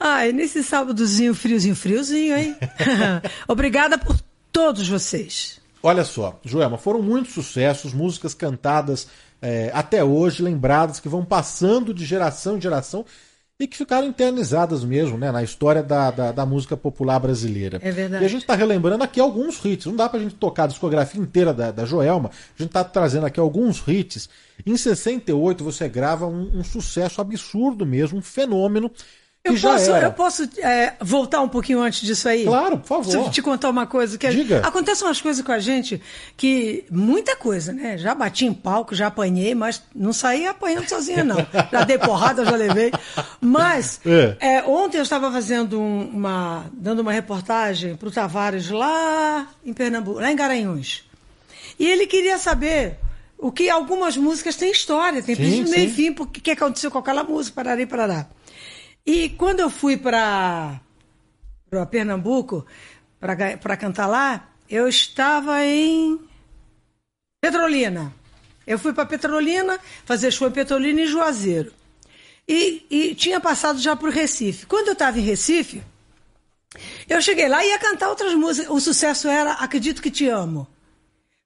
[0.00, 2.56] Ai, nesse sábadozinho friozinho, friozinho, hein?
[3.46, 4.16] obrigada por
[4.50, 5.60] todos vocês.
[5.82, 9.06] Olha só, Joelma, foram muitos sucessos, músicas cantadas
[9.42, 13.04] é, até hoje, lembradas, que vão passando de geração em geração
[13.58, 17.78] e que ficaram eternizadas mesmo, né, na história da, da, da música popular brasileira.
[17.82, 18.24] É verdade.
[18.24, 19.86] E a gente está relembrando aqui alguns hits.
[19.86, 22.30] Não dá pra gente tocar a discografia inteira da, da Joelma.
[22.30, 24.28] A gente tá trazendo aqui alguns hits.
[24.66, 28.90] Em 68 você grava um, um sucesso absurdo mesmo, um fenômeno
[29.46, 32.44] Eu posso, eu posso é, voltar um pouquinho antes disso aí?
[32.46, 33.02] Claro, por favor.
[33.02, 34.16] Preciso te contar uma coisa.
[34.16, 34.62] Que Diga.
[34.66, 36.00] Acontecem umas coisas com a gente
[36.34, 36.86] que.
[36.90, 37.98] Muita coisa, né?
[37.98, 41.36] Já bati em palco, já apanhei, mas não saí apanhando sozinha, não.
[41.70, 42.90] Já dei porrada, já levei.
[43.38, 44.36] Mas É.
[44.40, 46.64] é, ontem eu estava fazendo um- uma.
[46.72, 51.04] dando uma reportagem para o Tavares lá em Pernambuco, lá em Garanhuns.
[51.78, 52.98] E ele queria saber.
[53.36, 56.96] O que algumas músicas têm história, tem princípio, meio fim, porque o que aconteceu com
[56.96, 58.26] aquela música, pararei, parará.
[59.06, 60.80] E quando eu fui para
[61.90, 62.64] Pernambuco
[63.20, 66.18] para cantar lá, eu estava em
[67.40, 68.14] Petrolina.
[68.66, 71.72] Eu fui para Petrolina fazer show em Petrolina e Juazeiro.
[72.48, 74.66] e, e tinha passado já para o Recife.
[74.66, 75.82] Quando eu estava em Recife,
[77.08, 78.70] eu cheguei lá e ia cantar outras músicas.
[78.70, 80.66] O sucesso era Acredito que Te Amo.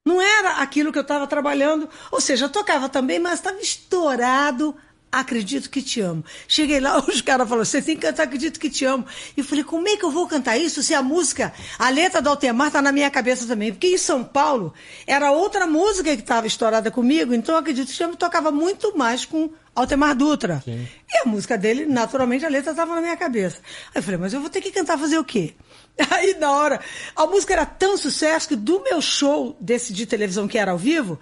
[0.05, 1.89] Não era aquilo que eu estava trabalhando.
[2.11, 4.75] Ou seja, eu tocava também, mas estava estourado.
[5.11, 6.23] Acredito que te amo.
[6.47, 9.07] Cheguei lá, os caras falaram: você tem que cantar Acredito que te amo.
[9.37, 12.21] E eu falei: como é que eu vou cantar isso se a música, a letra
[12.21, 13.73] do Altemar tá na minha cabeça também?
[13.73, 14.75] Porque em São Paulo
[15.07, 19.25] era outra música que estava estourada comigo, então Acredito que te amo tocava muito mais
[19.25, 20.61] com Altemar Dutra.
[20.65, 20.87] Sim.
[21.11, 23.61] E a música dele, naturalmente, a letra estava na minha cabeça.
[23.95, 25.55] Aí eu falei: mas eu vou ter que cantar fazer o quê?
[26.11, 26.81] Aí, na hora,
[27.17, 30.79] a música era tão sucesso que do meu show desse de televisão que era ao
[30.79, 31.19] vivo,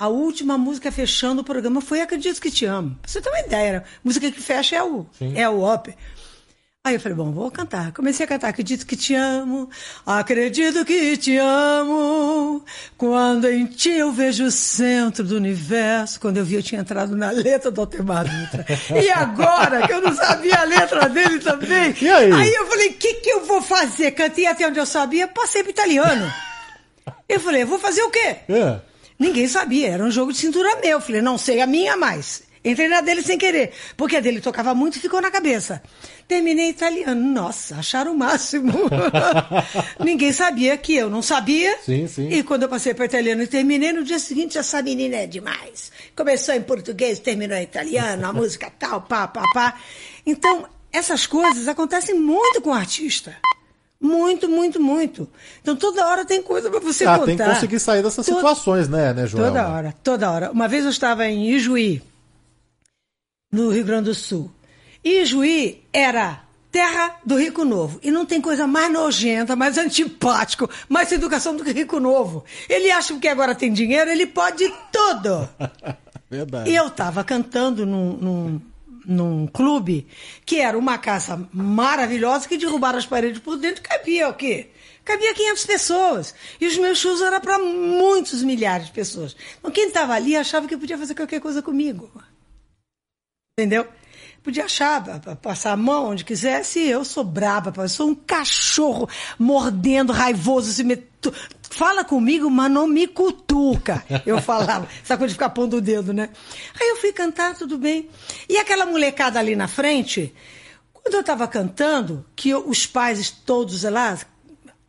[0.00, 2.96] a última música fechando o programa foi Acredito que Te Amo.
[3.02, 5.94] Pra você ter uma ideia, a música que fecha é o, é o Op.
[6.82, 7.92] Aí eu falei, bom, vou cantar.
[7.92, 9.68] Comecei a cantar Acredito que te amo,
[10.06, 12.64] acredito que te amo.
[12.96, 16.18] Quando em ti eu vejo o centro do universo.
[16.18, 18.64] Quando eu vi, eu tinha entrado na letra do Altemar Dutra.
[18.98, 21.94] E agora, que eu não sabia a letra dele também.
[22.00, 22.32] E aí?
[22.32, 24.12] Aí eu falei, o que, que eu vou fazer?
[24.12, 26.32] Cantei até onde eu sabia, passei para italiano.
[27.28, 28.36] Eu falei, vou fazer o quê?
[28.48, 28.89] É.
[29.20, 30.98] Ninguém sabia, era um jogo de cintura meu.
[30.98, 32.42] Falei, não sei a minha mais.
[32.64, 35.82] Entrei na dele sem querer, porque a dele tocava muito e ficou na cabeça.
[36.26, 37.20] Terminei italiano.
[37.20, 38.72] Nossa, acharam o máximo.
[40.00, 41.76] Ninguém sabia que eu não sabia.
[41.84, 42.28] Sim, sim.
[42.30, 45.92] E quando eu passei para italiano e terminei, no dia seguinte, essa menina é demais.
[46.16, 49.74] Começou em português, terminou em italiano, a música tal, pá, pá, pá.
[50.26, 53.36] Então, essas coisas acontecem muito com o artista.
[54.00, 55.28] Muito, muito, muito.
[55.60, 57.26] Então toda hora tem coisa para você ah, contar.
[57.26, 59.48] tem que conseguir sair dessas situações, né, né, Joel?
[59.48, 60.50] Toda hora, toda hora.
[60.50, 62.02] Uma vez eu estava em Ijuí,
[63.52, 64.50] no Rio Grande do Sul.
[65.04, 66.40] Ijuí era
[66.70, 67.98] terra do Rico Novo.
[68.02, 72.44] E não tem coisa mais nojenta, mais antipático, mais educação do que Rico Novo.
[72.68, 75.48] Ele acha que agora tem dinheiro, ele pode tudo.
[76.30, 76.70] Verdade.
[76.70, 78.60] E eu estava cantando num, num,
[79.06, 80.06] num clube
[80.44, 83.82] que era uma casa maravilhosa que derrubaram as paredes por dentro.
[83.82, 84.68] Cabia o quê?
[85.04, 86.34] Cabia 500 pessoas.
[86.60, 89.34] E os meus shows eram para muitos milhares de pessoas.
[89.58, 92.10] Então quem estava ali achava que podia fazer qualquer coisa comigo.
[93.58, 93.86] Entendeu?
[94.42, 96.80] Podia achar, pa- pa- passar a mão onde quisesse.
[96.80, 99.08] Eu sou braba, eu sou um cachorro
[99.38, 100.72] mordendo, raivoso.
[100.72, 100.96] Se me...
[101.70, 104.04] Fala comigo, mas não me cutuca.
[104.26, 104.88] Eu falava.
[105.02, 106.28] Essa coisa de ficar pondo o dedo, né?
[106.80, 108.08] Aí eu fui cantar, tudo bem.
[108.48, 110.34] E aquela molecada ali na frente,
[110.92, 114.18] quando eu estava cantando, que eu- os pais todos lá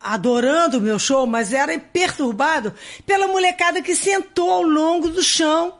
[0.00, 2.74] adorando o meu show, mas era perturbado
[3.06, 5.78] pela molecada que sentou ao longo do chão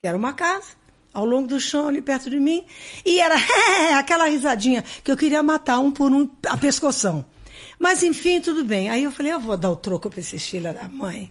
[0.00, 0.68] que era uma casa,
[1.12, 2.64] ao longo do chão, ali perto de mim,
[3.04, 3.34] e era
[3.98, 7.24] aquela risadinha que eu queria matar um por um a pescoção.
[7.78, 8.90] Mas enfim, tudo bem.
[8.90, 11.30] Aí eu falei, eu vou dar o troco para esses filhos da mãe.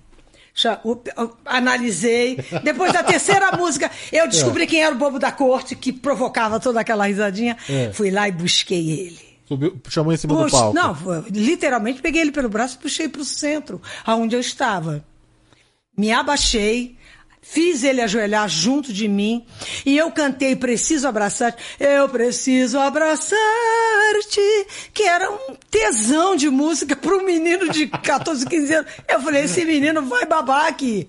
[0.55, 2.37] Já, o- o- analisei.
[2.63, 6.79] Depois da terceira música, eu descobri quem era o bobo da corte que provocava toda
[6.79, 7.55] aquela risadinha.
[7.69, 7.91] É.
[7.93, 9.19] Fui lá e busquei ele.
[9.47, 10.75] Subiu, chamou em cima do Pux- palco.
[10.75, 15.05] Não, foi- literalmente peguei ele pelo braço e puxei para o centro, aonde eu estava.
[15.95, 16.97] Me abaixei,
[17.49, 19.45] fiz ele ajoelhar junto de mim
[19.85, 21.61] e eu cantei Preciso Abraçar-te.
[21.79, 28.73] Eu preciso abraçar-te, que era um tesão de música para um menino de 14, 15
[28.73, 28.91] anos.
[29.07, 31.07] Eu falei, esse menino vai babar aqui.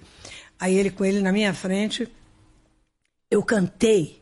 [0.60, 2.08] Aí ele com ele na minha frente,
[3.30, 4.18] eu cantei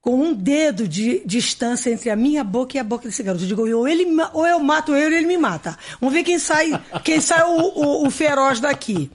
[0.00, 3.42] com um dedo de distância entre a minha boca e a boca desse garoto.
[3.42, 5.76] Eu digo, ou, ele, ou eu mato ele ou ele me mata.
[6.00, 6.70] Vamos ver quem sai,
[7.02, 9.10] quem sai o, o- o feroz daqui.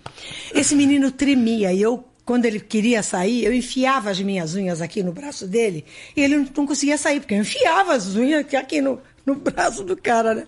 [0.54, 5.04] Esse menino tremia e eu, quando ele queria sair, eu enfiava as minhas unhas aqui
[5.04, 5.84] no braço dele
[6.16, 9.98] e ele não conseguia sair, porque eu enfiava as unhas aqui no, no braço do
[9.98, 10.48] cara, né?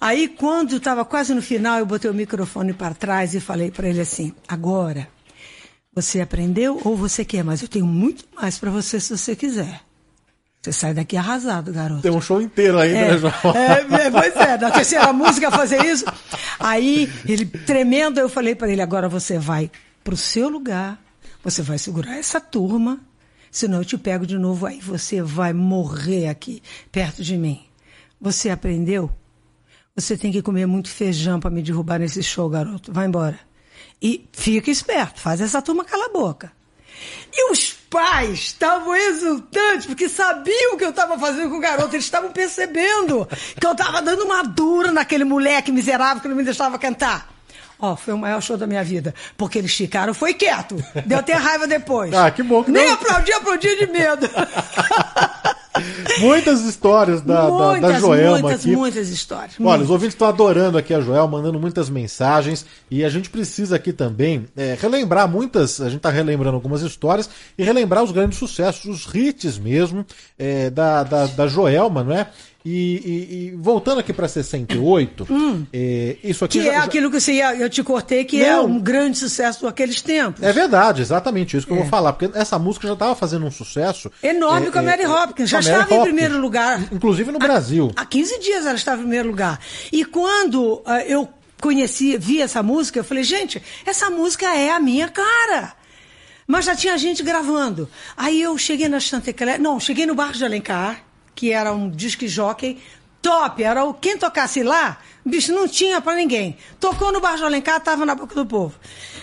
[0.00, 3.88] Aí, quando estava quase no final, eu botei o microfone para trás e falei para
[3.88, 5.06] ele assim: agora,
[5.94, 7.44] você aprendeu ou você quer?
[7.44, 9.82] Mas eu tenho muito mais para você se você quiser.
[10.60, 12.02] Você sai daqui arrasado, garoto.
[12.02, 13.32] Tem um show inteiro ainda, É, né, Joel?
[13.54, 16.04] é, é, pois é, na terceira música fazer isso.
[16.58, 19.70] Aí, ele tremendo, eu falei para ele: agora você vai
[20.06, 21.02] pro seu lugar,
[21.42, 23.00] você vai segurar essa turma,
[23.50, 26.62] senão eu te pego de novo, aí você vai morrer aqui,
[26.92, 27.64] perto de mim.
[28.20, 29.10] Você aprendeu?
[29.96, 32.92] Você tem que comer muito feijão para me derrubar nesse show, garoto.
[32.92, 33.40] Vai embora.
[34.00, 36.52] E fica esperto, faz essa turma calar a boca.
[37.32, 41.96] E os pais estavam exultantes, porque sabiam o que eu estava fazendo com o garoto.
[41.96, 43.26] Eles estavam percebendo
[43.60, 47.35] que eu estava dando uma dura naquele moleque miserável que não me deixava cantar.
[47.78, 49.14] Ó, foi o maior show da minha vida.
[49.36, 50.76] Porque eles ficaram, foi quieto.
[51.04, 52.12] Deu até raiva depois.
[52.14, 54.28] Ah, que bom que Nem deu- aplaudi, aplaudi de medo.
[56.20, 58.74] Muitas histórias da, da, da Muitas, Joelma muitas, aqui.
[58.74, 59.52] muitas histórias.
[59.60, 59.84] Olha, Muitas.
[59.84, 62.64] os ouvintes estão adorando aqui a Joel, mandando muitas mensagens.
[62.90, 65.78] E a gente precisa aqui também é, relembrar muitas.
[65.80, 67.28] A gente está relembrando algumas histórias
[67.58, 70.06] e relembrar os grandes sucessos, os hits mesmo,
[70.38, 72.28] é, da, da, da Joelma, não é?
[72.68, 75.24] E, e- e voltando aqui para 68,
[75.72, 76.58] é, isso aqui.
[76.58, 78.66] Que já- é aquilo que você ia, eu te cortei, que é Não.
[78.66, 80.42] um grande sucesso daqueles tempos.
[80.42, 81.80] É verdade, exatamente isso que eu É.
[81.82, 84.10] vou falar, porque essa música já estava fazendo um sucesso.
[84.20, 85.48] Enorme é, com a é, Mary é, Hopkins.
[85.48, 86.02] Já Mary estava em Hopkins.
[86.14, 86.82] primeiro lugar.
[86.92, 87.92] Inclusive no Brasil.
[87.94, 89.60] Há 15 dias ela estava em primeiro lugar.
[89.92, 91.28] E quando ah, eu
[91.60, 95.72] conheci, vi essa música, eu falei, gente, essa música é a minha cara.
[96.48, 97.88] Mas já tinha gente gravando.
[98.16, 101.00] Aí eu cheguei na Chantecler, não, cheguei no Bar de Alencar,
[101.36, 102.78] que era um disque jockey
[103.22, 106.56] top, era o quem tocasse lá, bicho, não tinha pra ninguém.
[106.80, 108.74] Tocou no Bar de Alencar, tava na boca do povo.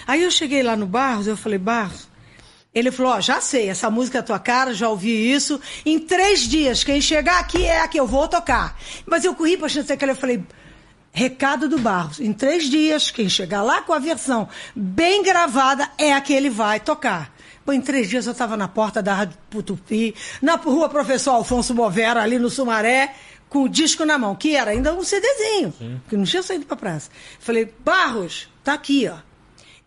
[0.05, 2.09] Aí eu cheguei lá no Barros, eu falei, Barros,
[2.75, 5.59] ele falou, ó, já sei, essa música é tua cara, já ouvi isso.
[5.85, 8.77] Em três dias, quem chegar aqui é a que eu vou tocar.
[9.05, 10.43] Mas eu corri pra Chantecler, eu falei,
[11.11, 16.11] recado do Barros, em três dias, quem chegar lá com a versão bem gravada é
[16.11, 17.32] a que ele vai tocar.
[17.65, 21.73] Pô, em três dias eu estava na porta da Rádio Putupi, na rua Professor Alfonso
[21.73, 23.15] Bovera, ali no Sumaré,
[23.47, 25.73] com o disco na mão, que era ainda um CDzinho,
[26.09, 27.09] que não tinha saído pra praça.
[27.39, 29.17] Falei, Barros, tá aqui, ó.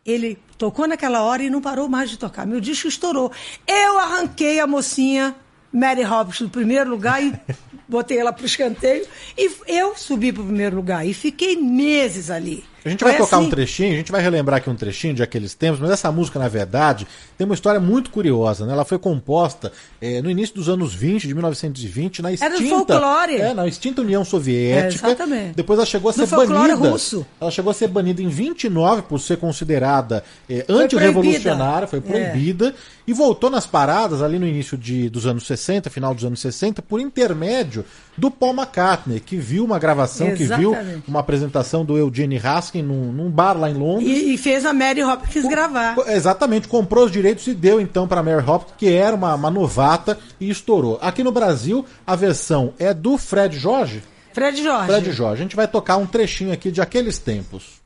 [0.04, 2.46] Ele tocou naquela hora e não parou mais de tocar.
[2.46, 3.32] Meu disco estourou.
[3.66, 5.34] Eu arranquei a mocinha
[5.72, 7.34] Mary Hopkins do primeiro lugar e
[7.88, 9.04] botei ela pro escanteio.
[9.36, 11.04] E eu subi pro primeiro lugar.
[11.04, 12.64] E fiquei meses ali.
[12.86, 15.12] A gente vai Foi tocar assim, um trechinho, a gente vai relembrar aqui um trechinho
[15.12, 17.04] de aqueles tempos, mas essa música, na verdade,
[17.36, 18.72] tem uma história muito curiosa, né?
[18.72, 22.54] Ela foi composta eh, no início dos anos 20, de 1920, na extinta...
[22.54, 23.36] Era do folclore.
[23.40, 25.08] É, na extinta União Soviética.
[25.08, 25.56] É, exatamente.
[25.56, 26.74] Depois ela chegou a ser banida.
[26.76, 27.26] russo.
[27.40, 32.26] Ela chegou a ser banida em 29 por ser considerada eh, antirrevolucionária, foi proibida.
[32.26, 32.30] É.
[32.30, 36.40] proibida, e voltou nas paradas ali no início de, dos anos 60, final dos anos
[36.40, 37.84] 60, por intermédio
[38.16, 41.08] do Paul McCartney, que viu uma gravação, que viu Exatamente.
[41.08, 44.08] uma apresentação do Eugene Raskin num, num bar lá em Londres.
[44.08, 45.96] E, e fez a Mary Hopkins gravar.
[46.08, 50.18] Exatamente, comprou os direitos e deu então para Mary Hopkins, que era uma, uma novata,
[50.40, 50.98] e estourou.
[51.00, 54.02] Aqui no Brasil, a versão é do Fred Jorge.
[54.32, 54.86] Fred Jorge.
[54.86, 55.40] Fred Jorge.
[55.40, 57.85] A gente vai tocar um trechinho aqui de aqueles tempos.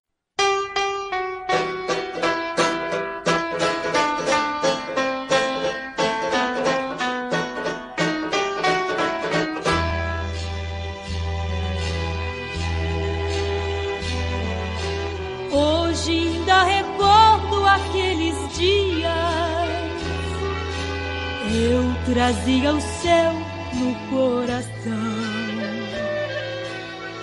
[21.63, 23.33] Eu trazia o céu
[23.75, 24.71] no coração.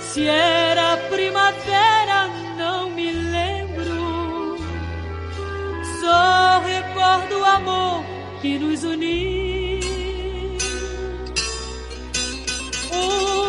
[0.01, 4.56] Se era primavera, não me lembro.
[6.01, 8.05] Só recordo o amor
[8.40, 9.81] que nos uniu.
[12.93, 13.47] O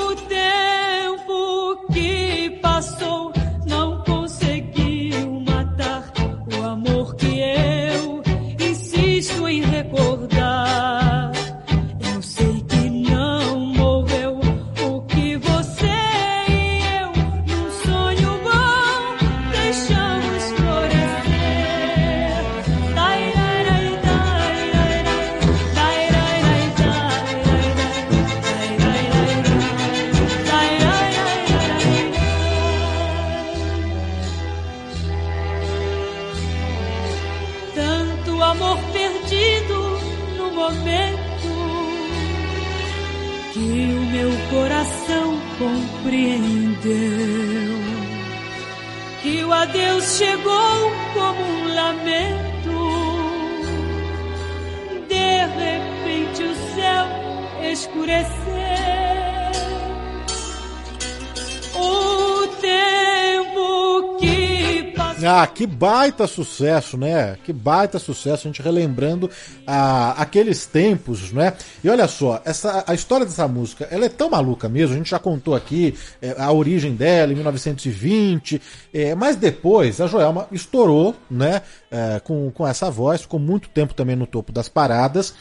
[65.60, 67.38] que baita sucesso, né?
[67.44, 69.30] Que baita sucesso, a gente relembrando
[69.68, 71.52] ah, aqueles tempos, né?
[71.84, 75.10] E olha só, essa, a história dessa música, ela é tão maluca mesmo, a gente
[75.10, 78.62] já contou aqui é, a origem dela em 1920,
[78.94, 81.62] é, mas depois a Joelma estourou, né?
[81.92, 85.34] É, com, com essa voz, ficou muito tempo também no topo das paradas.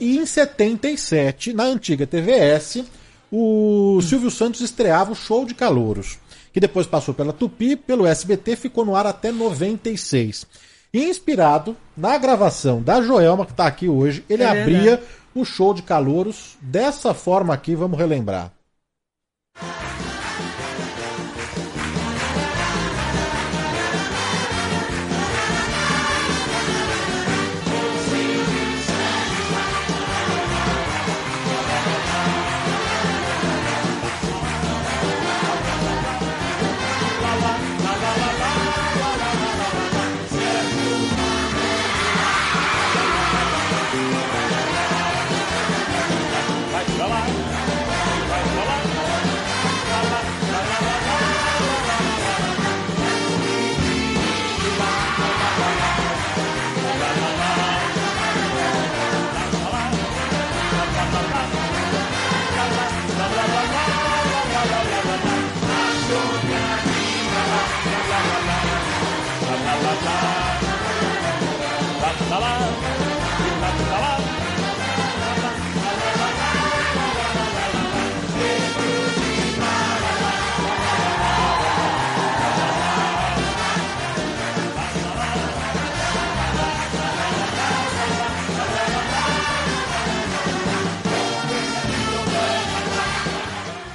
[0.00, 2.84] E em 77, na antiga TVS,
[3.32, 6.18] o Silvio Santos estreava o Show de Calouros,
[6.56, 10.46] que depois passou pela Tupi, pelo SBT, ficou no ar até 96.
[10.90, 15.02] E inspirado na gravação da Joelma, que está aqui hoje, ele É abria
[15.34, 18.50] o Show de Calouros dessa forma aqui, vamos relembrar.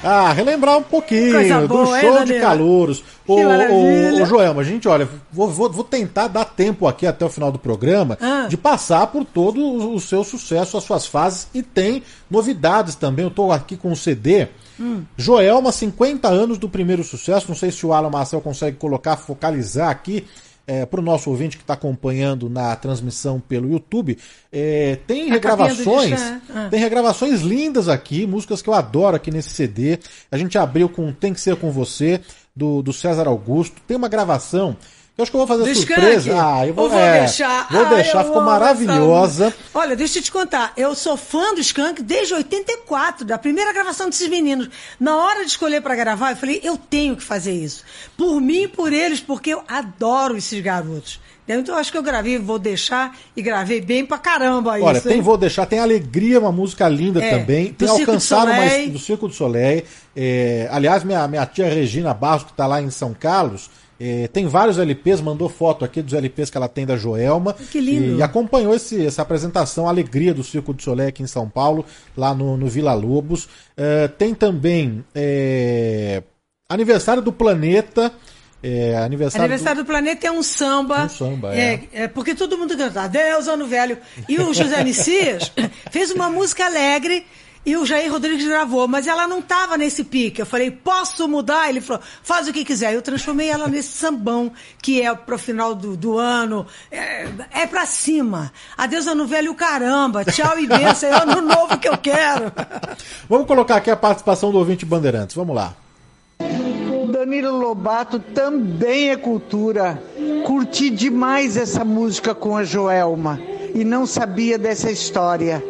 [0.04, 3.04] Ah, relembrar um pouquinho Coisa do boa, hein, show de calouros.
[3.28, 7.30] Ô, ô, ô, Joelma, gente, olha, vou, vou, vou tentar dar tempo aqui até o
[7.30, 8.48] final do programa Ah.
[8.50, 13.26] de passar por todo o, o seu sucesso, as suas fases, e tem novidades também.
[13.26, 14.48] Eu tô aqui com o CD.
[14.80, 15.04] Hum.
[15.16, 17.46] Joelma, 50 anos do primeiro sucesso.
[17.48, 20.26] Não sei se o Alan Marcel consegue colocar, focalizar aqui
[20.86, 24.18] para o nosso ouvinte que está acompanhando na transmissão pelo YouTube.
[24.52, 26.42] É, tem A do regravações, é.
[26.54, 26.68] Ah.
[26.70, 30.00] tem regravações lindas aqui, músicas que eu adoro aqui nesse CD.
[30.32, 32.22] A gente abriu com Tem que Ser Com Você,
[32.56, 33.82] do, do César Augusto.
[33.88, 34.76] Tem uma gravação
[35.22, 36.30] eu acho que eu vou fazer Do surpresa.
[36.30, 36.40] Skank?
[36.40, 37.68] Ah, eu vou, Ou vou é, deixar.
[37.72, 39.46] Vou Ah, deixar, ficou maravilhosa.
[39.48, 40.74] essa- Olha, deixa eu te contar.
[40.76, 44.70] Eu sou fã do Skank desde 84, da primeira gravação desses meninos.
[45.00, 47.84] Na hora de escolher pra gravar, eu falei, eu tenho que fazer isso.
[48.18, 51.20] Por mim e por eles, porque eu adoro esses garotos.
[51.48, 55.08] Então acho que eu gravei, vou deixar e gravei bem pra caramba Olha, isso.
[55.08, 55.22] tem hein?
[55.22, 57.74] Vou Deixar, tem Alegria, uma música linda É, também.
[57.74, 58.90] Tem Circo do Alcançar uma Soleil.
[58.92, 59.84] do Circo do Soleil.
[60.16, 63.70] É, aliás, minha, minha tia Regina Barros, que está lá em São Carlos,
[64.04, 67.54] é, tem vários LPs, mandou foto aqui dos LPs que ela tem da Joelma.
[67.54, 68.16] Que lindo.
[68.16, 71.86] E, e acompanhou esse, essa apresentação, Alegria do Circo do Soleil aqui em São Paulo,
[72.18, 73.48] lá no, no Vila Lobos.
[73.78, 76.24] É, tem também é,
[76.68, 78.12] Aniversário do Planeta.
[78.64, 81.04] É, aniversário, Aniversário do Planeta é um samba.
[81.04, 81.88] Um samba, é.
[81.94, 84.00] é porque todo mundo canta Adeus, ano velho.
[84.28, 85.52] E o José Messias
[85.92, 87.24] fez uma música alegre
[87.64, 90.42] e o Jair Rodrigues gravou, mas ela não estava nesse pique.
[90.42, 91.70] Eu falei, posso mudar?
[91.70, 92.94] Ele falou, faz o que quiser.
[92.94, 94.52] Eu transformei ela nesse sambão,
[94.82, 96.66] que é pro final do, do ano.
[96.92, 98.52] É, é pra cima.
[98.76, 100.26] Adeus, ano velho, caramba.
[100.26, 101.10] Tchau e benção.
[101.10, 102.52] É ano novo que eu quero.
[103.30, 105.36] Vamos colocar aqui a participação do ouvinte Bandeirantes.
[105.36, 105.76] Vamos lá.
[107.12, 110.02] Danilo Lobato também é cultura.
[110.46, 113.40] Curti demais essa música com a Joelma
[113.76, 115.64] e não sabia dessa história.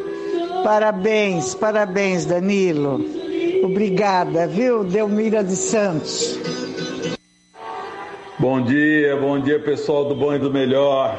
[0.63, 3.03] Parabéns, parabéns, Danilo.
[3.63, 6.39] Obrigada, viu, Delmira de Santos.
[8.37, 11.17] Bom dia, bom dia pessoal do Bom e do Melhor.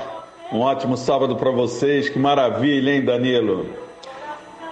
[0.52, 2.09] Um ótimo sábado para vocês.
[2.09, 3.66] Que maravilha, hein, Danilo?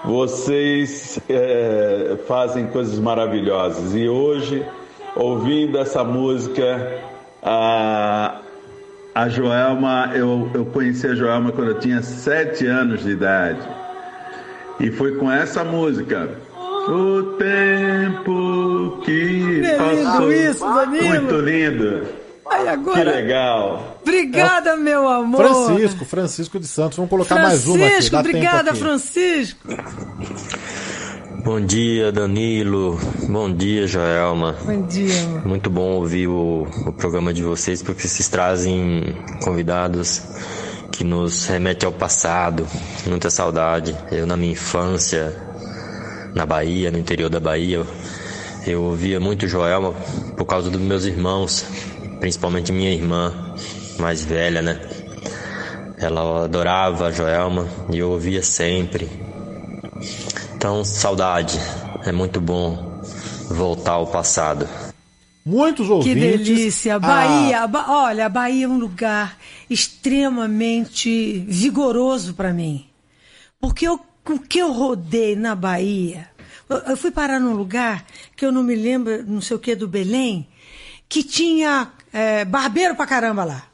[0.05, 4.65] Vocês é, fazem coisas maravilhosas e hoje,
[5.17, 7.03] ouvindo essa música,
[7.43, 8.41] a,
[9.15, 13.80] a Joelma, eu, eu conheci a Joelma quando eu tinha sete anos de idade
[14.81, 16.29] e foi com essa música.
[16.89, 20.33] O tempo que É lindo passou.
[20.33, 21.09] isso, Danilo.
[21.09, 22.07] Muito lindo.
[22.51, 23.99] Ai, agora- Que legal.
[24.03, 25.45] Obrigada, meu amor.
[25.47, 26.97] Francisco, Francisco de Santos.
[26.97, 27.85] Vamos colocar mais uma aqui.
[27.91, 28.81] Francisco, dá obrigada, aqui.
[28.81, 29.69] Francisco.
[31.45, 32.99] Bom dia, Danilo.
[33.29, 34.57] Bom dia, Joelma.
[34.65, 35.47] Bom dia, amor.
[35.47, 40.23] Muito bom ouvir o, o programa de vocês, porque vocês trazem convidados
[40.93, 42.67] que nos remetem ao passado,
[43.07, 43.97] muita saudade.
[44.11, 45.37] Eu, na minha infância,
[46.35, 47.85] na Bahia, no interior da Bahia,
[48.67, 49.93] eu ouvia muito Joelma
[50.37, 51.65] por causa dos meus irmãos,
[52.21, 53.55] principalmente minha irmã
[53.99, 54.81] mais velha, né?
[55.99, 59.09] Ela adorava a Joelma e eu ouvia sempre.
[60.55, 61.59] Então, saudade.
[62.07, 63.03] É muito bom
[63.51, 64.67] voltar ao passado.
[65.45, 66.21] Muitos Que ouvintes.
[66.47, 66.97] delícia.
[66.97, 69.37] Ah, Bahia, Ba- olha, a Bahia é um lugar
[69.69, 72.87] extremamente vigoroso para mim.
[73.61, 76.29] Porque eu- o que eu rodei na Bahia,
[76.69, 78.05] eu, eu fui parar num lugar
[78.37, 80.47] que eu não me lembro, não sei o que, do Belém,
[81.09, 83.65] que tinha é, barbeiro pra caramba lá.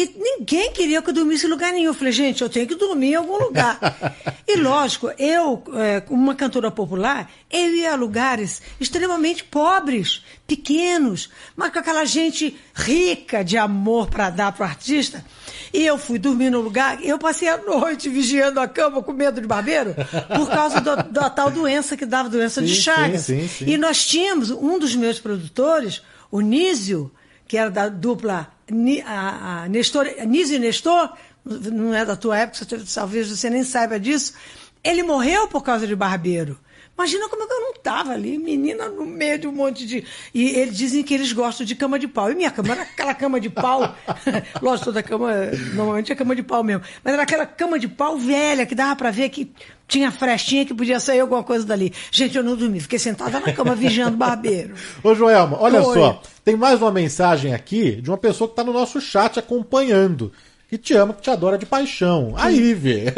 [0.00, 1.86] E ninguém queria que eu dormisse em lugar nenhum.
[1.86, 3.78] Eu falei, gente, eu tenho que dormir em algum lugar.
[4.46, 11.28] e lógico, eu, é, como uma cantora popular, eu ia a lugares extremamente pobres, pequenos,
[11.56, 15.24] mas com aquela gente rica de amor para dar para o artista.
[15.72, 19.40] E eu fui dormir no lugar, eu passei a noite vigiando a cama com medo
[19.40, 19.96] de barbeiro,
[20.36, 23.22] por causa do- da tal doença que dava doença de Sim, Chagas.
[23.22, 23.64] sim, sim.
[23.66, 27.10] E nós tínhamos um dos meus produtores, o Nísio,
[27.48, 28.56] que era da dupla
[29.04, 31.12] a, a Nestor, Nísio e Nestor,
[31.44, 34.34] não é da tua época, talvez você nem saiba disso.
[34.84, 36.58] Ele morreu por causa de barbeiro.
[36.98, 40.04] Imagina como é eu não estava ali, menina no meio de um monte de.
[40.34, 42.28] E eles dizem que eles gostam de cama de pau.
[42.28, 43.94] E minha cama era aquela cama de pau.
[44.60, 45.32] Lógico, toda cama,
[45.74, 46.82] normalmente é cama de pau mesmo.
[47.04, 49.52] Mas era aquela cama de pau velha, que dava para ver que
[49.86, 51.94] tinha frestinha, que podia sair alguma coisa dali.
[52.10, 54.74] Gente, eu não dormi, fiquei sentada na cama vigiando o barbeiro.
[55.00, 55.94] Ô, Joelma, olha Oi.
[55.94, 56.20] só.
[56.44, 60.32] Tem mais uma mensagem aqui de uma pessoa que está no nosso chat acompanhando.
[60.68, 62.34] Que te ama, que te adora de paixão.
[62.36, 63.04] A Ive.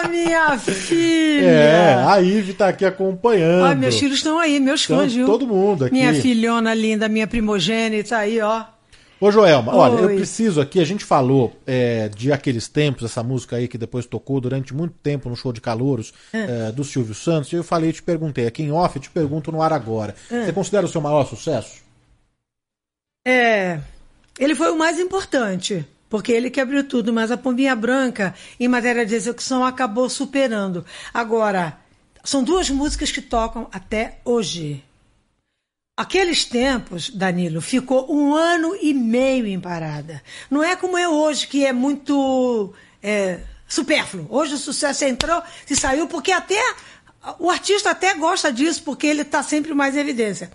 [0.00, 1.44] Ah, minha filha!
[1.44, 3.64] É, a Ive tá aqui acompanhando.
[3.64, 5.26] Ah, meus filhos estão aí, meus Então, fãs, viu?
[5.26, 5.94] todo mundo aqui.
[5.94, 8.64] Minha filhona linda, minha primogênita aí, ó.
[9.20, 10.16] Ô, Joelma, olha, eu Oi.
[10.16, 14.40] preciso aqui, a gente falou é, de aqueles tempos, essa música aí que depois tocou
[14.40, 16.68] durante muito tempo no show de calouros É.
[16.68, 19.60] é, do Silvio Santos, e eu falei, te perguntei, aqui em off, te pergunto no
[19.60, 20.14] ar agora.
[20.30, 20.44] É.
[20.44, 21.82] Você considera o seu maior sucesso?
[23.26, 23.80] É,
[24.38, 28.68] ele foi o mais importante, porque ele que abriu tudo, mas a Pombinha Branca, em
[28.68, 30.84] matéria de execução, acabou superando.
[31.12, 31.78] Agora,
[32.24, 34.84] são duas músicas que tocam até hoje.
[35.96, 40.22] Aqueles tempos, Danilo, ficou um ano e meio em parada.
[40.50, 42.72] Não é como é hoje, que é muito
[43.02, 44.26] é, supérfluo.
[44.30, 46.62] Hoje o sucesso entrou e saiu, porque até
[47.38, 50.50] o artista até gosta disso, porque ele está sempre mais em evidência.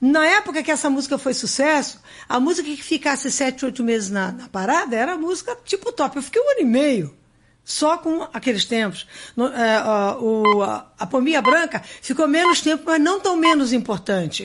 [0.00, 4.32] Na época que essa música foi sucesso, a música que ficasse sete, oito meses na,
[4.32, 6.16] na parada era a música tipo top.
[6.16, 7.14] Eu fiquei um ano e meio
[7.62, 9.06] só com aqueles tempos.
[9.36, 13.72] No- é, ó, o- a, a Pombinha Branca ficou menos tempo, mas não tão menos
[13.74, 14.42] importante.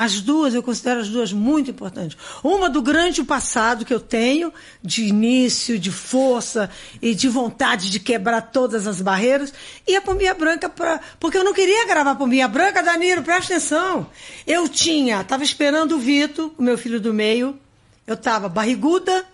[0.00, 2.16] As duas, eu considero as duas muito importantes.
[2.42, 4.50] Uma do grande passado que eu tenho,
[4.82, 6.70] de início, de força
[7.02, 9.52] e de vontade de quebrar todas as barreiras,
[9.86, 14.06] e a Pombinha Branca, pra, porque eu não queria gravar Pombinha Branca, Danilo, presta atenção.
[14.46, 17.60] Eu tinha, estava esperando o Vito, o meu filho do meio,
[18.06, 19.26] eu estava barriguda,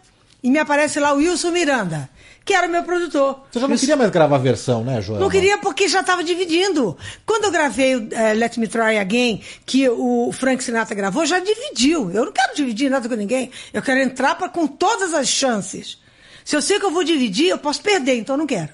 [0.43, 2.11] e me aparece lá o Wilson Miranda,
[2.47, 3.40] que era o meu produtor.
[3.51, 5.24] Você já não queria mais gravar a versão, né, Joelma?
[5.24, 6.97] não queria porque já estava dividindo.
[7.27, 11.40] Quando eu gravei o eh, Let Me Try Again, que o Frank Sinatra gravou, já
[11.40, 12.09] dividiu.
[12.12, 13.51] Eu não quero dividir nada com ninguém.
[13.73, 15.98] Eu quero entrar pra, com todas as chances.
[16.44, 18.70] Se eu sei que eu vou dividir, eu posso perder, então eu não quero.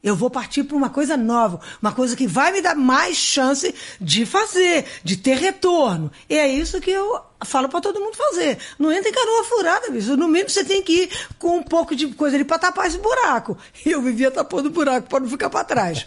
[0.00, 3.74] Eu vou partir para uma coisa nova, uma coisa que vai me dar mais chance
[4.00, 6.12] de fazer, de ter retorno.
[6.30, 8.58] E é isso que eu falo para todo mundo fazer.
[8.78, 10.16] Não entra em canoa furada, bicho.
[10.16, 12.98] No mínimo você tem que ir com um pouco de coisa ali para tapar esse
[12.98, 13.56] buraco.
[13.86, 16.06] E eu vivia tapando o buraco para não ficar para trás.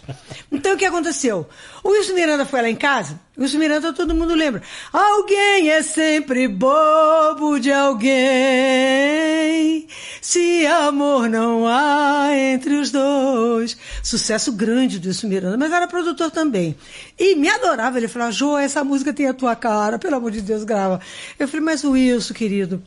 [0.52, 1.48] Então o que aconteceu?
[1.84, 3.20] O Wilson Miranda foi lá em casa.
[3.36, 4.62] O Wilson Miranda todo mundo lembra.
[4.94, 8.12] Alguém é sempre bobo de alguém.
[10.22, 13.76] Se amor não há entre os dois.
[14.04, 16.76] Sucesso grande do Wilson Miranda, mas era produtor também.
[17.18, 17.98] E me adorava.
[17.98, 21.00] Ele falava, Jô, essa música tem a tua cara, pelo amor de Deus, grava.
[21.38, 22.84] Eu falei, mas Wilson, querido,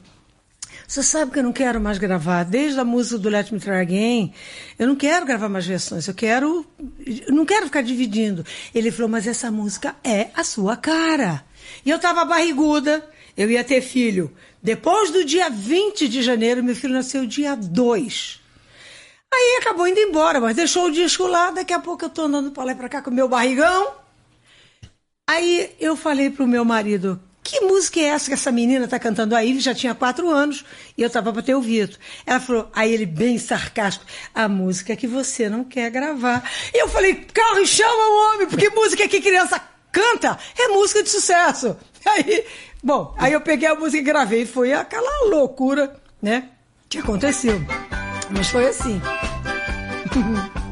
[0.87, 3.81] você sabe que eu não quero mais gravar, desde a música do Let Me Try
[3.81, 4.35] Again,
[4.79, 6.67] eu não quero gravar mais versões, eu quero.
[7.27, 8.45] Eu não quero ficar dividindo.
[8.75, 11.45] Ele falou, mas essa música é a sua cara.
[11.85, 14.31] E eu tava barriguda, eu ia ter filho.
[14.63, 18.41] Depois do dia 20 de janeiro, meu filho nasceu dia 2.
[19.33, 22.53] Aí acabou indo embora, mas deixou o disco lá, daqui a pouco eu tô andando
[22.53, 23.95] pra lá e pra cá com o meu barrigão.
[25.27, 29.37] Aí eu falei pro meu marido, que música é essa que essa menina tá cantando?
[29.37, 30.65] A Ivy já tinha quatro anos
[30.97, 31.99] e eu tava para ter ouvido.
[32.25, 36.43] Ela falou, aí ele bem sarcástico, a música que você não quer gravar.
[36.73, 39.61] E eu falei, carro, chama o homem, porque música que criança
[39.93, 41.77] canta é música de sucesso.
[42.07, 42.45] Aí,
[42.83, 46.51] bom, aí eu peguei a música e gravei e foi aquela loucura, né,
[46.87, 47.59] que aconteceu.
[48.31, 49.01] Mas foi assim.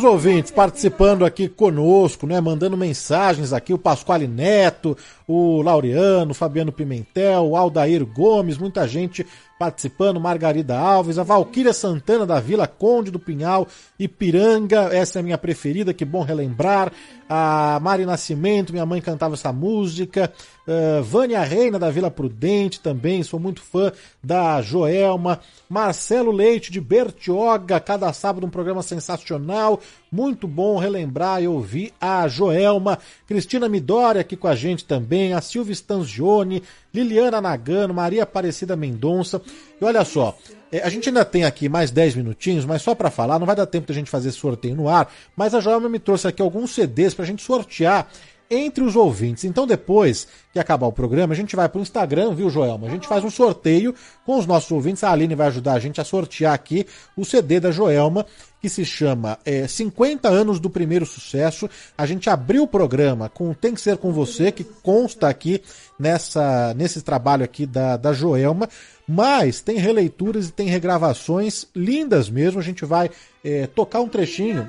[0.00, 2.40] Muitos ouvintes participando aqui conosco, né?
[2.40, 4.96] Mandando mensagens aqui, o Pasquale Neto,
[5.28, 9.26] o Laureano, o Fabiano Pimentel, o Aldair Gomes, muita gente
[9.60, 13.68] participando, Margarida Alves, a Valquíria Santana da Vila Conde do Pinhal,
[13.98, 16.90] Ipiranga, essa é a minha preferida, que bom relembrar.
[17.28, 20.32] A Mari Nascimento, minha mãe cantava essa música.
[20.66, 23.92] Uh, Vânia Reina da Vila Prudente também, sou muito fã
[24.24, 25.40] da Joelma.
[25.68, 29.78] Marcelo Leite de Bertioga, cada sábado um programa sensacional.
[30.10, 32.98] Muito bom relembrar e ouvir a Joelma.
[33.26, 35.34] Cristina Midori aqui com a gente também.
[35.34, 36.62] A Silvia Stanzioni,
[36.92, 39.40] Liliana Nagano, Maria Aparecida Mendonça.
[39.80, 40.36] E olha só,
[40.72, 43.56] é, a gente ainda tem aqui mais 10 minutinhos, mas só para falar, não vai
[43.56, 46.74] dar tempo da gente fazer sorteio no ar, mas a Joelma me trouxe aqui alguns
[46.74, 48.08] CDs pra gente sortear
[48.50, 49.44] entre os ouvintes.
[49.44, 52.88] Então depois que acabar o programa, a gente vai pro Instagram, viu, Joelma?
[52.88, 53.94] A gente faz um sorteio
[54.26, 55.04] com os nossos ouvintes.
[55.04, 56.84] A Aline vai ajudar a gente a sortear aqui
[57.16, 58.26] o CD da Joelma,
[58.60, 61.68] que se chama é, 50 anos do primeiro sucesso.
[61.96, 65.62] A gente abriu o programa com Tem que Ser Com Você, que consta aqui
[65.98, 68.68] nessa, nesse trabalho aqui da, da Joelma.
[69.08, 72.60] Mas tem releituras e tem regravações lindas mesmo.
[72.60, 73.10] A gente vai
[73.44, 74.68] é, tocar um trechinho.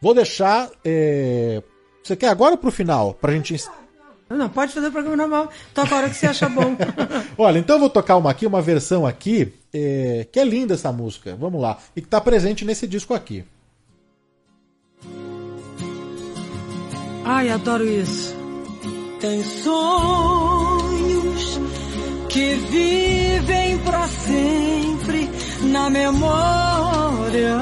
[0.00, 0.68] Vou deixar.
[0.84, 1.62] É...
[2.02, 3.14] Você quer agora ou pro final?
[3.14, 3.56] Pra gente.
[4.28, 5.52] Não, pode fazer o programa normal.
[5.72, 6.76] Toca a hora que você acha bom.
[7.38, 10.92] Olha, então eu vou tocar uma aqui, uma versão aqui, é, que é linda essa
[10.92, 11.36] música.
[11.36, 11.78] Vamos lá.
[11.96, 13.44] E que tá presente nesse disco aqui.
[17.24, 18.34] Ai, adoro isso.
[19.20, 21.60] Tem sonhos
[22.28, 25.30] que vivem pra sempre
[25.70, 27.58] na memória.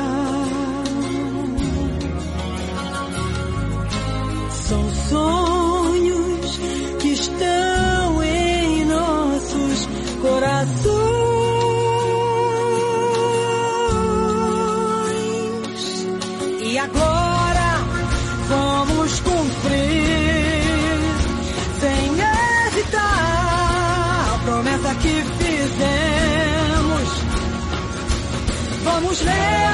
[4.50, 6.58] São sonhos
[7.00, 9.88] que estão em nossos
[10.22, 10.89] corações.
[29.10, 29.69] Vamos realizar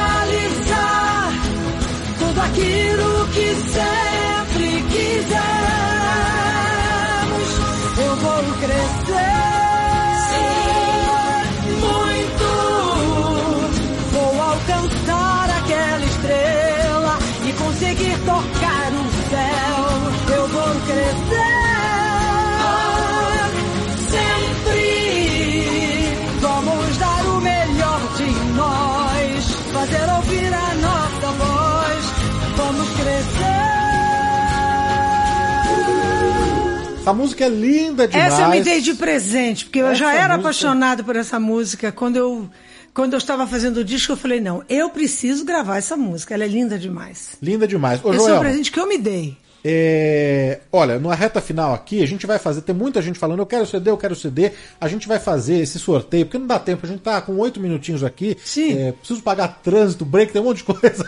[37.07, 38.33] Essa música é linda demais.
[38.33, 41.39] Essa eu me dei de presente, porque eu Essa já era música- apaixonado por essa
[41.39, 41.93] música.
[41.93, 42.51] Quando eu,
[42.93, 46.35] quando eu estava fazendo o disco, eu falei, não, eu preciso gravar essa música.
[46.35, 47.37] Ela é linda demais.
[47.41, 48.05] Linda demais.
[48.05, 49.37] Ô, Esse é um Joelma, presente que eu me dei.
[49.69, 52.61] É, olha, na reta final aqui, a gente vai fazer.
[52.61, 54.53] Tem muita gente falando, eu quero CD, eu quero CD.
[54.81, 57.59] A gente vai fazer esse sorteio, porque não dá tempo, a gente tá com oito
[57.59, 58.37] minutinhos aqui.
[58.45, 58.79] Sim.
[58.79, 61.05] É, preciso pagar trânsito, break, tem um monte de coisa.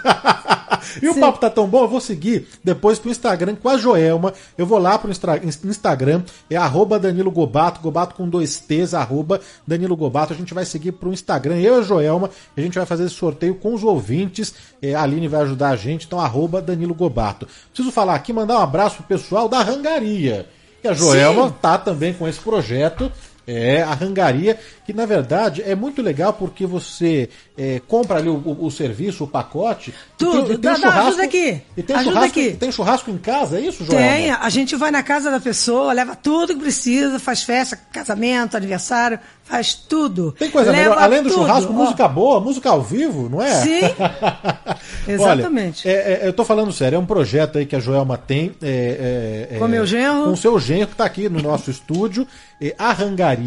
[1.00, 4.34] e o papo tá tão bom, eu vou seguir depois pro Instagram com a Joelma.
[4.56, 9.96] Eu vou lá pro Instagram, é arroba Danilo Gobato, Gobato com dois T's, arroba Danilo
[9.96, 10.32] Gobato.
[10.32, 13.14] A gente vai seguir pro Instagram, eu e a Joelma, a gente vai fazer esse
[13.14, 14.52] sorteio com os ouvintes.
[14.80, 17.48] É, a Aline vai ajudar a gente, então arroba Danilo Gobato.
[17.72, 20.46] Preciso falar aqui, mandar um abraço pro pessoal da Rangaria.
[20.82, 21.54] E a Joelma Sim.
[21.60, 23.10] tá também com esse projeto.
[23.50, 28.34] É, a rangaria, que na verdade é muito legal porque você é, compra ali o,
[28.34, 29.90] o- o serviço, o pacote.
[29.90, 30.32] e Tudo.
[30.32, 31.60] tem- e tem Dá- dá, churrasco- ajuda aqui.
[31.76, 32.50] E tem Ajuda churrasco, aqui.
[32.52, 34.06] tem churrasco em casa, é isso, Joelma?
[34.06, 38.54] Tem, a gente vai na casa da pessoa, leva tudo que precisa, faz festa, casamento,
[38.56, 40.32] aniversário, faz tudo.
[40.38, 41.74] Tem coisa Leva melhor, além do tudo, churrasco, ó.
[41.74, 43.50] música boa, música ao vivo, não é?
[43.62, 43.80] Sim.
[45.08, 45.86] Exatamente.
[45.88, 48.52] Olha, é- é- eu tô falando sério, é um projeto aí que a Joelma tem.
[48.62, 50.24] é, é, é, Com meu genro.
[50.24, 52.26] Com o seu genro, que tá aqui no nosso estúdio.
[52.60, 53.37] É, a Rangaria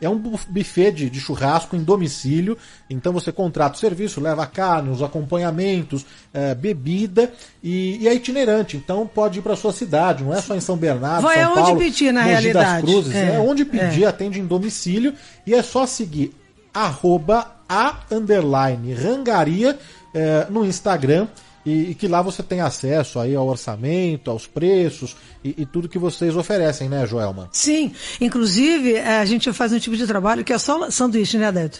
[0.00, 2.56] é um buf- buffet de, de churrasco em domicílio.
[2.90, 7.32] Então você contrata o serviço, leva a carne, os acompanhamentos, é, bebida
[7.62, 8.76] e, e é itinerante.
[8.76, 11.60] Então pode ir para sua cidade, não é só em São Bernardo, Vai São aonde
[11.62, 12.86] Paulo, pedir, na Mogi das realidade.
[12.86, 13.14] Cruzes.
[13.14, 14.06] É, É, onde pedir, é.
[14.06, 15.14] atende em domicílio
[15.46, 16.34] e é só seguir
[16.72, 19.78] arroba a underline rangaria
[20.14, 21.26] eh, no Instagram
[21.68, 25.88] e, e que lá você tem acesso aí ao orçamento, aos preços e, e tudo
[25.88, 27.48] que vocês oferecem, né, Joelma?
[27.52, 31.46] Sim, inclusive eh, a gente faz um tipo de trabalho que é só sanduíche, né,
[31.48, 31.70] Adélio?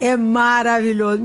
[0.00, 1.22] É maravilhoso.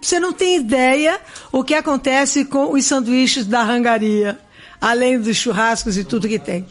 [0.00, 1.20] Você não tem ideia
[1.52, 4.38] o que acontece com os sanduíches da rangaria,
[4.80, 6.66] além dos churrascos e tudo que tem.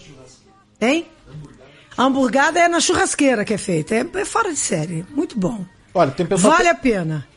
[0.80, 1.06] Tem?
[1.98, 3.95] A hamburgada é na churrasqueira que é feita.
[3.95, 5.06] É, é fora de série.
[5.14, 5.66] Muito bom.
[5.94, 7.28] Olha, tem pessoal Vale que- a pena.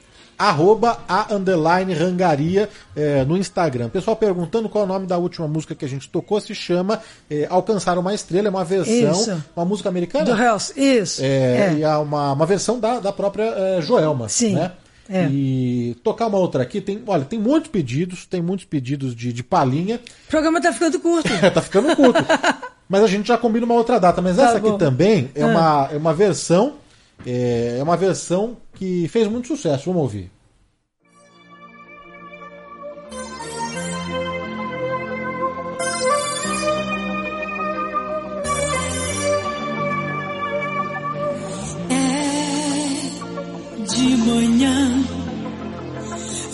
[0.41, 3.91] Arroba a underline rangaria eh, no Instagram.
[3.91, 6.99] Pessoal perguntando qual é o nome da última música que a gente tocou, se chama
[7.31, 9.45] eh, Alcançar uma Estrela, é uma versão, Isso.
[9.55, 10.25] uma música americana?
[10.25, 10.73] Do Hells.
[10.75, 11.23] Isso.
[11.23, 11.75] É, É.
[11.75, 14.29] E é uma, uma versão da, da própria eh, Joelma.
[14.31, 14.55] Sim.
[14.55, 14.73] Né?
[15.13, 15.27] É.
[15.31, 19.43] E tocar uma outra aqui, tem, olha, tem muitos pedidos, tem muitos pedidos de, de
[19.43, 20.01] palhinha.
[20.27, 21.29] O programa tá ficando curto.
[21.53, 22.25] tá ficando curto.
[22.89, 24.23] Mas a gente já combina uma outra data.
[24.23, 24.79] Mas Tá essa aqui bom.
[24.79, 25.47] também é, Ah.
[25.47, 26.75] uma, é uma versão.
[27.27, 29.85] É, é uma versão que fez muito sucesso.
[29.93, 30.31] Vamos ouvir.
[41.91, 42.05] É
[43.85, 45.05] de manhã,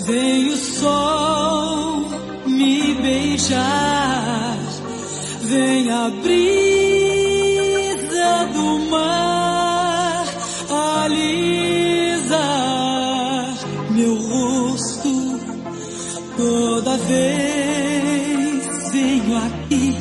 [0.05, 2.11] vem o sol
[2.49, 4.59] me beijar,
[5.43, 6.57] vem a brisa
[8.53, 9.36] do mar
[17.09, 19.97] vez venho aqui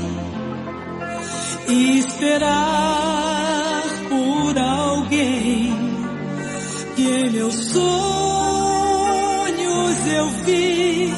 [1.97, 5.73] esperar por alguém
[6.95, 7.85] que em meus sonhos
[10.07, 11.13] eu vi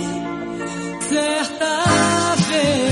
[1.10, 1.84] certa
[2.50, 2.88] vez.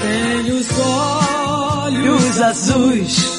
[0.00, 3.29] Tenho os olhos azuis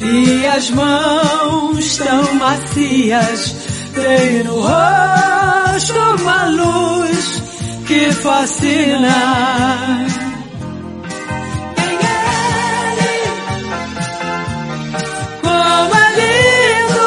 [0.00, 3.54] e as mãos tão macias.
[3.94, 7.42] Tem no rosto uma luz
[7.86, 9.08] que fascina.
[11.76, 12.18] Quem é
[12.96, 13.10] ele?
[15.42, 17.06] Como é lindo!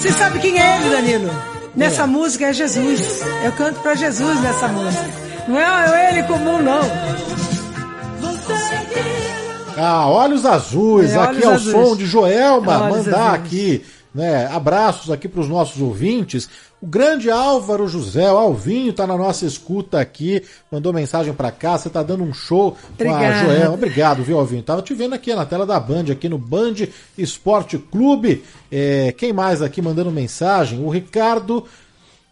[0.00, 1.30] Você sabe quem é ele, Danilo?
[1.76, 3.22] Nessa música é Jesus.
[3.44, 5.10] Eu canto pra Jesus nessa música.
[5.48, 6.80] Não é ele comum, não.
[9.76, 11.72] Ah, Olhos Azuis, É, aqui Olhos é o Azuis.
[11.88, 13.44] som de Joelma, Olhos mandar Azuis.
[13.46, 13.84] aqui,
[14.14, 16.48] né, abraços aqui para os nossos ouvintes.
[16.80, 21.78] O grande Álvaro José, o Alvinho, tá na nossa escuta aqui, mandou mensagem para cá,
[21.78, 23.42] você tá dando um show com a.
[23.44, 23.74] Joelma.
[23.74, 24.62] Obrigado, viu, Alvinho?
[24.62, 26.74] Tava te vendo aqui na tela da Band, aqui no Band
[27.16, 28.44] Esporte Clube.
[28.70, 30.84] É, quem mais aqui mandando mensagem?
[30.84, 31.64] O Ricardo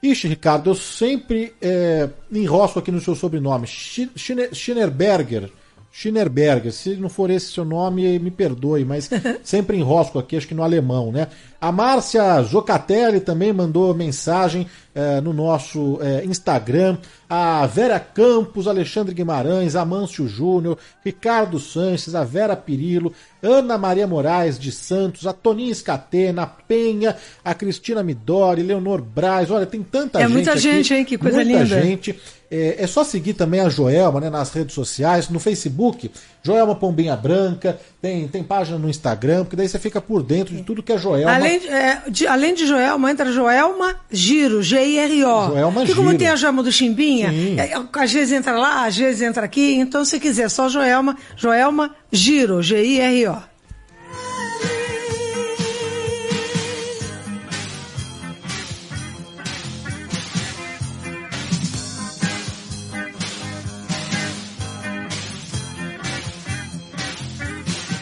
[0.02, 3.66] Ixi, Ricardo, eu sempre é, enrosco aqui no seu sobrenome.
[3.66, 5.48] Schi- Schine- Schinnerberger.
[5.93, 6.73] Schinnerberger.
[6.73, 9.10] Se não for esse seu nome, me perdoe, mas
[9.44, 11.28] sempre enrosco aqui, acho que no alemão, né?
[11.60, 16.98] A Márcia Zocatelli também mandou mensagem é, no nosso é, Instagram.
[17.28, 23.12] A Vera Campos, Alexandre Guimarães, Amâncio Júnior, Ricardo Sanches, a Vera Pirilo,
[23.43, 29.51] Ana Maria Moraes de Santos, a Toninha Escatena, a Penha, a Cristina Midori, Leonor Braz.
[29.51, 30.32] Olha, tem tanta É gente.
[30.32, 31.05] muita aqui, gente, hein?
[31.06, 31.82] Que coisa muita linda.
[31.82, 32.20] gente.
[32.51, 36.10] É, é só seguir também a Joelma né, nas redes sociais, no Facebook,
[36.43, 40.62] Joelma Pombinha Branca, tem, tem página no Instagram, porque daí você fica por dentro de
[40.62, 41.32] tudo que é Joelma.
[41.35, 45.47] Além, de- é, de, além de Joelma, entra Joelma Giro, G-I-R-O.
[45.48, 46.19] Joelma Porque como Giro.
[46.19, 49.74] tem a Joelma do Chimbinha, é, às vezes entra lá, às vezes entra aqui.
[49.77, 53.52] Então, se quiser só Joelma, Joelma Giro, G-I-R-O.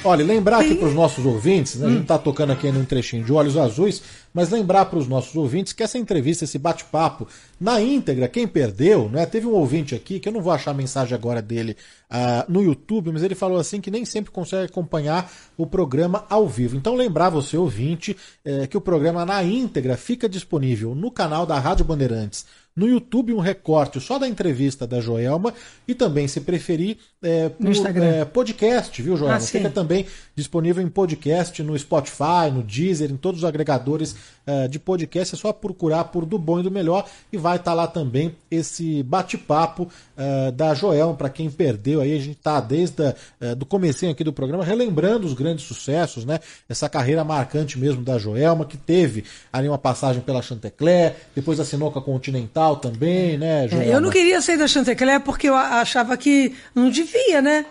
[0.02, 3.22] Olha, lembrar aqui para os nossos ouvintes, né, a gente está tocando aqui num trechinho
[3.22, 4.02] de Olhos Azuis,
[4.32, 7.28] mas lembrar para os nossos ouvintes que essa entrevista, esse bate-papo,
[7.60, 9.26] na íntegra, quem perdeu, né?
[9.26, 11.76] Teve um ouvinte aqui, que eu não vou achar a mensagem agora dele
[12.08, 16.48] ah, no YouTube, mas ele falou assim que nem sempre consegue acompanhar o programa ao
[16.48, 16.76] vivo.
[16.76, 21.58] Então lembrar você, ouvinte, eh, que o programa na íntegra fica disponível no canal da
[21.58, 22.46] Rádio Bandeirantes.
[22.74, 25.52] No YouTube, um recorte só da entrevista da Joelma
[25.88, 29.36] e também, se preferir, eh, por, eh, podcast, viu, Joelma?
[29.36, 29.40] Ah.
[29.40, 30.06] Fica também
[30.36, 34.14] disponível em podcast no Spotify, no Deezer, em todos os agregadores
[34.46, 35.34] eh, de podcast.
[35.34, 39.02] É só procurar por Do Bom e do Melhor e vai estar lá também esse
[39.02, 41.14] bate-papo eh, da Joelma.
[41.14, 44.64] Para quem perdeu aí, a gente está desde a, eh, do comecinho aqui do programa
[44.64, 46.40] relembrando os grandes sucessos, né?
[46.68, 51.90] Essa carreira marcante mesmo da Joelma, que teve ali uma passagem pela Chantecler, depois assinou
[51.90, 53.90] com a Continental também, né, Joelma?
[53.90, 57.66] É, eu não queria sair da Chantecler porque eu achava que não devia, né?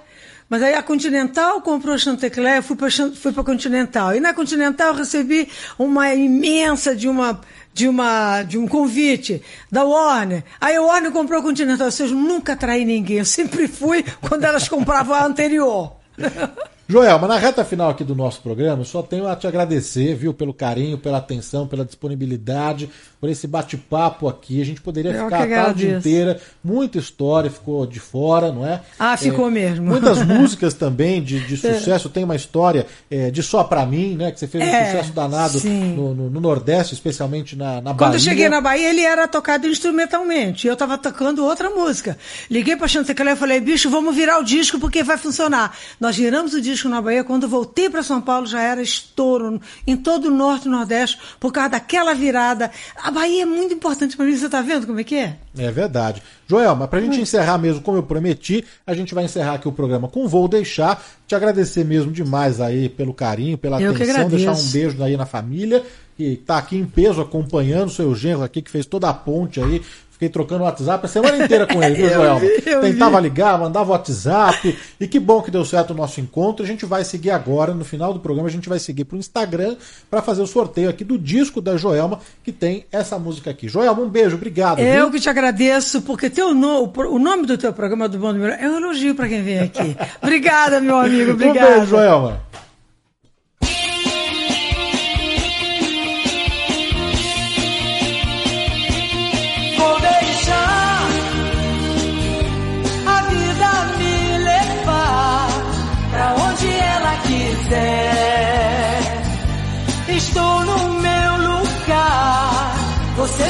[0.49, 4.15] Mas aí a Continental comprou a Chantecler, eu fui para fui para Continental.
[4.15, 5.47] E na Continental eu recebi
[5.77, 7.39] uma imensa de uma
[7.71, 10.43] de uma de um convite da Warner.
[10.59, 14.43] Aí a Warner comprou a Continental, seja, eu nunca traí ninguém, eu sempre fui quando
[14.43, 15.95] elas compravam a anterior.
[16.91, 20.51] Joelma, na reta final aqui do nosso programa, só tenho a te agradecer, viu, pelo
[20.51, 22.89] carinho, pela atenção, pela disponibilidade,
[23.21, 24.59] por esse bate-papo aqui.
[24.59, 26.39] A gente poderia Eu ficar a tarde inteira.
[26.63, 28.81] Muita história ficou de fora, não é?
[28.97, 29.85] Ah, ficou É, mesmo.
[29.85, 32.09] Muitas músicas também de, de sucesso.
[32.09, 34.31] Tem uma história é, de Só Pra Mim, né?
[34.31, 37.99] Que você fez um É, sucesso danado no, no- no Nordeste, especialmente na, na Quando
[37.99, 38.15] Bahia.
[38.15, 40.65] eu cheguei na Bahia, ele era tocado instrumentalmente.
[40.65, 42.17] E eu estava tocando outra música.
[42.49, 45.77] Liguei para Chantecler e falei, bicho, vamos virar o disco porque vai funcionar.
[45.99, 47.23] Nós viramos o disco na Bahia.
[47.23, 51.51] Quando voltei para São Paulo, já era estouro em todo o Norte e Nordeste por
[51.51, 52.71] causa daquela virada.
[52.95, 54.37] A Bahia é muito importante para mim.
[54.37, 55.37] Você está vendo como é que é?
[55.57, 56.21] É verdade.
[56.47, 57.05] Joelma, pra Hum.
[57.05, 60.47] gente encerrar mesmo, como eu prometi, a gente vai encerrar aqui o programa com Vou
[60.47, 61.03] Deixar.
[61.27, 65.25] Te agradecer mesmo demais aí pelo carinho, pela Eu atenção, deixar um beijo aí na
[65.25, 65.83] família,
[66.17, 69.81] que tá aqui em peso acompanhando, seu genro aqui, que fez toda a ponte aí.
[70.19, 72.41] Fiquei trocando WhatsApp a semana inteira com ele, viu, Joelma?
[72.81, 74.77] Tentava ligar, mandava WhatsApp.
[74.99, 76.61] E que bom que deu certo o nosso encontro.
[76.61, 79.77] A gente vai seguir agora, no final do programa, a gente vai seguir pro Instagram
[80.09, 83.69] para fazer o sorteio aqui do disco da Joelma, que tem essa música aqui.
[83.69, 84.79] Joelma, um beijo, obrigado.
[84.79, 85.11] Eu viu?
[85.11, 88.57] que te agradeço, porque teu no, o o nome do teu programa do Bom Melhor
[88.59, 89.95] é um elogio para quem vem aqui.
[90.21, 91.31] Obrigada, meu amigo.
[91.31, 91.65] Obrigada.
[91.65, 92.41] Um beijo, Joelma.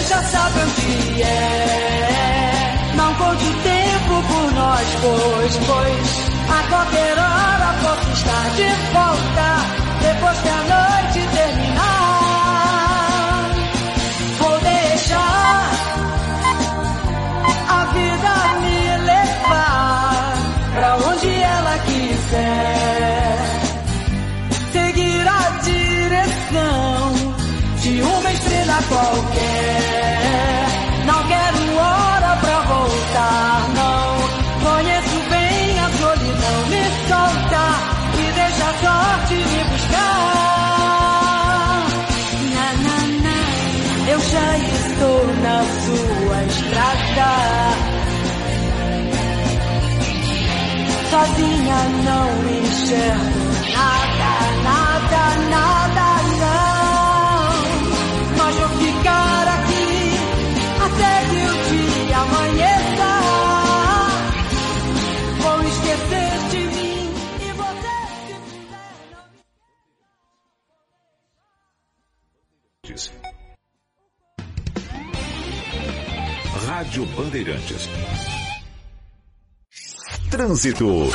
[0.10, 2.94] Já sabe onde é.
[2.95, 9.48] Não conte o tempo por nós, pois, pois a qualquer hora posso estar de volta
[10.02, 10.98] depois que a noite
[52.95, 54.31] nada,
[54.63, 56.07] nada, nada,
[56.39, 57.53] não.
[58.37, 59.93] Mas vou ficar aqui
[60.85, 63.11] até que o dia amanheça.
[65.41, 66.99] Vou esquecer de mim
[67.41, 67.97] e você.
[76.67, 77.83] Rádio Bandeirantes.
[80.31, 81.09] Trânsito.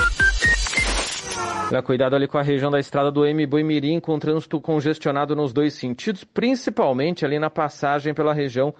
[1.75, 5.53] Olha, cuidado ali com a região da estrada do M Boimirim, com trânsito congestionado nos
[5.53, 8.73] dois sentidos, principalmente ali na passagem pela região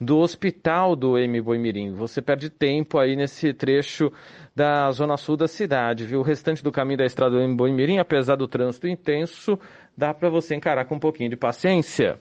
[0.00, 1.92] do hospital do M Boimirim.
[1.92, 4.12] Você perde tempo aí nesse trecho
[4.52, 6.18] da zona sul da cidade, viu?
[6.18, 9.56] O restante do caminho da estrada do M Boimirim, apesar do trânsito intenso,
[9.96, 12.18] dá para você encarar com um pouquinho de paciência.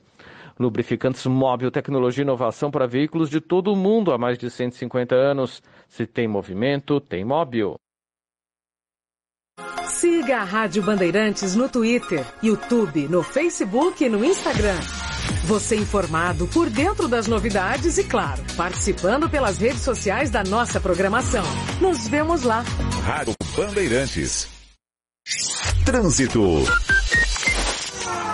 [0.60, 5.15] Lubrificantes móvel, tecnologia e inovação para veículos de todo o mundo há mais de 150
[5.15, 5.64] anos.
[5.88, 7.80] Se tem movimento, tem móvel.
[9.88, 14.80] Siga a Rádio Bandeirantes no Twitter, YouTube, no Facebook e no Instagram.
[15.45, 21.44] Você informado por dentro das novidades e, claro, participando pelas redes sociais da nossa programação.
[21.81, 22.64] Nos vemos lá.
[23.03, 24.48] Rádio Bandeirantes.
[25.86, 26.64] Trânsito.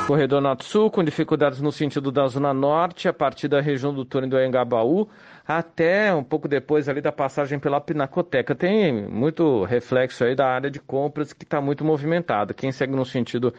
[0.06, 4.30] Corredor Norte-Sul com dificuldades no sentido da Zona Norte, a partir da região do túnel
[4.30, 5.08] do Anhangabaú,
[5.48, 8.56] até um pouco depois ali da passagem pela Pinacoteca.
[8.56, 12.54] Tem muito reflexo aí da área de compras que está muito movimentada.
[12.54, 13.54] Quem segue no sentido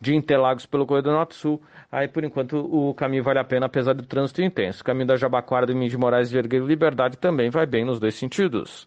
[0.00, 4.04] de Interlagos pelo Corredor Norte-Sul, aí por enquanto o caminho vale a pena, apesar do
[4.04, 4.82] trânsito intenso.
[4.82, 8.14] O caminho da Jabaquara, do Minas de Moraes, Vergueiro Liberdade também vai bem nos dois
[8.14, 8.86] sentidos.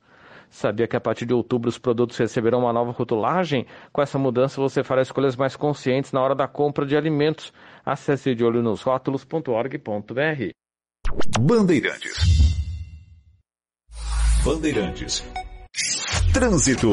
[0.49, 3.65] Sabia que a partir de outubro os produtos receberão uma nova rotulagem?
[3.91, 7.51] Com essa mudança você fará escolhas mais conscientes na hora da compra de alimentos.
[7.85, 10.66] Acesse de olho nos rótulos.org.br.
[11.39, 12.11] Bandeirantes.
[14.43, 15.23] Bandeirantes.
[16.33, 16.89] Trânsito.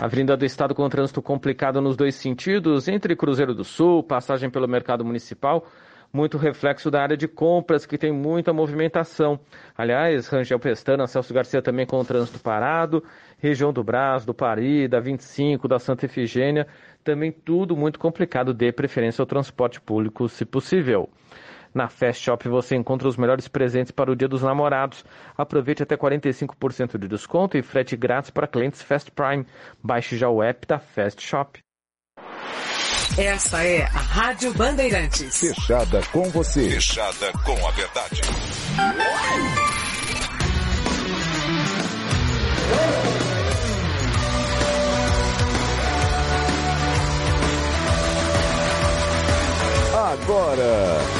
[0.00, 4.66] Avenida do Estado com trânsito complicado nos dois sentidos, entre Cruzeiro do Sul, passagem pelo
[4.66, 5.66] Mercado Municipal,
[6.10, 9.38] muito reflexo da área de compras, que tem muita movimentação.
[9.76, 13.04] Aliás, Rangel Pestana, Celso Garcia também com o trânsito parado,
[13.38, 16.66] região do Brás, do Pari, da 25, da Santa Efigênia,
[17.04, 21.10] também tudo muito complicado, dê preferência ao transporte público, se possível.
[21.74, 25.04] Na Fast Shop você encontra os melhores presentes para o Dia dos Namorados.
[25.36, 29.46] Aproveite até 45% de desconto e frete grátis para clientes Fast Prime.
[29.82, 31.60] Baixe já o app da Fast Shop.
[33.18, 35.40] Essa é a Rádio Bandeirantes.
[35.40, 36.70] Fechada com você.
[36.70, 38.20] Fechada com a verdade.
[50.12, 51.19] Agora,